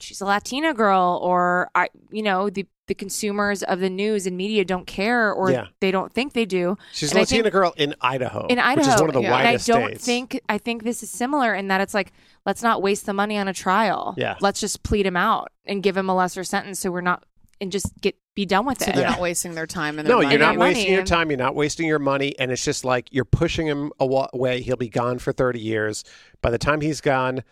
she's 0.05 0.21
a 0.21 0.25
Latina 0.25 0.75
girl, 0.75 1.19
or 1.23 1.71
I, 1.75 1.89
you 2.11 2.23
know, 2.23 2.51
the 2.51 2.67
the 2.87 2.95
consumers 2.95 3.63
of 3.63 3.81
the 3.81 3.89
news 3.89 4.27
and 4.27 4.37
media 4.37 4.63
don't 4.63 4.87
care, 4.87 5.33
or 5.33 5.51
Yeah. 5.51 5.69
they 5.81 5.91
don't 5.91 6.13
think 6.13 6.35
they 6.35 6.45
do. 6.45 6.77
She's 6.93 7.13
And 7.13 7.19
a 7.19 7.23
I 7.23 7.25
think- 7.25 7.45
Latina 7.45 7.51
girl 7.51 7.73
in 7.79 7.95
Idaho, 8.03 8.47
in 8.49 8.59
Idaho, 8.59 8.87
which 8.87 8.95
is 8.95 9.01
one 9.01 9.09
of 9.09 9.15
the 9.15 9.23
yeah. 9.23 9.37
and 9.39 9.49
I 9.49 9.57
don't 9.57 9.87
states. 9.89 10.05
think 10.05 10.41
I 10.51 10.59
think 10.59 10.83
this 10.85 11.03
is 11.03 11.09
similar 11.11 11.55
in 11.55 11.69
that 11.69 11.81
it's 11.81 11.95
like 11.95 12.13
let's 12.45 12.63
not 12.63 12.83
waste 12.83 13.07
the 13.07 13.15
money 13.15 13.39
on 13.39 13.49
a 13.49 13.55
trial. 13.55 14.15
Yeah. 14.19 14.37
let's 14.43 14.61
just 14.61 14.83
plead 14.83 15.07
him 15.07 15.17
out 15.17 15.49
and 15.65 15.83
give 15.83 15.97
him 15.97 16.11
a 16.11 16.15
lesser 16.15 16.45
sentence, 16.45 16.79
so 16.81 16.91
we're 16.91 17.01
not 17.01 17.25
and 17.61 17.73
just 17.73 17.99
get 18.03 18.17
be 18.35 18.45
done 18.45 18.67
with 18.67 18.81
So 18.83 18.91
it. 18.91 18.97
they're 18.97 19.05
Yeah. 19.05 19.11
not 19.13 19.21
wasting 19.21 19.55
their 19.55 19.67
time 19.67 19.99
and 19.99 20.07
their 20.07 20.17
no, 20.17 20.21
money. 20.23 20.35
you're 20.35 20.41
not 20.45 20.57
money. 20.57 20.75
wasting 20.75 20.93
your 20.93 21.05
time. 21.05 21.31
You're 21.31 21.39
not 21.39 21.55
wasting 21.55 21.87
your 21.87 22.01
money. 22.01 22.37
And 22.39 22.51
it's 22.51 22.65
just 22.65 22.85
like 22.85 23.07
you're 23.13 23.25
pushing 23.25 23.67
him 23.67 23.93
away. 24.01 24.61
He'll 24.61 24.77
be 24.77 24.89
gone 24.89 25.19
for 25.21 25.33
30 25.33 25.61
years. 25.61 26.03
By 26.43 26.51
the 26.51 26.59
time 26.59 26.81
he's 26.81 27.01
gone, 27.01 27.45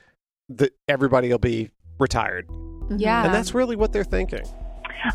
the, 0.49 0.73
everybody 0.89 1.29
will 1.31 1.39
be 1.39 1.71
retired. 2.03 2.47
Yeah, 2.91 3.25
and 3.25 3.33
that's 3.33 3.55
really 3.55 3.77
what 3.77 3.93
they're 3.93 4.05
thinking. 4.05 4.43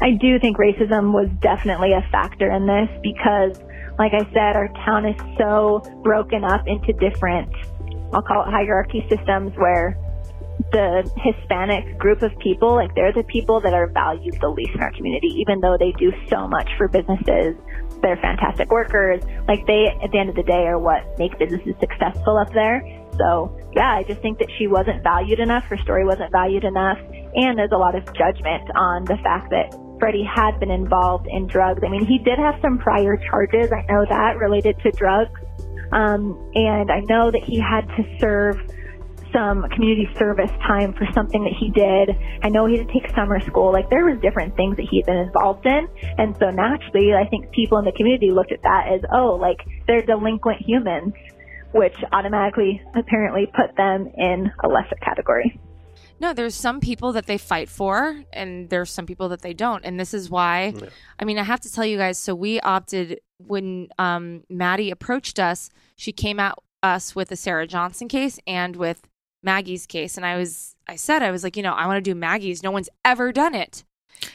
I 0.02 0.12
do 0.20 0.40
think 0.40 0.58
racism 0.58 1.14
was 1.14 1.30
definitely 1.40 1.94
a 1.94 2.02
factor 2.12 2.52
in 2.52 2.66
this 2.66 2.90
because, 3.04 3.60
like 4.00 4.14
I 4.14 4.26
said, 4.34 4.56
our 4.56 4.68
town 4.86 5.06
is 5.06 5.16
so 5.38 5.82
broken 6.04 6.44
up 6.44 6.68
into 6.68 6.94
different, 6.94 7.54
I'll 8.14 8.22
call 8.22 8.44
it 8.44 8.52
hierarchy 8.52 9.06
systems 9.10 9.54
where 9.56 9.98
the 10.72 11.10
Hispanic 11.18 11.98
group 12.00 12.22
of 12.22 12.38
people, 12.40 12.76
like 12.76 12.94
they're 12.96 13.14
the 13.14 13.24
people 13.24 13.62
that 13.62 13.74
are 13.74 13.88
valued 13.88 14.38
the 14.42 14.50
least 14.50 14.72
in 14.74 14.82
our 14.82 14.92
community, 14.92 15.28
even 15.38 15.62
though 15.62 15.78
they 15.78 15.92
do 15.94 16.12
so 16.30 16.48
much 16.48 16.70
for 16.78 16.88
businesses. 16.88 17.56
They're 18.02 18.18
fantastic 18.18 18.70
workers. 18.72 19.24
Like 19.48 19.66
they, 19.68 19.88
at 20.04 20.12
the 20.12 20.20
end 20.20 20.30
of 20.30 20.36
the 20.36 20.44
day, 20.44 20.68
are 20.68 20.80
what 20.80 21.18
make 21.18 21.38
businesses 21.40 21.76
successful 21.80 22.38
up 22.38 22.52
there. 22.54 22.82
So 23.18 23.58
yeah, 23.76 23.96
I 23.96 24.04
just 24.04 24.22
think 24.22 24.40
that 24.40 24.50
she 24.58 24.68
wasn't 24.68 25.04
valued 25.04 25.40
enough. 25.40 25.64
Her 25.66 25.78
story 25.78 26.06
wasn't 26.06 26.32
valued 26.32 26.64
enough. 26.64 26.98
And 27.36 27.58
there's 27.58 27.72
a 27.72 27.78
lot 27.78 27.96
of 27.96 28.06
judgment 28.14 28.70
on 28.76 29.06
the 29.06 29.18
fact 29.24 29.50
that 29.52 29.78
Freddie 30.00 30.24
had 30.24 30.60
been 30.60 30.72
involved 30.72 31.28
in 31.30 31.48
drugs. 31.48 31.82
I 31.86 31.90
mean, 31.90 32.06
he 32.06 32.20
did 32.20 32.38
have 32.40 32.56
some 32.62 32.78
prior 32.78 33.18
charges. 33.18 33.72
I 33.72 33.86
know 33.92 34.06
that 34.10 34.38
related 34.38 34.80
to 34.80 34.92
drugs. 34.92 35.40
Um, 35.92 36.52
and 36.54 36.92
I 36.92 37.00
know 37.02 37.32
that 37.32 37.44
he 37.44 37.60
had 37.60 37.88
to 37.96 38.18
serve 38.20 38.60
some 39.34 39.68
community 39.70 40.08
service 40.18 40.52
time 40.66 40.94
for 40.94 41.06
something 41.14 41.44
that 41.44 41.54
he 41.54 41.70
did. 41.72 42.16
I 42.44 42.50
know 42.50 42.66
he 42.66 42.78
had 42.78 42.88
to 42.88 42.94
take 42.94 43.14
summer 43.16 43.40
school. 43.42 43.72
Like 43.72 43.90
there 43.90 44.06
was 44.06 44.20
different 44.22 44.56
things 44.56 44.78
that 44.78 44.88
he 44.90 44.98
had 44.98 45.06
been 45.06 45.18
involved 45.18 45.66
in. 45.66 45.88
And 46.18 46.36
so 46.38 46.50
naturally, 46.50 47.14
I 47.14 47.28
think 47.30 47.52
people 47.52 47.78
in 47.78 47.86
the 47.86 47.92
community 47.92 48.32
looked 48.32 48.52
at 48.52 48.62
that 48.64 48.88
as, 48.92 49.02
oh, 49.14 49.36
like 49.36 49.60
they're 49.88 50.02
delinquent 50.02 50.62
humans, 50.62 51.14
which 51.72 51.96
automatically 52.12 52.82
apparently 52.96 53.46
put 53.56 53.76
them 53.76 54.08
in 54.18 54.52
a 54.64 54.68
lesser 54.68 54.96
category. 55.02 55.60
No, 56.20 56.34
there's 56.34 56.56
some 56.56 56.80
people 56.80 57.14
that 57.14 57.28
they 57.28 57.38
fight 57.38 57.70
for, 57.70 58.24
and 58.34 58.70
there's 58.70 58.90
some 58.90 59.06
people 59.06 59.30
that 59.30 59.42
they 59.42 59.54
don't. 59.54 59.86
And 59.86 60.00
this 60.00 60.14
is 60.16 60.30
why, 60.32 60.74
Yeah. 60.76 60.90
I 61.20 61.26
mean, 61.26 61.38
I 61.38 61.44
have 61.44 61.60
to 61.62 61.72
tell 61.72 61.86
you 61.86 61.98
guys. 61.98 62.18
So 62.18 62.34
we 62.34 62.60
opted 62.62 63.20
when 63.38 63.90
um, 64.00 64.44
Maddie 64.50 64.90
approached 64.90 65.38
us. 65.40 65.70
She 65.96 66.12
came 66.12 66.40
at 66.40 66.56
us 66.82 67.16
with 67.16 67.30
the 67.30 67.36
Sarah 67.36 67.68
Johnson 67.68 68.08
case 68.08 68.40
and 68.48 68.76
with 68.76 69.08
Maggie's 69.44 69.86
case, 69.86 70.18
and 70.18 70.26
I 70.26 70.38
was, 70.38 70.76
I 70.88 70.96
said, 70.96 71.22
I 71.22 71.30
was 71.30 71.44
like, 71.44 71.56
you 71.56 71.62
know, 71.64 71.74
I 71.74 71.86
want 71.86 71.98
to 71.98 72.02
do 72.02 72.16
Maggie's. 72.16 72.64
No 72.64 72.72
one's 72.72 72.90
ever 73.06 73.32
done 73.32 73.54
it. 73.54 73.84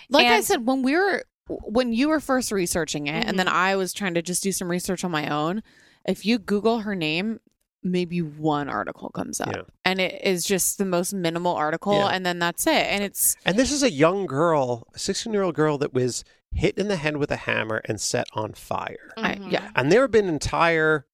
Like 0.09 0.28
I 0.28 0.41
said, 0.43 0.64
when 0.64 0.83
we 0.83 0.95
were 0.95 1.24
when 1.49 1.93
you 1.93 2.09
were 2.09 2.20
first 2.20 2.53
researching 2.53 3.09
it, 3.09 3.26
and 3.26 3.37
then 3.37 3.47
Mm-hmm. 3.47 3.57
I 3.57 3.76
was 3.76 3.93
trying 3.93 4.14
to 4.14 4.22
just 4.22 4.45
do 4.45 4.53
some 4.53 4.70
research 4.70 5.03
on 5.03 5.11
my 5.11 5.28
own. 5.28 5.62
If 6.07 6.25
you 6.27 6.39
Google 6.39 6.81
her 6.81 6.95
name, 6.95 7.41
maybe 7.85 8.23
one 8.23 8.69
article 8.69 9.09
comes 9.11 9.41
up, 9.41 9.55
Yeah. 9.55 9.63
and 9.85 10.01
it 10.01 10.21
is 10.25 10.45
just 10.45 10.79
the 10.79 10.85
most 10.85 11.13
minimal 11.13 11.55
article, 11.55 11.95
Yeah. 11.95 12.09
and 12.09 12.25
then 12.25 12.39
that's 12.39 12.67
it. 12.67 12.71
And 12.87 13.03
it's 13.03 13.37
And 13.45 13.59
this 13.59 13.73
is 13.73 13.83
a 13.83 13.91
young 13.91 14.27
girl, 14.27 14.87
a 14.95 14.99
16 14.99 15.33
year 15.33 15.43
old 15.43 15.55
girl 15.57 15.79
that 15.79 15.93
was 15.93 16.25
hit 16.53 16.77
in 16.79 16.87
the 16.89 16.97
head 16.97 17.17
with 17.17 17.31
a 17.33 17.37
hammer 17.37 17.83
and 17.87 18.01
set 18.01 18.27
on 18.35 18.53
fire. 18.53 19.13
I, 19.17 19.35
Mhm. 19.37 19.51
yeah, 19.53 19.71
And 19.75 19.91
there 19.91 20.03
have 20.03 20.11
been 20.13 20.29
entire, 20.29 21.07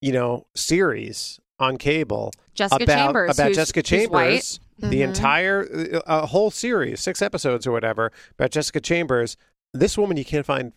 you 0.00 0.12
know, 0.12 0.46
series 0.56 1.38
on 1.60 1.76
cable 1.76 2.32
Jessica 2.54 2.82
about 2.82 2.96
Chambers, 3.06 3.38
about 3.38 3.52
Jessica. 3.52 3.82
Chambers. 3.82 4.58
The 4.78 4.88
Mhm. 5.02 5.08
entire 5.08 6.00
a 6.06 6.26
whole 6.26 6.50
series, 6.50 7.00
six 7.00 7.22
episodes 7.22 7.66
or 7.66 7.70
whatever, 7.72 8.10
about 8.32 8.50
Jessica 8.50 8.80
Chambers. 8.80 9.36
This 9.72 9.96
woman, 9.96 10.16
you 10.16 10.24
can't 10.24 10.44
find, 10.44 10.72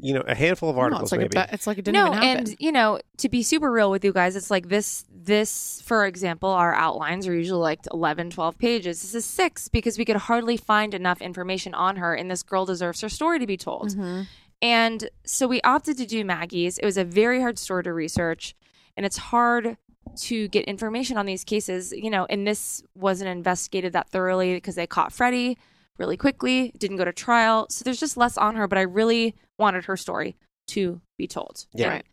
you 0.00 0.14
know, 0.14 0.22
a 0.26 0.34
handful 0.34 0.70
of 0.70 0.76
no, 0.76 0.82
articles 0.82 1.04
it's 1.04 1.12
like 1.12 1.20
maybe. 1.20 1.36
a, 1.38 1.48
it's 1.52 1.66
like 1.66 1.78
it 1.78 1.84
didn't 1.84 1.94
no, 1.94 2.06
even 2.08 2.22
happen. 2.22 2.38
and 2.46 2.56
you 2.58 2.72
know, 2.72 3.00
to 3.18 3.28
be 3.28 3.42
super 3.42 3.70
real 3.70 3.90
with 3.90 4.04
you 4.04 4.12
guys, 4.12 4.36
it's 4.36 4.50
like 4.50 4.68
this. 4.68 5.04
This, 5.10 5.82
for 5.84 6.06
example, 6.06 6.48
our 6.48 6.74
outlines 6.74 7.26
are 7.26 7.34
usually 7.34 7.60
like 7.60 7.80
11, 7.92 8.30
12 8.30 8.56
pages. 8.58 9.02
This 9.02 9.14
is 9.14 9.24
six 9.26 9.68
because 9.68 9.98
we 9.98 10.06
could 10.06 10.16
hardly 10.16 10.56
find 10.56 10.94
enough 10.94 11.20
information 11.20 11.74
on 11.74 11.96
her, 11.96 12.14
and 12.14 12.30
this 12.30 12.42
girl 12.42 12.64
deserves 12.64 13.00
her 13.02 13.10
story 13.10 13.38
to 13.38 13.46
be 13.46 13.58
told. 13.58 13.90
Mhm. 13.90 14.26
And 14.62 15.10
so 15.24 15.46
we 15.46 15.60
opted 15.62 15.98
to 15.98 16.06
do 16.06 16.24
Maggie's. 16.24 16.78
It 16.78 16.84
was 16.86 16.96
a 16.96 17.04
very 17.04 17.40
hard 17.40 17.58
story 17.58 17.82
to 17.84 17.92
research, 17.92 18.54
and 18.96 19.04
it's 19.04 19.18
hard 19.18 19.76
to 20.16 20.48
get 20.48 20.64
information 20.64 21.16
on 21.18 21.26
these 21.26 21.44
cases, 21.44 21.92
you 21.92 22.08
know, 22.10 22.26
and 22.30 22.46
this 22.46 22.82
wasn't 22.94 23.28
investigated 23.28 23.92
that 23.92 24.08
thoroughly 24.08 24.54
because 24.54 24.74
they 24.74 24.86
caught 24.86 25.12
Freddie 25.12 25.58
really 25.98 26.16
quickly, 26.16 26.72
didn't 26.78 26.96
go 26.96 27.04
to 27.04 27.12
trial. 27.12 27.66
So 27.68 27.84
there's 27.84 28.00
just 28.00 28.16
less 28.16 28.38
on 28.38 28.56
her, 28.56 28.66
but 28.66 28.78
I 28.78 28.82
really 28.82 29.34
wanted 29.58 29.84
her 29.86 29.96
story 29.96 30.36
to 30.68 31.00
be 31.16 31.26
told. 31.26 31.66
Yeah. 31.72 31.88
Right. 31.88 32.06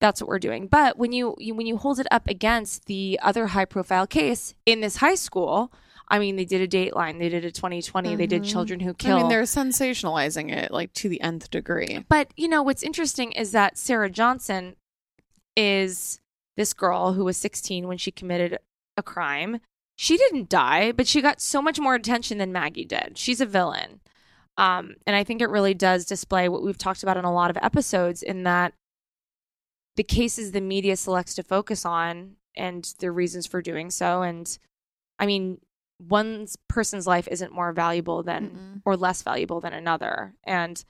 That's 0.00 0.20
what 0.20 0.28
we're 0.28 0.38
doing. 0.38 0.68
But 0.68 0.96
when 0.96 1.12
you, 1.12 1.34
you 1.38 1.54
when 1.54 1.66
you 1.66 1.76
hold 1.76 1.98
it 1.98 2.06
up 2.10 2.28
against 2.28 2.86
the 2.86 3.18
other 3.22 3.48
high 3.48 3.64
profile 3.64 4.06
case 4.06 4.54
in 4.64 4.80
this 4.80 4.96
high 4.96 5.16
school, 5.16 5.72
I 6.08 6.18
mean, 6.20 6.36
they 6.36 6.44
did 6.44 6.60
a 6.62 6.68
Dateline, 6.68 7.18
they 7.18 7.28
did 7.28 7.44
a 7.44 7.50
2020, 7.50 8.14
they 8.16 8.26
did 8.26 8.42
Mhm. 8.42 8.50
Children 8.50 8.80
Who 8.80 8.94
Kill. 8.94 9.16
I 9.16 9.20
mean, 9.20 9.28
they're 9.28 9.42
sensationalizing 9.42 10.50
it 10.52 10.70
like 10.70 10.92
to 10.94 11.08
the 11.08 11.20
nth 11.20 11.50
degree. 11.50 12.04
But 12.08 12.30
you 12.36 12.48
know 12.48 12.62
what's 12.62 12.82
interesting 12.84 13.32
is 13.32 13.52
that 13.52 13.76
Sarah 13.76 14.08
Johnson 14.08 14.76
is 15.56 16.20
this 16.56 16.72
girl 16.72 17.12
who 17.14 17.24
was 17.24 17.36
16 17.36 17.86
when 17.86 17.98
she 17.98 18.10
committed 18.10 18.58
a 18.96 19.02
crime. 19.02 19.60
She 19.96 20.16
didn't 20.16 20.48
die, 20.48 20.92
but 20.92 21.06
she 21.08 21.20
got 21.20 21.40
so 21.40 21.60
much 21.60 21.78
more 21.80 21.94
attention 21.94 22.38
than 22.38 22.52
Maggie 22.52 22.84
did. 22.84 23.18
She's 23.18 23.40
a 23.40 23.46
villain. 23.46 24.00
Um, 24.58 24.96
and 25.06 25.16
I 25.16 25.24
think 25.24 25.40
it 25.40 25.48
really 25.48 25.72
does 25.72 26.04
display 26.04 26.48
what 26.48 26.62
we've 26.62 26.76
talked 26.76 27.02
about 27.02 27.16
in 27.16 27.24
a 27.24 27.32
lot 27.32 27.50
of 27.50 27.56
episodes 27.62 28.22
in 28.22 28.42
that 28.42 28.74
the 29.96 30.02
cases 30.02 30.52
the 30.52 30.60
media 30.60 30.96
selects 30.96 31.34
to 31.36 31.42
focus 31.42 31.86
on 31.86 32.36
and 32.56 32.92
the 32.98 33.10
reasons 33.10 33.46
for 33.46 33.62
doing 33.62 33.90
so. 33.90 34.22
And 34.22 34.58
I 35.18 35.26
mean, 35.26 35.60
one 35.98 36.46
person's 36.68 37.06
life 37.06 37.28
isn't 37.28 37.52
more 37.52 37.72
valuable 37.72 38.22
than 38.22 38.50
Mm-mm. 38.50 38.82
or 38.84 38.96
less 38.96 39.22
valuable 39.22 39.60
than 39.60 39.72
another. 39.72 40.34
And 40.44 40.84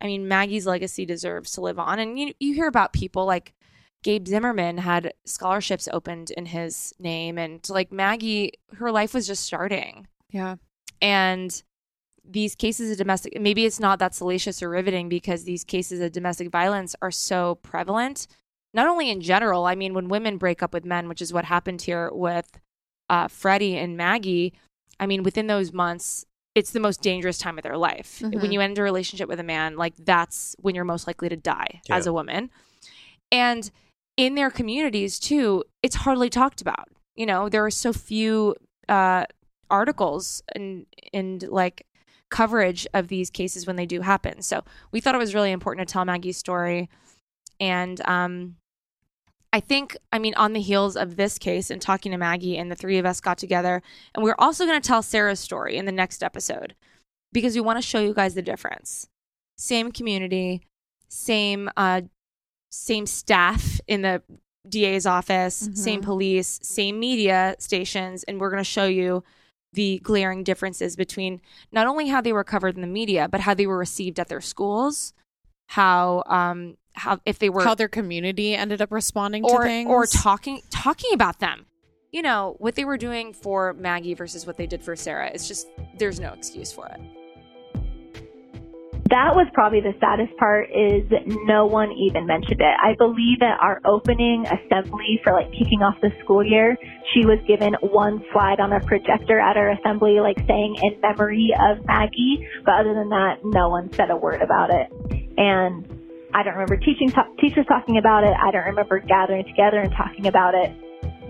I 0.00 0.06
mean, 0.06 0.28
Maggie's 0.28 0.66
legacy 0.66 1.04
deserves 1.04 1.52
to 1.52 1.60
live 1.62 1.78
on. 1.78 1.98
And 1.98 2.18
you 2.18 2.34
you 2.38 2.54
hear 2.54 2.68
about 2.68 2.92
people 2.92 3.24
like 3.24 3.54
Gabe 4.02 4.28
Zimmerman 4.28 4.78
had 4.78 5.12
scholarships 5.24 5.88
opened 5.92 6.30
in 6.30 6.46
his 6.46 6.94
name, 6.98 7.36
and 7.36 7.68
like 7.68 7.90
Maggie, 7.90 8.52
her 8.76 8.92
life 8.92 9.12
was 9.12 9.26
just 9.26 9.44
starting. 9.44 10.06
Yeah. 10.30 10.56
And 11.02 11.62
these 12.28 12.54
cases 12.54 12.90
of 12.90 12.98
domestic, 12.98 13.40
maybe 13.40 13.64
it's 13.64 13.80
not 13.80 13.98
that 13.98 14.14
salacious 14.14 14.62
or 14.62 14.68
riveting 14.68 15.08
because 15.08 15.44
these 15.44 15.64
cases 15.64 16.00
of 16.00 16.12
domestic 16.12 16.50
violence 16.50 16.94
are 17.00 17.10
so 17.10 17.56
prevalent. 17.56 18.26
Not 18.74 18.86
only 18.86 19.10
in 19.10 19.20
general, 19.20 19.64
I 19.64 19.74
mean, 19.74 19.94
when 19.94 20.08
women 20.08 20.36
break 20.36 20.62
up 20.62 20.74
with 20.74 20.84
men, 20.84 21.08
which 21.08 21.22
is 21.22 21.32
what 21.32 21.46
happened 21.46 21.82
here 21.82 22.10
with 22.12 22.60
uh, 23.08 23.28
Freddie 23.28 23.76
and 23.76 23.96
Maggie, 23.96 24.52
I 25.00 25.06
mean, 25.06 25.22
within 25.22 25.46
those 25.46 25.72
months, 25.72 26.26
it's 26.54 26.72
the 26.72 26.80
most 26.80 27.00
dangerous 27.00 27.38
time 27.38 27.56
of 27.56 27.62
their 27.62 27.76
life. 27.78 28.20
Mhm. 28.22 28.40
When 28.40 28.52
you 28.52 28.60
end 28.60 28.78
a 28.78 28.82
relationship 28.82 29.28
with 29.28 29.40
a 29.40 29.44
man, 29.44 29.76
like 29.76 29.94
that's 29.96 30.54
when 30.60 30.74
you're 30.74 30.84
most 30.84 31.06
likely 31.06 31.28
to 31.30 31.36
die 31.36 31.80
Yeah. 31.88 31.96
as 31.96 32.06
a 32.06 32.12
woman. 32.12 32.50
And 33.32 33.70
in 34.16 34.34
their 34.34 34.50
communities 34.50 35.18
too, 35.18 35.64
it's 35.82 35.96
hardly 35.96 36.28
talked 36.28 36.60
about. 36.60 36.88
You 37.14 37.26
know, 37.26 37.48
there 37.48 37.64
are 37.64 37.70
so 37.70 37.92
few 37.92 38.54
uh, 38.88 39.24
articles 39.70 40.42
and 40.54 40.86
and 41.12 41.42
like 41.42 41.86
coverage 42.30 42.86
of 42.94 43.08
these 43.08 43.30
cases 43.30 43.66
when 43.66 43.76
they 43.76 43.86
do 43.86 44.00
happen. 44.02 44.42
So 44.42 44.62
we 44.92 45.00
thought 45.00 45.14
it 45.14 45.18
was 45.18 45.34
really 45.34 45.52
important 45.52 45.86
to 45.88 45.92
tell 45.92 46.04
Maggie's 46.04 46.36
story, 46.36 46.88
and 47.60 48.00
um, 48.06 48.56
I 49.52 49.60
think, 49.60 49.96
I 50.12 50.18
mean, 50.18 50.34
on 50.34 50.52
the 50.52 50.60
heels 50.60 50.96
of 50.96 51.16
this 51.16 51.38
case 51.38 51.70
and 51.70 51.80
talking 51.80 52.12
to 52.12 52.18
Maggie, 52.18 52.58
and 52.58 52.70
the 52.70 52.76
three 52.76 52.98
of 52.98 53.06
us 53.06 53.20
got 53.20 53.38
together, 53.38 53.82
and 54.14 54.22
we're 54.22 54.34
also 54.38 54.66
going 54.66 54.80
to 54.80 54.86
tell 54.86 55.02
Sarah's 55.02 55.40
story 55.40 55.76
in 55.76 55.86
the 55.86 55.92
next 55.92 56.22
episode 56.22 56.74
because 57.32 57.54
we 57.54 57.60
want 57.60 57.78
to 57.78 57.82
show 57.86 58.00
you 58.00 58.12
guys 58.14 58.34
the 58.34 58.42
difference. 58.42 59.08
Same 59.56 59.90
community, 59.90 60.62
same 61.08 61.70
uh, 61.76 62.02
same 62.70 63.06
staff 63.06 63.80
in 63.88 64.02
the 64.02 64.22
DA's 64.68 65.06
office, 65.06 65.66
Mhm. 65.68 65.76
same 65.78 66.00
police, 66.02 66.60
same 66.62 67.00
media 67.00 67.56
stations, 67.58 68.22
and 68.24 68.38
we're 68.38 68.50
going 68.50 68.60
to 68.62 68.64
show 68.70 68.84
you 68.86 69.24
the 69.72 69.98
glaring 70.02 70.44
differences 70.44 70.96
between 70.96 71.40
not 71.72 71.86
only 71.86 72.08
how 72.08 72.20
they 72.20 72.32
were 72.32 72.44
covered 72.44 72.74
in 72.74 72.80
the 72.80 72.86
media, 72.86 73.28
but 73.28 73.40
how 73.40 73.54
they 73.54 73.66
were 73.66 73.78
received 73.78 74.18
at 74.18 74.28
their 74.28 74.40
schools, 74.40 75.12
how 75.66 76.22
um 76.26 76.76
how 76.94 77.20
if 77.24 77.38
they 77.38 77.48
were 77.50 77.62
How 77.64 77.74
their 77.74 77.88
community 77.88 78.54
ended 78.54 78.82
up 78.82 78.90
responding 78.90 79.42
to 79.44 79.48
or 79.50 79.64
things. 79.64 79.88
or 79.88 80.06
talking 80.06 80.62
talking 80.70 81.12
about 81.12 81.38
them. 81.38 81.66
You 82.10 82.22
know 82.22 82.56
what 82.58 82.74
they 82.74 82.84
were 82.86 82.96
doing 82.96 83.34
for 83.34 83.74
Maggie 83.74 84.14
versus 84.14 84.46
what 84.46 84.56
they 84.56 84.66
did 84.66 84.82
for 84.82 84.96
Sarah. 84.96 85.30
It's 85.32 85.46
just 85.46 85.68
there's 85.98 86.18
no 86.18 86.32
excuse 86.32 86.72
for 86.72 86.86
it. 86.86 87.00
That 89.08 89.32
was 89.32 89.46
probably 89.54 89.80
the 89.80 89.94
saddest 90.00 90.36
part 90.36 90.68
is 90.68 91.08
no 91.46 91.64
one 91.64 91.92
even 91.92 92.26
mentioned 92.26 92.60
it. 92.60 92.76
I 92.76 92.92
believe 92.98 93.40
at 93.40 93.56
our 93.56 93.80
opening 93.86 94.44
assembly 94.44 95.20
for 95.24 95.32
like 95.32 95.48
kicking 95.52 95.80
off 95.80 95.96
the 96.02 96.10
school 96.22 96.44
year, 96.44 96.76
she 97.14 97.24
was 97.24 97.38
given 97.46 97.72
one 97.80 98.20
slide 98.32 98.60
on 98.60 98.72
a 98.72 98.80
projector 98.84 99.40
at 99.40 99.56
our 99.56 99.70
assembly, 99.70 100.20
like 100.20 100.36
saying 100.46 100.76
in 100.82 101.00
memory 101.00 101.54
of 101.56 101.86
Maggie. 101.86 102.44
But 102.66 102.84
other 102.84 102.92
than 102.92 103.08
that, 103.08 103.40
no 103.44 103.70
one 103.70 103.90
said 103.94 104.10
a 104.10 104.16
word 104.16 104.42
about 104.42 104.68
it. 104.68 104.92
And 105.38 105.88
I 106.34 106.42
don't 106.42 106.52
remember 106.52 106.76
teaching 106.76 107.08
teachers 107.40 107.64
talking 107.66 107.96
about 107.96 108.24
it. 108.24 108.34
I 108.36 108.50
don't 108.50 108.66
remember 108.66 108.98
gathering 108.98 109.46
together 109.46 109.78
and 109.80 109.92
talking 109.96 110.26
about 110.26 110.52
it. 110.54 110.68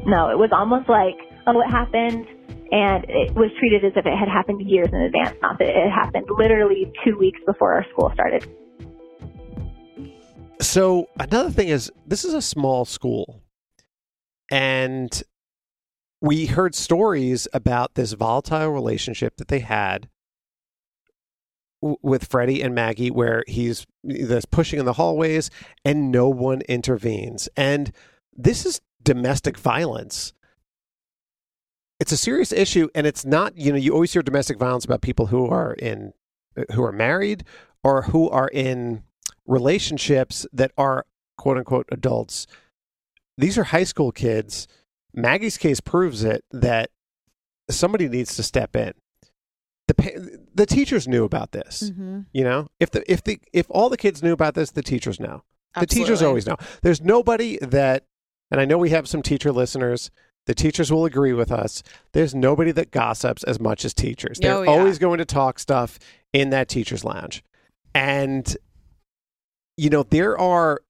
No, 0.04 0.30
it 0.30 0.38
was 0.38 0.50
almost 0.50 0.88
like, 0.88 1.14
oh, 1.46 1.60
it 1.60 1.70
happened 1.70 2.26
and 2.70 3.04
it 3.08 3.34
was 3.34 3.50
treated 3.58 3.84
as 3.84 3.92
if 3.96 4.04
it 4.04 4.16
had 4.16 4.28
happened 4.28 4.62
years 4.62 4.88
in 4.92 5.00
advance, 5.00 5.36
not 5.40 5.58
that 5.58 5.68
it 5.68 5.90
happened 5.90 6.26
literally 6.30 6.92
two 7.04 7.16
weeks 7.18 7.40
before 7.46 7.72
our 7.72 7.86
school 7.92 8.10
started. 8.14 8.46
So 10.60 11.08
another 11.18 11.50
thing 11.50 11.68
is 11.68 11.90
this 12.06 12.24
is 12.24 12.34
a 12.34 12.42
small 12.42 12.84
school. 12.84 13.42
And 14.50 15.22
we 16.20 16.46
heard 16.46 16.74
stories 16.74 17.46
about 17.52 17.94
this 17.94 18.12
volatile 18.12 18.70
relationship 18.70 19.36
that 19.36 19.48
they 19.48 19.60
had 19.60 20.08
with 21.80 22.24
Freddie 22.24 22.60
and 22.62 22.74
Maggie 22.74 23.10
where 23.10 23.44
he's 23.46 23.86
this 24.02 24.44
pushing 24.44 24.80
in 24.80 24.84
the 24.84 24.94
hallways 24.94 25.50
and 25.84 26.10
no 26.10 26.28
one 26.28 26.62
intervenes. 26.62 27.48
And 27.56 27.92
this 28.36 28.66
is 28.66 28.80
domestic 29.02 29.56
violence. 29.56 30.32
It's 32.00 32.12
a 32.12 32.16
serious 32.16 32.52
issue 32.52 32.88
and 32.94 33.06
it's 33.06 33.24
not, 33.24 33.56
you 33.56 33.72
know, 33.72 33.78
you 33.78 33.92
always 33.92 34.12
hear 34.12 34.22
domestic 34.22 34.58
violence 34.58 34.84
about 34.84 35.00
people 35.02 35.26
who 35.26 35.46
are 35.46 35.72
in 35.74 36.12
who 36.74 36.82
are 36.84 36.92
married 36.92 37.44
or 37.82 38.02
who 38.02 38.28
are 38.30 38.48
in 38.48 39.02
relationships 39.46 40.46
that 40.52 40.72
are 40.76 41.06
quote 41.36 41.56
unquote 41.56 41.88
adults. 41.90 42.46
These 43.36 43.58
are 43.58 43.64
high 43.64 43.84
school 43.84 44.12
kids. 44.12 44.68
Maggie's 45.14 45.56
case 45.58 45.80
proves 45.80 46.22
it 46.24 46.44
that 46.50 46.90
somebody 47.70 48.08
needs 48.08 48.36
to 48.36 48.42
step 48.42 48.76
in. 48.76 48.92
The 49.88 50.38
the 50.54 50.66
teachers 50.66 51.08
knew 51.08 51.24
about 51.24 51.52
this. 51.52 51.90
Mhm. 51.90 52.26
You 52.32 52.44
know, 52.44 52.68
if 52.78 52.90
the 52.90 53.10
if 53.10 53.24
the 53.24 53.40
if 53.52 53.66
all 53.70 53.88
the 53.88 53.96
kids 53.96 54.22
knew 54.22 54.32
about 54.32 54.54
this, 54.54 54.70
the 54.70 54.82
teachers 54.82 55.18
know. 55.18 55.42
The 55.80 55.86
teachers 55.86 56.20
always 56.22 56.46
know. 56.46 56.56
There's 56.82 57.00
nobody 57.00 57.58
that, 57.62 58.04
and 58.50 58.60
I 58.60 58.64
know 58.64 58.78
we 58.78 58.90
have 58.90 59.08
some 59.08 59.22
teacher 59.22 59.52
listeners. 59.52 60.10
The 60.48 60.54
teachers 60.54 60.90
will 60.90 61.04
agree 61.04 61.34
with 61.34 61.52
us. 61.52 61.82
There's 62.12 62.34
nobody 62.34 62.72
that 62.72 62.90
gossips 62.90 63.44
as 63.44 63.60
much 63.60 63.84
as 63.84 63.92
teachers. 63.92 64.38
They're 64.40 64.54
Oh, 64.54 64.62
yeah. 64.62 64.70
always 64.70 64.98
going 64.98 65.18
to 65.18 65.26
talk 65.26 65.58
stuff 65.58 65.98
in 66.32 66.48
that 66.50 66.68
teacher's 66.70 67.04
lounge. 67.04 67.44
And, 67.94 68.56
you 69.76 69.90
know, 69.90 70.04
there 70.04 70.38
are, 70.38 70.80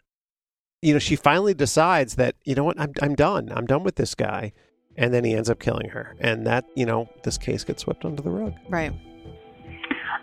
you 0.81 0.93
know, 0.93 1.01
she 1.01 1.17
finally 1.17 1.55
decides 1.55 2.15
that, 2.15 2.37
you 2.45 2.55
know 2.55 2.63
what, 2.63 2.79
I'm, 2.79 2.93
I'm 3.03 3.17
done. 3.17 3.51
I'm 3.53 3.67
done 3.67 3.83
with 3.83 3.97
this 3.97 4.15
guy. 4.15 4.53
And 4.97 5.13
then 5.13 5.25
he 5.25 5.35
ends 5.35 5.51
up 5.51 5.59
killing 5.59 5.89
her. 5.89 6.15
And 6.21 6.47
that, 6.47 6.65
you 6.77 6.87
know, 6.87 7.09
this 7.25 7.37
case 7.37 7.65
gets 7.65 7.83
swept 7.83 8.05
under 8.05 8.23
the 8.23 8.31
rug. 8.31 8.55
Right. 8.69 8.93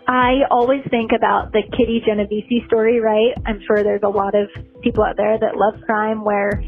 I 0.08 0.44
always 0.50 0.80
think 0.88 1.10
about 1.14 1.52
the 1.52 1.62
Kitty 1.76 2.00
Genovese 2.06 2.64
story, 2.66 3.00
right? 3.00 3.34
I'm 3.44 3.60
sure 3.66 3.82
there's 3.82 4.02
a 4.02 4.08
lot 4.08 4.34
of 4.34 4.48
people 4.80 5.04
out 5.04 5.16
there 5.18 5.38
that 5.38 5.56
love 5.56 5.74
crime 5.84 6.24
where 6.24 6.62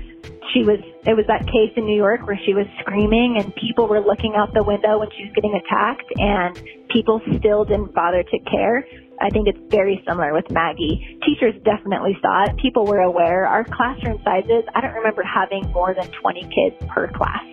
she 0.52 0.62
was, 0.64 0.80
it 1.04 1.14
was 1.14 1.26
that 1.28 1.46
case 1.46 1.72
in 1.76 1.84
New 1.84 1.96
York 1.96 2.26
where 2.26 2.38
she 2.44 2.54
was 2.54 2.66
screaming 2.80 3.36
and 3.38 3.54
people 3.56 3.86
were 3.86 4.00
looking 4.00 4.34
out 4.36 4.54
the 4.54 4.62
window 4.62 4.98
when 4.98 5.08
she 5.16 5.24
was 5.24 5.32
getting 5.34 5.54
attacked 5.54 6.08
and 6.16 6.56
people 6.88 7.20
still 7.38 7.64
didn't 7.64 7.94
bother 7.94 8.22
to 8.22 8.38
care. 8.50 8.84
I 9.20 9.30
think 9.30 9.48
it's 9.48 9.58
very 9.70 10.02
similar 10.06 10.32
with 10.32 10.50
Maggie. 10.50 11.18
Teachers 11.26 11.54
definitely 11.64 12.16
saw 12.22 12.44
it. 12.44 12.56
People 12.56 12.86
were 12.86 13.00
aware. 13.00 13.46
Our 13.46 13.64
classroom 13.64 14.20
sizes, 14.24 14.64
I 14.74 14.80
don't 14.80 14.94
remember 14.94 15.22
having 15.22 15.70
more 15.72 15.94
than 15.94 16.08
20 16.22 16.42
kids 16.54 16.76
per 16.88 17.08
class 17.08 17.44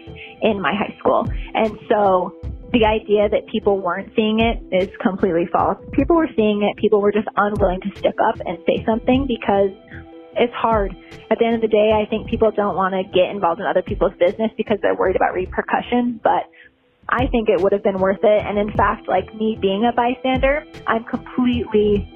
in 0.42 0.62
my 0.62 0.74
high 0.74 0.96
school. 1.00 1.28
And 1.54 1.78
so 1.90 2.38
the 2.72 2.86
idea 2.86 3.30
that 3.30 3.48
people 3.48 3.80
weren't 3.80 4.12
seeing 4.16 4.40
it 4.40 4.62
is 4.72 4.90
completely 5.02 5.48
false. 5.52 5.78
People 5.94 6.16
were 6.16 6.30
seeing 6.36 6.62
it. 6.64 6.78
People 6.78 7.02
were 7.02 7.12
just 7.12 7.28
unwilling 7.36 7.82
to 7.82 7.90
stick 7.98 8.16
up 8.30 8.40
and 8.46 8.58
say 8.68 8.84
something 8.86 9.26
because 9.28 9.72
it's 10.36 10.54
hard. 10.54 10.96
At 11.32 11.40
the 11.40 11.46
end 11.46 11.56
of 11.56 11.62
the 11.62 11.68
day, 11.68 11.92
I 11.92 12.10
think 12.10 12.30
people 12.30 12.52
don't 12.52 12.76
want 12.76 12.94
to 12.94 13.04
get 13.04 13.30
involved 13.30 13.60
in 13.60 13.66
other 13.66 13.82
people's 13.82 14.14
business 14.20 14.52
because 14.58 14.78
they're 14.82 14.96
worried 14.96 15.16
about 15.16 15.34
repercussions, 15.34 16.20
but 16.24 16.50
I 17.10 17.28
think 17.28 17.50
it 17.50 17.62
would 17.62 17.72
have 17.72 17.84
been 17.84 18.00
worth 18.00 18.24
it. 18.24 18.42
And 18.46 18.58
in 18.58 18.72
fact, 18.74 19.08
like 19.08 19.34
me 19.36 19.58
being 19.60 19.86
a 19.86 19.94
bystander, 19.94 20.66
I'm 20.88 21.04
completely 21.04 22.10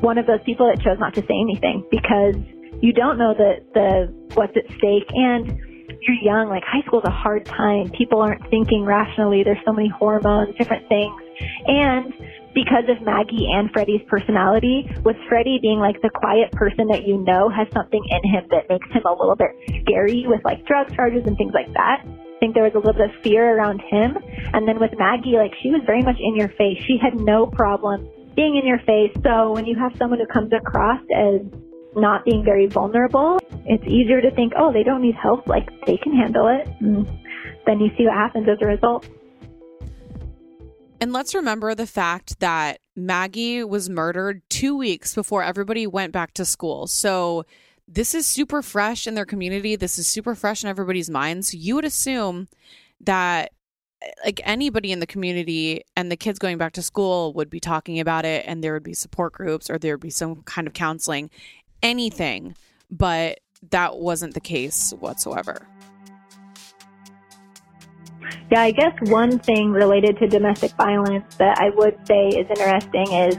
one 0.00 0.18
of 0.18 0.26
those 0.26 0.40
people 0.44 0.66
that 0.72 0.82
chose 0.82 0.98
not 0.98 1.14
to 1.14 1.20
say 1.20 1.36
anything 1.40 1.84
because 1.90 2.36
you 2.80 2.92
don't 2.92 3.18
know 3.18 3.34
the 3.36 3.60
the 3.74 4.34
what's 4.34 4.56
at 4.56 4.64
stake 4.78 5.08
and 5.12 5.46
you're 6.00 6.16
young 6.22 6.48
like 6.48 6.62
high 6.64 6.80
school's 6.86 7.04
a 7.04 7.10
hard 7.10 7.44
time 7.44 7.90
people 7.90 8.22
aren't 8.22 8.40
thinking 8.48 8.84
rationally 8.84 9.42
there's 9.44 9.58
so 9.66 9.72
many 9.72 9.88
hormones 9.88 10.56
different 10.56 10.88
things 10.88 11.20
and 11.66 12.14
because 12.54 12.84
of 12.88 13.02
Maggie 13.02 13.46
and 13.52 13.70
Freddie's 13.72 14.02
personality, 14.08 14.90
with 15.04 15.16
Freddie 15.28 15.58
being 15.62 15.78
like 15.78 16.00
the 16.02 16.10
quiet 16.10 16.50
person 16.52 16.88
that 16.88 17.06
you 17.06 17.18
know 17.18 17.48
has 17.48 17.68
something 17.72 18.02
in 18.10 18.30
him 18.30 18.44
that 18.50 18.68
makes 18.68 18.88
him 18.90 19.02
a 19.06 19.12
little 19.12 19.36
bit 19.36 19.50
scary 19.82 20.24
with 20.26 20.40
like 20.44 20.64
drug 20.66 20.92
charges 20.94 21.22
and 21.26 21.36
things 21.36 21.52
like 21.54 21.72
that. 21.74 22.02
I 22.04 22.36
think 22.40 22.54
there 22.54 22.64
was 22.64 22.72
a 22.74 22.78
little 22.78 22.94
bit 22.94 23.10
of 23.10 23.22
fear 23.22 23.56
around 23.56 23.82
him. 23.90 24.16
And 24.54 24.66
then 24.66 24.80
with 24.80 24.92
Maggie, 24.98 25.36
like 25.36 25.52
she 25.62 25.70
was 25.70 25.82
very 25.84 26.02
much 26.02 26.16
in 26.18 26.34
your 26.34 26.48
face. 26.48 26.80
She 26.86 26.96
had 26.96 27.20
no 27.20 27.46
problem 27.46 28.08
being 28.34 28.56
in 28.56 28.66
your 28.66 28.78
face. 28.80 29.12
So 29.22 29.52
when 29.52 29.66
you 29.66 29.76
have 29.78 29.92
someone 29.98 30.18
who 30.18 30.26
comes 30.26 30.50
across 30.52 31.00
as 31.14 31.42
not 31.94 32.24
being 32.24 32.42
very 32.44 32.66
vulnerable, 32.66 33.38
it's 33.66 33.84
easier 33.86 34.20
to 34.22 34.30
think, 34.30 34.54
oh, 34.56 34.72
they 34.72 34.82
don't 34.82 35.02
need 35.02 35.16
help. 35.16 35.46
Like 35.46 35.68
they 35.86 35.98
can 35.98 36.16
handle 36.16 36.48
it. 36.48 36.66
And 36.80 37.06
then 37.66 37.80
you 37.80 37.90
see 37.98 38.04
what 38.04 38.14
happens 38.14 38.48
as 38.48 38.58
a 38.62 38.66
result. 38.66 39.06
And 41.00 41.12
let's 41.14 41.34
remember 41.34 41.74
the 41.74 41.86
fact 41.86 42.40
that 42.40 42.80
Maggie 42.94 43.64
was 43.64 43.88
murdered 43.88 44.42
two 44.50 44.76
weeks 44.76 45.14
before 45.14 45.42
everybody 45.42 45.86
went 45.86 46.12
back 46.12 46.34
to 46.34 46.44
school. 46.44 46.86
So 46.86 47.46
this 47.88 48.14
is 48.14 48.26
super 48.26 48.60
fresh 48.60 49.06
in 49.06 49.14
their 49.14 49.24
community. 49.24 49.76
This 49.76 49.98
is 49.98 50.06
super 50.06 50.34
fresh 50.34 50.62
in 50.62 50.68
everybody's 50.68 51.08
minds. 51.08 51.54
You 51.54 51.74
would 51.76 51.86
assume 51.86 52.48
that 53.00 53.52
like 54.24 54.40
anybody 54.44 54.92
in 54.92 55.00
the 55.00 55.06
community 55.06 55.82
and 55.96 56.10
the 56.10 56.16
kids 56.16 56.38
going 56.38 56.58
back 56.58 56.72
to 56.72 56.82
school 56.82 57.32
would 57.34 57.50
be 57.50 57.60
talking 57.60 57.98
about 58.00 58.24
it 58.24 58.44
and 58.46 58.62
there 58.62 58.72
would 58.72 58.82
be 58.82 58.94
support 58.94 59.32
groups 59.32 59.68
or 59.68 59.78
there 59.78 59.94
would 59.94 60.00
be 60.00 60.10
some 60.10 60.42
kind 60.42 60.66
of 60.66 60.74
counseling, 60.74 61.30
anything. 61.82 62.54
But 62.90 63.40
that 63.70 63.96
wasn't 63.96 64.34
the 64.34 64.40
case 64.40 64.92
whatsoever. 65.00 65.66
Yeah, 68.50 68.62
I 68.62 68.70
guess 68.70 68.92
one 69.02 69.38
thing 69.38 69.70
related 69.70 70.18
to 70.18 70.26
domestic 70.26 70.72
violence 70.72 71.34
that 71.36 71.58
I 71.58 71.70
would 71.70 71.98
say 72.06 72.28
is 72.28 72.46
interesting 72.50 73.12
is 73.12 73.38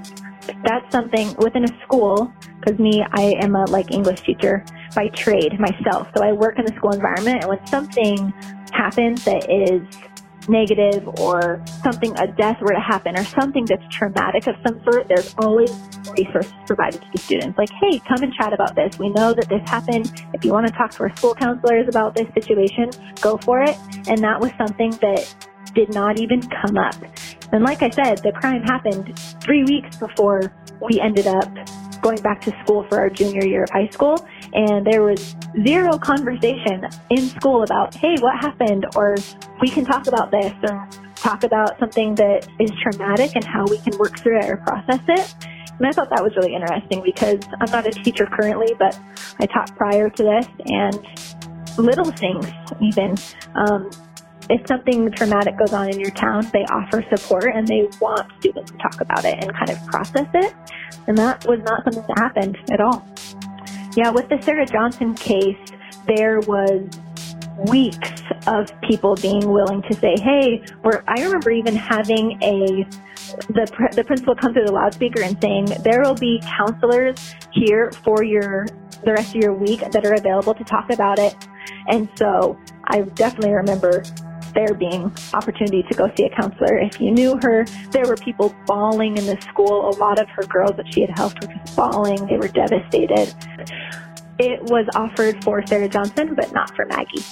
that's 0.64 0.92
something 0.92 1.36
within 1.38 1.64
a 1.66 1.82
school, 1.84 2.34
because 2.60 2.80
me, 2.80 3.04
I 3.12 3.36
am 3.42 3.56
a 3.56 3.66
like 3.66 3.92
English 3.92 4.22
teacher 4.22 4.66
by 4.96 5.08
trade 5.10 5.60
myself. 5.60 6.08
So 6.16 6.24
I 6.24 6.32
work 6.32 6.58
in 6.60 6.66
the 6.66 6.74
school 6.76 6.92
environment 6.92 7.42
and 7.42 7.50
when 7.50 7.66
something 7.68 8.34
happens 8.72 9.24
that 9.26 9.50
is 9.50 9.82
negative 10.50 11.08
or 11.20 11.64
something, 11.84 12.18
a 12.18 12.28
death 12.28 12.58
were 12.62 12.74
to 12.74 12.80
happen 12.80 13.18
or 13.18 13.24
something 13.24 13.66
that's 13.66 13.84
traumatic 13.90 14.48
of 14.48 14.56
some 14.66 14.82
sort, 14.84 15.08
there's 15.08 15.36
always 15.38 15.72
resources 16.18 16.54
provided 16.66 17.02
to 17.02 17.08
the 17.14 17.20
students. 17.20 17.58
Like, 17.58 17.70
hey, 17.82 18.00
come 18.00 18.24
and 18.24 18.34
chat 18.34 18.54
about 18.54 18.76
this. 18.76 18.98
We 18.98 19.10
know 19.10 19.34
that 19.34 19.50
this 19.50 19.62
happened. 19.70 20.12
If 20.34 20.44
you 20.46 20.52
want 20.52 20.68
to 20.68 20.74
talk 20.74 20.92
to 20.92 21.04
our 21.04 21.16
school 21.16 21.36
counselors 21.36 21.88
about 21.88 22.16
this 22.16 22.28
situation, 22.34 22.90
go 23.22 23.38
for 23.38 23.62
it. 23.62 23.78
And 24.08 24.20
that 24.24 24.40
was 24.40 24.52
something 24.58 24.92
that 25.02 25.34
did 25.74 25.94
not 25.94 26.20
even 26.20 26.42
come 26.42 26.78
up. 26.78 26.96
And 27.52 27.64
like 27.64 27.82
I 27.82 27.90
said, 27.90 28.20
the 28.20 28.32
crime 28.32 28.64
happened 28.64 29.18
three 29.42 29.64
weeks 29.64 29.98
before 29.98 30.54
we 30.82 31.00
ended 31.00 31.28
up 31.28 31.50
going 32.02 32.22
back 32.22 32.42
to 32.42 32.52
school 32.64 32.86
for 32.90 32.98
our 33.00 33.10
junior 33.10 33.46
year 33.46 33.64
of 33.64 33.70
high 33.70 33.90
school. 33.90 34.26
And 34.54 34.86
there 34.86 35.02
was 35.02 35.36
zero 35.66 35.98
conversation 35.98 36.88
in 37.10 37.30
school 37.30 37.64
about, 37.64 37.96
hey, 37.96 38.16
what 38.20 38.40
happened? 38.40 38.86
Or 38.96 39.16
we 39.62 39.70
can 39.70 39.86
talk 39.86 40.08
about 40.08 40.32
this 40.32 40.54
or 40.64 40.88
talk 41.16 41.44
about 41.44 41.80
something 41.80 42.16
that 42.16 42.48
is 42.60 42.72
traumatic 42.82 43.36
and 43.36 43.44
how 43.44 43.66
we 43.66 43.78
can 43.78 43.98
work 43.98 44.20
through 44.20 44.40
it 44.40 44.50
or 44.50 44.58
process 44.58 45.00
it. 45.08 45.36
And 45.78 45.88
I 45.88 45.92
thought 45.92 46.10
that 46.10 46.22
was 46.22 46.36
really 46.36 46.54
interesting 46.54 47.02
because 47.04 47.40
I'm 47.60 47.72
not 47.72 47.88
a 47.88 47.92
teacher 47.92 48.28
currently, 48.28 48.76
but 48.78 49.00
I 49.40 49.46
taught 49.46 49.76
prior 49.76 50.10
to 50.10 50.24
this 50.24 50.48
and 50.66 51.00
little 51.78 52.12
things 52.12 52.46
even. 52.82 53.16
Um, 53.56 53.90
if 54.50 54.68
something 54.68 55.10
traumatic 55.12 55.58
goes 55.58 55.72
on 55.72 55.90
in 55.90 56.00
your 56.00 56.12
town, 56.12 56.46
they 56.52 56.64
offer 56.66 57.06
support 57.16 57.46
and 57.56 57.68
they 57.68 57.88
want 58.02 58.30
students 58.40 58.72
to 58.72 58.78
talk 58.78 59.00
about 59.00 59.24
it 59.24 59.42
and 59.42 59.54
kind 59.54 59.70
of 59.70 59.84
process 59.88 60.28
it. 60.34 60.54
And 61.08 61.18
that 61.18 61.46
was 61.48 61.60
not 61.62 61.84
something 61.84 62.04
that 62.08 62.18
happened 62.18 62.58
at 62.70 62.82
all. 62.82 63.08
Yeah, 63.96 64.10
with 64.10 64.30
the 64.30 64.42
Sarah 64.42 64.66
Johnson 64.66 65.14
case, 65.16 65.58
there 66.08 66.40
was 66.40 66.88
weeks 67.70 68.22
of 68.48 68.70
people 68.82 69.16
being 69.16 69.52
willing 69.52 69.82
to 69.84 69.94
say, 69.96 70.16
"Hey," 70.20 70.64
or 70.84 71.04
I 71.08 71.22
remember 71.22 71.52
even 71.52 71.76
having 71.76 72.42
a 72.42 72.88
the 73.50 73.90
the 73.96 74.04
principal 74.04 74.34
come 74.36 74.54
through 74.54 74.66
the 74.66 74.72
loudspeaker 74.72 75.22
and 75.22 75.38
saying, 75.42 75.66
"There 75.84 76.02
will 76.02 76.16
be 76.16 76.42
counselors 76.58 77.36
here 77.52 77.92
for 78.04 78.24
your 78.24 78.66
the 79.04 79.14
rest 79.14 79.36
of 79.36 79.42
your 79.42 79.54
week 79.54 79.82
that 79.92 80.06
are 80.06 80.14
available 80.14 80.54
to 80.54 80.64
talk 80.64 80.90
about 80.90 81.20
it." 81.20 81.36
And 81.88 82.08
so 82.16 82.58
I 82.86 83.02
definitely 83.02 83.54
remember 83.54 84.04
there 84.54 84.74
being 84.74 85.12
opportunity 85.34 85.84
to 85.84 85.94
go 85.96 86.10
see 86.16 86.26
a 86.26 86.36
counselor. 86.36 86.78
If 86.80 87.00
you 87.00 87.12
knew 87.12 87.38
her, 87.42 87.66
there 87.92 88.06
were 88.06 88.16
people 88.16 88.56
bawling 88.66 89.18
in 89.18 89.26
the 89.26 89.40
school. 89.42 89.90
A 89.90 89.96
lot 89.98 90.20
of 90.20 90.30
her 90.30 90.44
girls 90.44 90.76
that 90.78 90.94
she 90.94 91.02
had 91.02 91.12
helped 91.18 91.46
were 91.46 91.54
just 91.54 91.76
bawling. 91.76 92.26
They 92.28 92.38
were 92.38 92.48
devastated. 92.48 93.34
It 94.40 94.64
was 94.64 94.88
offered 94.96 95.44
for 95.44 95.66
Sarah 95.68 95.90
Johnson, 95.90 96.36
but 96.36 96.52
not 96.52 96.76
for 96.76 96.86
Maggie. 96.86 97.24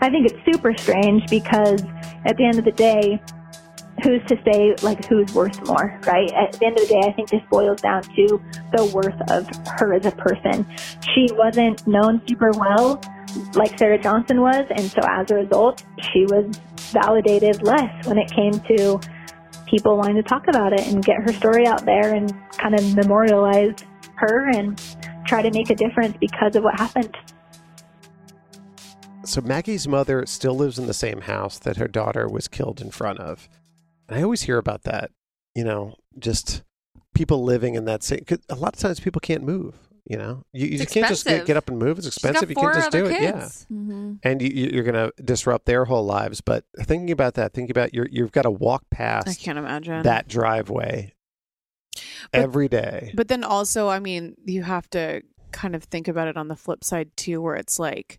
I 0.00 0.10
think 0.10 0.30
it's 0.30 0.44
super 0.52 0.76
strange 0.76 1.28
because 1.30 1.82
at 2.24 2.36
the 2.36 2.44
end 2.44 2.58
of 2.58 2.64
the 2.64 2.72
day, 2.72 3.20
who's 4.02 4.22
to 4.26 4.36
say 4.44 4.74
like 4.82 5.04
who's 5.06 5.32
worth 5.34 5.64
more, 5.66 5.98
right? 6.06 6.30
At 6.32 6.52
the 6.52 6.66
end 6.66 6.78
of 6.78 6.88
the 6.88 6.94
day, 6.94 7.00
I 7.04 7.12
think 7.12 7.30
this 7.30 7.42
boils 7.50 7.80
down 7.80 8.02
to 8.02 8.42
the 8.76 8.84
worth 8.92 9.30
of 9.30 9.48
her 9.78 9.94
as 9.94 10.06
a 10.06 10.12
person. 10.12 10.66
She 11.14 11.28
wasn't 11.32 11.86
known 11.86 12.20
super 12.26 12.50
well 12.52 13.00
like 13.54 13.78
Sarah 13.78 13.98
Johnson 13.98 14.40
was, 14.40 14.66
and 14.70 14.90
so 14.90 15.00
as 15.08 15.30
a 15.30 15.36
result, 15.36 15.84
she 16.12 16.24
was 16.26 16.56
validated 16.90 17.62
less 17.62 18.06
when 18.06 18.18
it 18.18 18.30
came 18.30 18.52
to 18.52 19.00
people 19.66 19.96
wanting 19.96 20.16
to 20.16 20.22
talk 20.22 20.48
about 20.48 20.72
it 20.72 20.86
and 20.88 21.04
get 21.04 21.16
her 21.22 21.32
story 21.32 21.66
out 21.66 21.84
there 21.86 22.14
and 22.14 22.32
kind 22.52 22.74
of 22.74 22.94
memorialize 22.94 23.74
her 24.16 24.50
and 24.50 24.80
try 25.26 25.40
to 25.42 25.50
make 25.50 25.70
a 25.70 25.74
difference 25.74 26.16
because 26.20 26.54
of 26.56 26.62
what 26.62 26.78
happened. 26.78 27.16
So 29.24 29.40
Maggie's 29.40 29.88
mother 29.88 30.26
still 30.26 30.54
lives 30.54 30.78
in 30.78 30.86
the 30.86 30.94
same 30.94 31.22
house 31.22 31.58
that 31.60 31.76
her 31.76 31.88
daughter 31.88 32.28
was 32.28 32.48
killed 32.48 32.80
in 32.80 32.90
front 32.90 33.20
of. 33.20 33.48
And 34.08 34.18
I 34.18 34.22
always 34.22 34.42
hear 34.42 34.58
about 34.58 34.82
that, 34.82 35.10
you 35.54 35.64
know, 35.64 35.94
just 36.18 36.62
people 37.14 37.42
living 37.42 37.74
in 37.74 37.84
that 37.86 38.02
same. 38.02 38.24
A 38.48 38.54
lot 38.54 38.74
of 38.74 38.80
times 38.80 39.00
people 39.00 39.20
can't 39.20 39.44
move. 39.44 39.76
You 40.04 40.16
know, 40.18 40.42
you, 40.52 40.66
you 40.66 40.86
can't 40.86 41.06
just 41.06 41.24
get, 41.24 41.46
get 41.46 41.56
up 41.56 41.68
and 41.68 41.78
move. 41.78 41.96
It's 41.96 42.08
expensive. 42.08 42.50
You 42.50 42.56
can't 42.56 42.74
just 42.74 42.90
do 42.90 43.06
it. 43.06 43.22
Yeah, 43.22 43.42
Mm-hmm. 43.72 44.14
and 44.24 44.42
you, 44.42 44.48
you're 44.48 44.82
going 44.82 44.94
to 44.96 45.12
disrupt 45.22 45.64
their 45.66 45.84
whole 45.84 46.04
lives. 46.04 46.40
But 46.40 46.64
thinking 46.80 47.12
about 47.12 47.34
that, 47.34 47.54
thinking 47.54 47.70
about 47.70 47.94
you're, 47.94 48.08
you've 48.10 48.32
got 48.32 48.42
to 48.42 48.50
walk 48.50 48.82
past. 48.90 49.28
I 49.28 49.34
can't 49.34 49.58
imagine 49.58 50.02
that 50.02 50.26
driveway 50.26 51.14
But- 52.32 52.40
every 52.40 52.68
day. 52.68 53.12
But 53.14 53.28
then 53.28 53.44
also, 53.44 53.88
I 53.88 54.00
mean, 54.00 54.34
you 54.44 54.64
have 54.64 54.90
to 54.90 55.22
kind 55.52 55.76
of 55.76 55.84
think 55.84 56.08
about 56.08 56.26
it 56.28 56.36
on 56.36 56.48
the 56.48 56.56
flip 56.56 56.82
side 56.82 57.16
too, 57.16 57.40
where 57.40 57.54
it's 57.54 57.78
like 57.78 58.18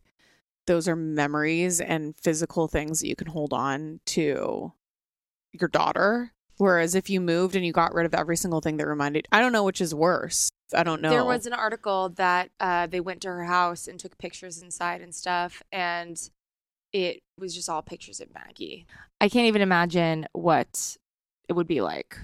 those 0.68 0.88
are 0.88 0.96
memories 0.96 1.82
and 1.82 2.16
physical 2.18 2.70
things 2.70 3.02
that 3.02 3.08
you 3.10 3.16
can 3.18 3.28
hold 3.28 3.52
on 3.52 4.00
to 4.06 4.72
your 5.52 5.68
daughter. 5.68 6.32
Whereas 6.58 6.96
if 6.96 7.10
you 7.10 7.20
moved 7.20 7.58
and 7.58 7.66
you 7.66 7.74
got 7.74 7.94
rid 7.94 8.06
of 8.06 8.14
every 8.14 8.38
single 8.38 8.62
thing 8.62 8.78
that 8.78 8.88
reminded, 8.88 9.28
I 9.34 9.42
don't 9.42 9.52
know 9.52 9.64
which 9.66 9.82
is 9.82 9.94
worse. 9.94 10.50
I 10.76 10.84
don't 10.84 11.02
know. 11.02 11.10
There 11.10 11.26
was 11.26 11.46
an 11.46 11.54
article 11.54 12.10
that 12.10 12.50
uh, 12.60 12.88
they 12.88 13.00
went 13.00 13.22
to 13.22 13.28
her 13.30 13.44
house 13.46 13.88
and 13.88 14.00
took 14.00 14.18
pictures 14.18 14.62
inside 14.62 15.02
and 15.02 15.14
stuff, 15.14 15.62
and 15.72 16.20
it 16.92 17.22
was 17.38 17.56
just 17.56 17.70
all 17.70 17.82
pictures 17.82 18.20
of 18.20 18.34
Maggie. 18.34 18.86
I 19.20 19.30
can't 19.30 19.48
even 19.48 19.62
imagine 19.62 20.28
what 20.34 20.98
it 21.50 21.54
would 21.54 21.68
be 21.68 21.82
like, 21.82 22.18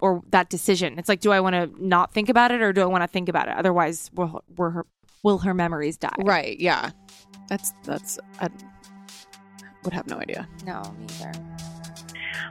or 0.00 0.22
that 0.30 0.48
decision. 0.48 0.98
It's 0.98 1.08
like, 1.08 1.20
do 1.20 1.32
I 1.32 1.40
want 1.40 1.54
to 1.54 1.84
not 1.84 2.12
think 2.12 2.28
about 2.28 2.52
it, 2.52 2.62
or 2.62 2.72
do 2.72 2.82
I 2.82 2.86
want 2.86 3.02
to 3.02 3.08
think 3.08 3.28
about 3.28 3.48
it? 3.48 3.56
Otherwise, 3.56 4.10
will, 4.14 4.42
will 4.56 4.70
her 4.70 4.86
will 5.22 5.38
her 5.38 5.54
memories 5.54 5.96
die? 5.96 6.14
right. 6.18 6.58
Yeah, 6.58 6.90
that's 7.48 7.72
that's. 7.84 8.18
I 8.40 8.48
would 9.84 9.92
have 9.92 10.06
no 10.06 10.18
idea. 10.18 10.48
No, 10.64 10.82
me 10.98 11.06
either. 11.20 11.32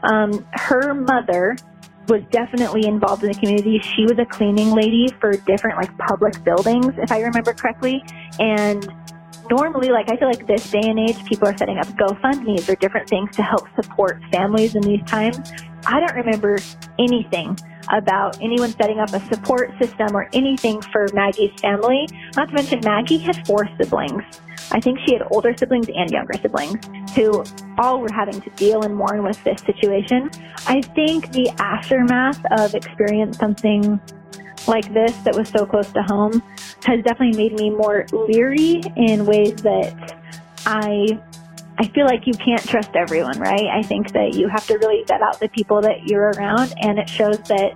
Um, 0.03 0.45
her 0.53 0.93
mother 0.93 1.55
was 2.11 2.21
definitely 2.29 2.85
involved 2.85 3.23
in 3.23 3.31
the 3.31 3.39
community. 3.39 3.79
She 3.79 4.03
was 4.03 4.19
a 4.19 4.25
cleaning 4.25 4.71
lady 4.71 5.07
for 5.21 5.31
different 5.31 5.77
like 5.77 5.97
public 5.97 6.43
buildings, 6.43 6.93
if 6.97 7.09
I 7.09 7.21
remember 7.21 7.53
correctly. 7.53 8.03
And 8.37 8.85
normally, 9.49 9.89
like 9.89 10.11
I 10.11 10.17
feel 10.17 10.27
like 10.27 10.45
this 10.45 10.69
day 10.69 10.83
and 10.83 10.99
age, 10.99 11.23
people 11.25 11.47
are 11.47 11.55
setting 11.55 11.77
up 11.77 11.87
GoFundMe's 11.87 12.67
or 12.69 12.75
different 12.75 13.07
things 13.07 13.33
to 13.37 13.43
help 13.43 13.65
support 13.81 14.21
families 14.29 14.75
in 14.75 14.81
these 14.81 15.03
times. 15.05 15.39
I 15.85 15.99
don't 15.99 16.15
remember 16.15 16.57
anything 16.99 17.57
about 17.89 18.41
anyone 18.41 18.71
setting 18.71 18.99
up 18.99 19.11
a 19.13 19.19
support 19.33 19.71
system 19.79 20.15
or 20.15 20.29
anything 20.33 20.81
for 20.81 21.07
Maggie's 21.13 21.51
family. 21.61 22.07
Not 22.35 22.49
to 22.49 22.53
mention, 22.53 22.79
Maggie 22.83 23.17
had 23.17 23.45
four 23.45 23.67
siblings. 23.77 24.23
I 24.71 24.79
think 24.79 24.99
she 25.05 25.13
had 25.13 25.23
older 25.31 25.55
siblings 25.57 25.87
and 25.89 26.09
younger 26.11 26.33
siblings 26.41 26.79
who 27.15 27.43
all 27.77 27.99
were 27.99 28.11
having 28.13 28.39
to 28.41 28.49
deal 28.51 28.83
and 28.83 28.95
mourn 28.95 29.23
with 29.23 29.43
this 29.43 29.59
situation. 29.61 30.29
I 30.67 30.81
think 30.81 31.31
the 31.31 31.49
aftermath 31.59 32.41
of 32.57 32.73
experiencing 32.73 33.33
something 33.33 33.99
like 34.67 34.93
this 34.93 35.15
that 35.23 35.35
was 35.35 35.49
so 35.49 35.65
close 35.65 35.91
to 35.91 36.03
home 36.03 36.41
has 36.85 37.03
definitely 37.03 37.37
made 37.37 37.53
me 37.59 37.69
more 37.69 38.05
leery 38.13 38.81
in 38.95 39.25
ways 39.25 39.55
that 39.63 40.17
I 40.65 41.19
I 41.81 41.87
feel 41.95 42.05
like 42.05 42.27
you 42.27 42.33
can't 42.33 42.61
trust 42.61 42.91
everyone, 42.93 43.39
right? 43.39 43.65
I 43.73 43.81
think 43.81 44.13
that 44.13 44.35
you 44.35 44.47
have 44.49 44.67
to 44.67 44.77
really 44.77 45.03
vet 45.07 45.19
out 45.23 45.39
the 45.39 45.49
people 45.49 45.81
that 45.81 46.05
you're 46.05 46.29
around, 46.37 46.75
and 46.77 46.99
it 46.99 47.09
shows 47.09 47.39
that, 47.49 47.71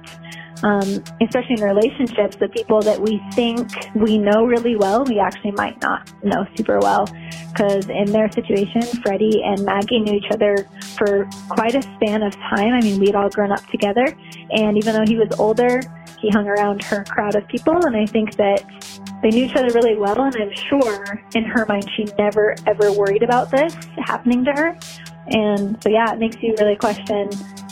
um, 0.61 1.03
especially 1.25 1.55
in 1.57 1.63
relationships, 1.63 2.35
the 2.35 2.49
people 2.49 2.83
that 2.83 3.01
we 3.01 3.19
think 3.33 3.67
we 3.95 4.19
know 4.19 4.45
really 4.45 4.75
well, 4.75 5.03
we 5.05 5.17
actually 5.17 5.53
might 5.53 5.81
not 5.81 6.13
know 6.23 6.45
super 6.55 6.77
well. 6.77 7.07
Because 7.51 7.89
in 7.89 8.11
their 8.11 8.29
situation, 8.31 8.83
Freddie 9.01 9.41
and 9.43 9.65
Maggie 9.65 9.99
knew 9.99 10.13
each 10.13 10.31
other 10.31 10.67
for 10.95 11.27
quite 11.49 11.73
a 11.73 11.81
span 11.95 12.21
of 12.21 12.35
time. 12.35 12.73
I 12.73 12.81
mean, 12.81 12.99
we'd 12.99 13.15
all 13.15 13.29
grown 13.29 13.51
up 13.51 13.65
together, 13.71 14.05
and 14.51 14.77
even 14.77 14.93
though 14.93 15.05
he 15.07 15.17
was 15.17 15.29
older, 15.39 15.81
he 16.19 16.29
hung 16.29 16.47
around 16.47 16.83
her 16.83 17.03
crowd 17.05 17.33
of 17.33 17.47
people, 17.47 17.83
and 17.87 17.97
I 17.97 18.05
think 18.05 18.35
that 18.35 18.94
they 19.25 19.31
knew 19.31 19.45
each 19.45 19.55
other 19.55 19.73
really 19.73 19.97
well, 19.97 20.21
and 20.21 20.35
I'm 20.35 20.53
sure 20.69 21.19
in 21.33 21.45
her 21.45 21.65
mind 21.65 21.89
she 21.97 22.03
never 22.15 22.55
ever 22.67 22.91
worried 22.91 23.23
about 23.23 23.49
this 23.49 23.75
happening 23.97 24.45
to 24.45 24.51
her. 24.51 24.77
And 25.29 25.81
so, 25.81 25.89
yeah, 25.89 26.13
it 26.13 26.19
makes 26.19 26.35
you 26.43 26.53
really 26.59 26.75
question 26.75 27.29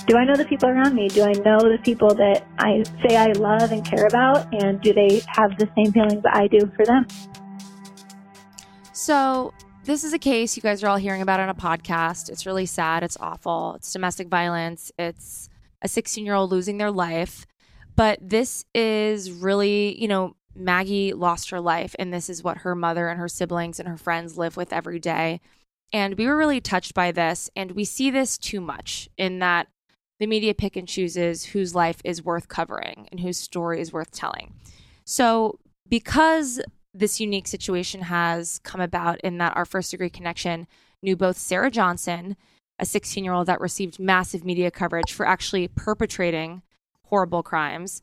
do 0.07 0.17
I 0.17 0.25
know 0.25 0.35
the 0.35 0.45
people 0.45 0.67
around 0.67 0.95
me? 0.95 1.09
Do 1.09 1.21
I 1.21 1.31
know 1.31 1.59
the 1.59 1.77
people 1.83 2.09
that 2.15 2.47
I 2.57 2.83
say 3.07 3.15
I 3.15 3.33
love 3.33 3.71
and 3.71 3.85
care 3.85 4.07
about? 4.07 4.51
And 4.51 4.81
do 4.81 4.93
they 4.93 5.21
have 5.27 5.55
the 5.59 5.69
same 5.77 5.93
feelings 5.93 6.23
that 6.23 6.35
I 6.35 6.47
do 6.47 6.59
for 6.75 6.85
them? 6.85 7.05
So, 8.91 9.53
this 9.83 10.03
is 10.03 10.11
a 10.11 10.19
case 10.19 10.57
you 10.57 10.63
guys 10.63 10.83
are 10.83 10.87
all 10.87 10.97
hearing 10.97 11.21
about 11.21 11.39
on 11.39 11.49
a 11.49 11.53
podcast. 11.53 12.29
It's 12.29 12.47
really 12.47 12.65
sad. 12.65 13.03
It's 13.03 13.17
awful. 13.19 13.75
It's 13.75 13.93
domestic 13.93 14.27
violence. 14.27 14.91
It's 14.97 15.49
a 15.83 15.87
16 15.87 16.25
year 16.25 16.33
old 16.33 16.49
losing 16.49 16.79
their 16.79 16.91
life. 16.91 17.45
But 17.95 18.17
this 18.27 18.65
is 18.73 19.31
really, 19.31 20.01
you 20.01 20.07
know, 20.07 20.35
Maggie 20.55 21.13
lost 21.13 21.49
her 21.49 21.59
life, 21.59 21.95
and 21.97 22.13
this 22.13 22.29
is 22.29 22.43
what 22.43 22.59
her 22.59 22.75
mother 22.75 23.09
and 23.09 23.19
her 23.19 23.27
siblings 23.27 23.79
and 23.79 23.87
her 23.87 23.97
friends 23.97 24.37
live 24.37 24.57
with 24.57 24.73
every 24.73 24.99
day. 24.99 25.41
And 25.91 26.17
we 26.17 26.27
were 26.27 26.37
really 26.37 26.61
touched 26.61 26.93
by 26.93 27.11
this, 27.11 27.49
and 27.55 27.71
we 27.71 27.85
see 27.85 28.09
this 28.09 28.37
too 28.37 28.61
much 28.61 29.09
in 29.17 29.39
that 29.39 29.67
the 30.19 30.27
media 30.27 30.53
pick 30.53 30.75
and 30.75 30.87
chooses 30.87 31.45
whose 31.45 31.75
life 31.75 32.01
is 32.03 32.23
worth 32.23 32.47
covering 32.47 33.07
and 33.11 33.19
whose 33.19 33.37
story 33.37 33.81
is 33.81 33.91
worth 33.91 34.11
telling. 34.11 34.53
So, 35.05 35.59
because 35.89 36.61
this 36.93 37.19
unique 37.19 37.47
situation 37.47 38.03
has 38.03 38.59
come 38.59 38.81
about 38.81 39.19
in 39.21 39.37
that 39.39 39.55
our 39.57 39.65
first 39.65 39.91
degree 39.91 40.09
connection 40.09 40.67
knew 41.01 41.15
both 41.15 41.37
Sarah 41.37 41.71
Johnson, 41.71 42.37
a 42.79 42.85
16 42.85 43.23
year 43.23 43.33
old 43.33 43.47
that 43.47 43.61
received 43.61 43.99
massive 43.99 44.45
media 44.45 44.71
coverage 44.71 45.11
for 45.11 45.27
actually 45.27 45.67
perpetrating 45.67 46.61
horrible 47.05 47.43
crimes, 47.43 48.01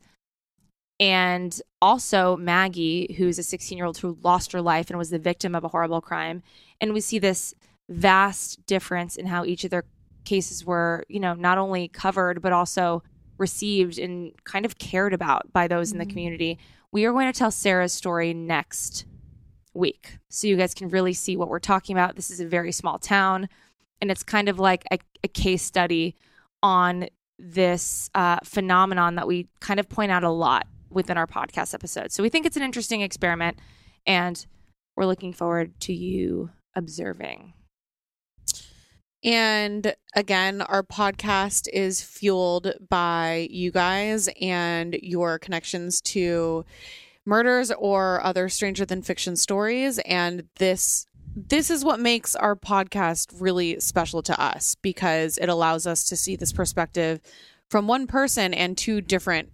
and 1.01 1.59
also 1.81 2.37
Maggie, 2.37 3.15
who's 3.17 3.39
a 3.39 3.43
16 3.43 3.75
year 3.75 3.87
old 3.87 3.97
who 3.97 4.19
lost 4.21 4.51
her 4.51 4.61
life 4.61 4.89
and 4.89 4.99
was 4.99 5.09
the 5.09 5.17
victim 5.17 5.55
of 5.55 5.63
a 5.63 5.67
horrible 5.67 5.99
crime. 5.99 6.43
And 6.79 6.93
we 6.93 7.01
see 7.01 7.17
this 7.17 7.55
vast 7.89 8.63
difference 8.67 9.15
in 9.15 9.25
how 9.25 9.43
each 9.43 9.63
of 9.63 9.71
their 9.71 9.85
cases 10.25 10.63
were, 10.63 11.03
you 11.09 11.19
know, 11.19 11.33
not 11.33 11.57
only 11.57 11.87
covered, 11.87 12.39
but 12.43 12.53
also 12.53 13.01
received 13.39 13.97
and 13.97 14.31
kind 14.43 14.63
of 14.63 14.77
cared 14.77 15.11
about 15.11 15.51
by 15.51 15.67
those 15.67 15.89
mm-hmm. 15.89 16.01
in 16.01 16.07
the 16.07 16.13
community. 16.13 16.59
We 16.91 17.05
are 17.05 17.11
going 17.11 17.31
to 17.31 17.37
tell 17.37 17.49
Sarah's 17.49 17.93
story 17.93 18.35
next 18.35 19.05
week. 19.73 20.19
So 20.29 20.45
you 20.45 20.55
guys 20.55 20.75
can 20.75 20.89
really 20.89 21.13
see 21.13 21.35
what 21.35 21.49
we're 21.49 21.59
talking 21.59 21.97
about. 21.97 22.15
This 22.15 22.29
is 22.29 22.39
a 22.39 22.45
very 22.45 22.71
small 22.71 22.99
town, 22.99 23.49
and 24.01 24.11
it's 24.11 24.21
kind 24.21 24.49
of 24.49 24.59
like 24.59 24.83
a, 24.91 24.99
a 25.23 25.27
case 25.27 25.63
study 25.63 26.15
on 26.61 27.07
this 27.39 28.11
uh, 28.13 28.37
phenomenon 28.43 29.15
that 29.15 29.25
we 29.25 29.47
kind 29.61 29.79
of 29.79 29.89
point 29.89 30.11
out 30.11 30.23
a 30.23 30.29
lot 30.29 30.67
within 30.91 31.17
our 31.17 31.27
podcast 31.27 31.73
episode. 31.73 32.11
So 32.11 32.23
we 32.23 32.29
think 32.29 32.45
it's 32.45 32.57
an 32.57 32.63
interesting 32.63 33.01
experiment, 33.01 33.57
and 34.05 34.45
we're 34.95 35.05
looking 35.05 35.33
forward 35.33 35.79
to 35.81 35.93
you 35.93 36.51
observing. 36.75 37.53
And 39.23 39.93
again, 40.15 40.61
our 40.61 40.81
podcast 40.83 41.67
is 41.71 42.01
fueled 42.01 42.73
by 42.89 43.47
you 43.51 43.71
guys 43.71 44.29
and 44.41 44.97
your 45.01 45.37
connections 45.37 46.01
to 46.01 46.65
murders 47.25 47.71
or 47.71 48.23
other 48.23 48.49
stranger 48.49 48.83
than 48.85 49.03
fiction 49.03 49.35
stories. 49.35 49.99
And 49.99 50.45
this 50.57 51.05
this 51.33 51.69
is 51.69 51.85
what 51.85 51.99
makes 51.99 52.35
our 52.35 52.57
podcast 52.57 53.33
really 53.39 53.79
special 53.79 54.21
to 54.23 54.41
us 54.41 54.75
because 54.75 55.37
it 55.37 55.47
allows 55.47 55.87
us 55.87 56.03
to 56.09 56.17
see 56.17 56.35
this 56.35 56.51
perspective 56.51 57.21
from 57.69 57.87
one 57.87 58.05
person 58.05 58.53
and 58.53 58.77
two 58.77 58.99
different 58.99 59.49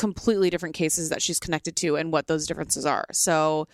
completely 0.00 0.48
different 0.48 0.74
cases 0.74 1.10
that 1.10 1.20
she's 1.20 1.38
connected 1.38 1.76
to 1.76 1.94
and 1.94 2.10
what 2.10 2.26
those 2.26 2.46
differences 2.46 2.86
are. 2.86 3.04
So 3.12 3.68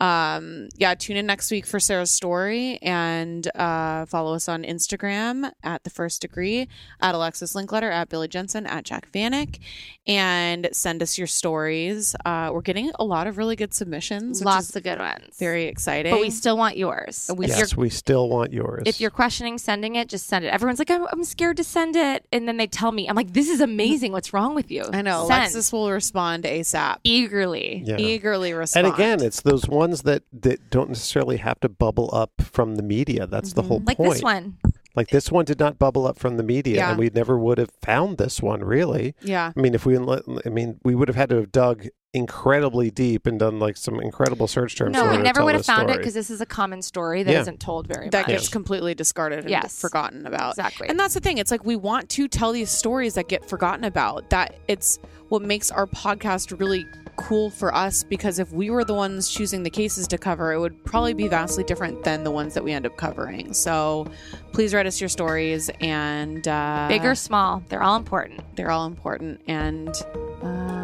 um, 0.00 0.68
yeah, 0.76 0.94
tune 0.94 1.16
in 1.16 1.26
next 1.26 1.50
week 1.50 1.66
for 1.66 1.78
Sarah's 1.78 2.10
story 2.10 2.78
and 2.80 3.46
uh, 3.54 4.06
follow 4.06 4.34
us 4.34 4.48
on 4.48 4.62
Instagram 4.62 5.52
at 5.62 5.84
the 5.84 5.90
first 5.90 6.22
degree, 6.22 6.68
at 7.00 7.14
Alexis 7.14 7.54
Linkletter, 7.54 7.92
at 7.92 8.08
Billy 8.08 8.26
Jensen, 8.26 8.66
at 8.66 8.84
Jac 8.84 9.12
Vanek, 9.12 9.58
and 10.06 10.68
send 10.72 11.02
us 11.02 11.18
your 11.18 11.26
stories. 11.26 12.16
Uh, 12.24 12.50
we're 12.52 12.62
getting 12.62 12.90
a 12.98 13.04
lot 13.04 13.26
of 13.26 13.36
really 13.36 13.56
good 13.56 13.74
submissions. 13.74 14.42
Lots 14.42 14.74
of 14.74 14.82
good 14.82 14.98
ones. 14.98 15.36
Very 15.38 15.64
exciting. 15.66 16.12
But 16.12 16.20
we 16.20 16.30
still 16.30 16.56
want 16.56 16.78
yours. 16.78 17.30
We, 17.34 17.48
yes, 17.48 17.76
we 17.76 17.90
still 17.90 18.28
want 18.30 18.54
yours. 18.54 18.84
If 18.86 19.00
you're 19.00 19.10
questioning 19.10 19.58
sending 19.58 19.96
it, 19.96 20.08
just 20.08 20.26
send 20.26 20.46
it. 20.46 20.48
Everyone's 20.48 20.78
like, 20.78 20.90
I'm, 20.90 21.06
I'm 21.12 21.24
scared 21.24 21.58
to 21.58 21.64
send 21.64 21.94
it. 21.94 22.26
And 22.32 22.48
then 22.48 22.56
they 22.56 22.66
tell 22.66 22.92
me, 22.92 23.06
I'm 23.08 23.16
like, 23.16 23.34
this 23.34 23.50
is 23.50 23.60
amazing. 23.60 24.12
What's 24.12 24.32
wrong 24.32 24.54
with 24.54 24.70
you? 24.70 24.84
I 24.92 25.02
know. 25.02 25.26
Send. 25.28 25.40
Alexis 25.40 25.72
will 25.72 25.90
respond 25.90 26.44
ASAP. 26.44 26.96
Eagerly. 27.04 27.82
Yeah. 27.84 27.98
Eagerly 27.98 28.54
respond. 28.54 28.86
And 28.86 28.94
again, 28.94 29.22
it's 29.22 29.42
those 29.42 29.68
ones 29.68 29.89
ones 29.90 30.02
that 30.02 30.22
that 30.32 30.70
don't 30.70 30.88
necessarily 30.88 31.38
have 31.38 31.60
to 31.60 31.68
bubble 31.68 32.10
up 32.12 32.32
from 32.40 32.76
the 32.76 32.82
media. 32.82 33.26
That's 33.26 33.50
mm-hmm. 33.50 33.60
the 33.60 33.66
whole 33.66 33.82
like 33.84 33.96
point. 33.96 34.08
Like 34.08 34.16
this 34.16 34.22
one. 34.22 34.58
Like 34.96 35.08
this 35.08 35.30
one 35.30 35.44
did 35.44 35.60
not 35.60 35.78
bubble 35.78 36.06
up 36.06 36.18
from 36.18 36.36
the 36.36 36.42
media, 36.42 36.76
yeah. 36.76 36.90
and 36.90 36.98
we 36.98 37.10
never 37.10 37.38
would 37.38 37.58
have 37.58 37.70
found 37.80 38.18
this 38.18 38.42
one 38.42 38.64
really. 38.64 39.14
Yeah. 39.22 39.52
I 39.56 39.60
mean, 39.60 39.74
if 39.74 39.86
we, 39.86 39.96
I 39.96 40.48
mean, 40.48 40.80
we 40.82 40.96
would 40.96 41.06
have 41.06 41.16
had 41.16 41.28
to 41.30 41.36
have 41.36 41.52
dug 41.52 41.86
incredibly 42.12 42.90
deep 42.90 43.26
and 43.26 43.38
done 43.38 43.60
like 43.60 43.76
some 43.76 44.00
incredible 44.00 44.48
search 44.48 44.76
terms. 44.76 44.94
No, 44.94 45.10
we 45.10 45.18
never 45.18 45.44
would 45.44 45.54
have 45.54 45.64
found 45.64 45.88
story. 45.88 45.94
it 45.94 45.98
because 45.98 46.14
this 46.14 46.30
is 46.30 46.40
a 46.40 46.46
common 46.46 46.82
story 46.82 47.22
that 47.22 47.30
yeah. 47.30 47.42
not 47.42 47.60
told 47.60 47.86
very 47.86 48.08
that 48.08 48.22
much. 48.22 48.26
That 48.26 48.32
gets 48.32 48.48
completely 48.48 48.94
discarded 48.94 49.40
and 49.40 49.50
yes. 49.50 49.80
forgotten 49.80 50.26
about. 50.26 50.52
Exactly. 50.52 50.88
And 50.88 50.98
that's 50.98 51.14
the 51.14 51.20
thing. 51.20 51.38
It's 51.38 51.50
like 51.50 51.64
we 51.64 51.76
want 51.76 52.08
to 52.10 52.26
tell 52.26 52.52
these 52.52 52.70
stories 52.70 53.14
that 53.14 53.28
get 53.28 53.48
forgotten 53.48 53.84
about. 53.84 54.30
That 54.30 54.56
it's 54.66 54.98
what 55.28 55.42
makes 55.42 55.70
our 55.70 55.86
podcast 55.86 56.58
really 56.58 56.84
cool 57.16 57.50
for 57.50 57.74
us 57.74 58.02
because 58.02 58.38
if 58.38 58.50
we 58.52 58.70
were 58.70 58.82
the 58.82 58.94
ones 58.94 59.28
choosing 59.28 59.62
the 59.62 59.70
cases 59.70 60.08
to 60.08 60.18
cover, 60.18 60.52
it 60.52 60.58
would 60.58 60.84
probably 60.84 61.14
be 61.14 61.28
vastly 61.28 61.62
different 61.62 62.02
than 62.02 62.24
the 62.24 62.30
ones 62.30 62.54
that 62.54 62.64
we 62.64 62.72
end 62.72 62.86
up 62.86 62.96
covering. 62.96 63.52
So 63.52 64.10
please 64.52 64.74
write 64.74 64.86
us 64.86 65.00
your 65.00 65.08
stories 65.08 65.70
and 65.80 66.46
uh, 66.48 66.86
big 66.88 67.04
or 67.04 67.14
small, 67.14 67.62
they're 67.68 67.82
all 67.82 67.96
important. 67.96 68.42
They're 68.56 68.70
all 68.70 68.86
important. 68.86 69.40
And 69.46 69.94
um, 70.42 70.79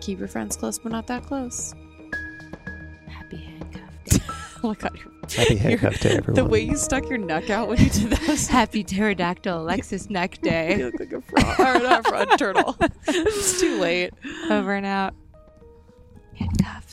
keep 0.00 0.18
your 0.18 0.28
friends 0.28 0.56
close, 0.56 0.78
but 0.78 0.92
not 0.92 1.06
that 1.06 1.24
close. 1.24 1.74
Happy 3.08 3.36
handcuff. 3.36 4.58
oh 4.64 4.68
my 4.68 4.74
god. 4.74 4.98
Happy 5.34 5.56
handcuff 5.56 6.00
day, 6.00 6.16
everyone. 6.16 6.34
The 6.34 6.44
way 6.44 6.60
you 6.60 6.76
stuck 6.76 7.08
your 7.08 7.18
neck 7.18 7.50
out 7.50 7.68
when 7.68 7.78
you 7.78 7.88
did 7.90 8.10
that. 8.10 8.46
Happy 8.50 8.82
pterodactyl 8.82 9.60
Alexis 9.60 10.10
neck 10.10 10.40
day. 10.40 10.78
you 10.78 10.86
look 10.86 11.00
like 11.00 11.12
a 11.12 11.20
frog. 11.20 11.60
or 11.60 11.82
not 11.82 12.06
a 12.06 12.08
frog, 12.08 12.38
turtle. 12.38 12.76
it's 13.06 13.60
too 13.60 13.78
late. 13.78 14.12
Over 14.50 14.74
and 14.74 14.86
out. 14.86 15.14
Handcuff. 16.34 16.89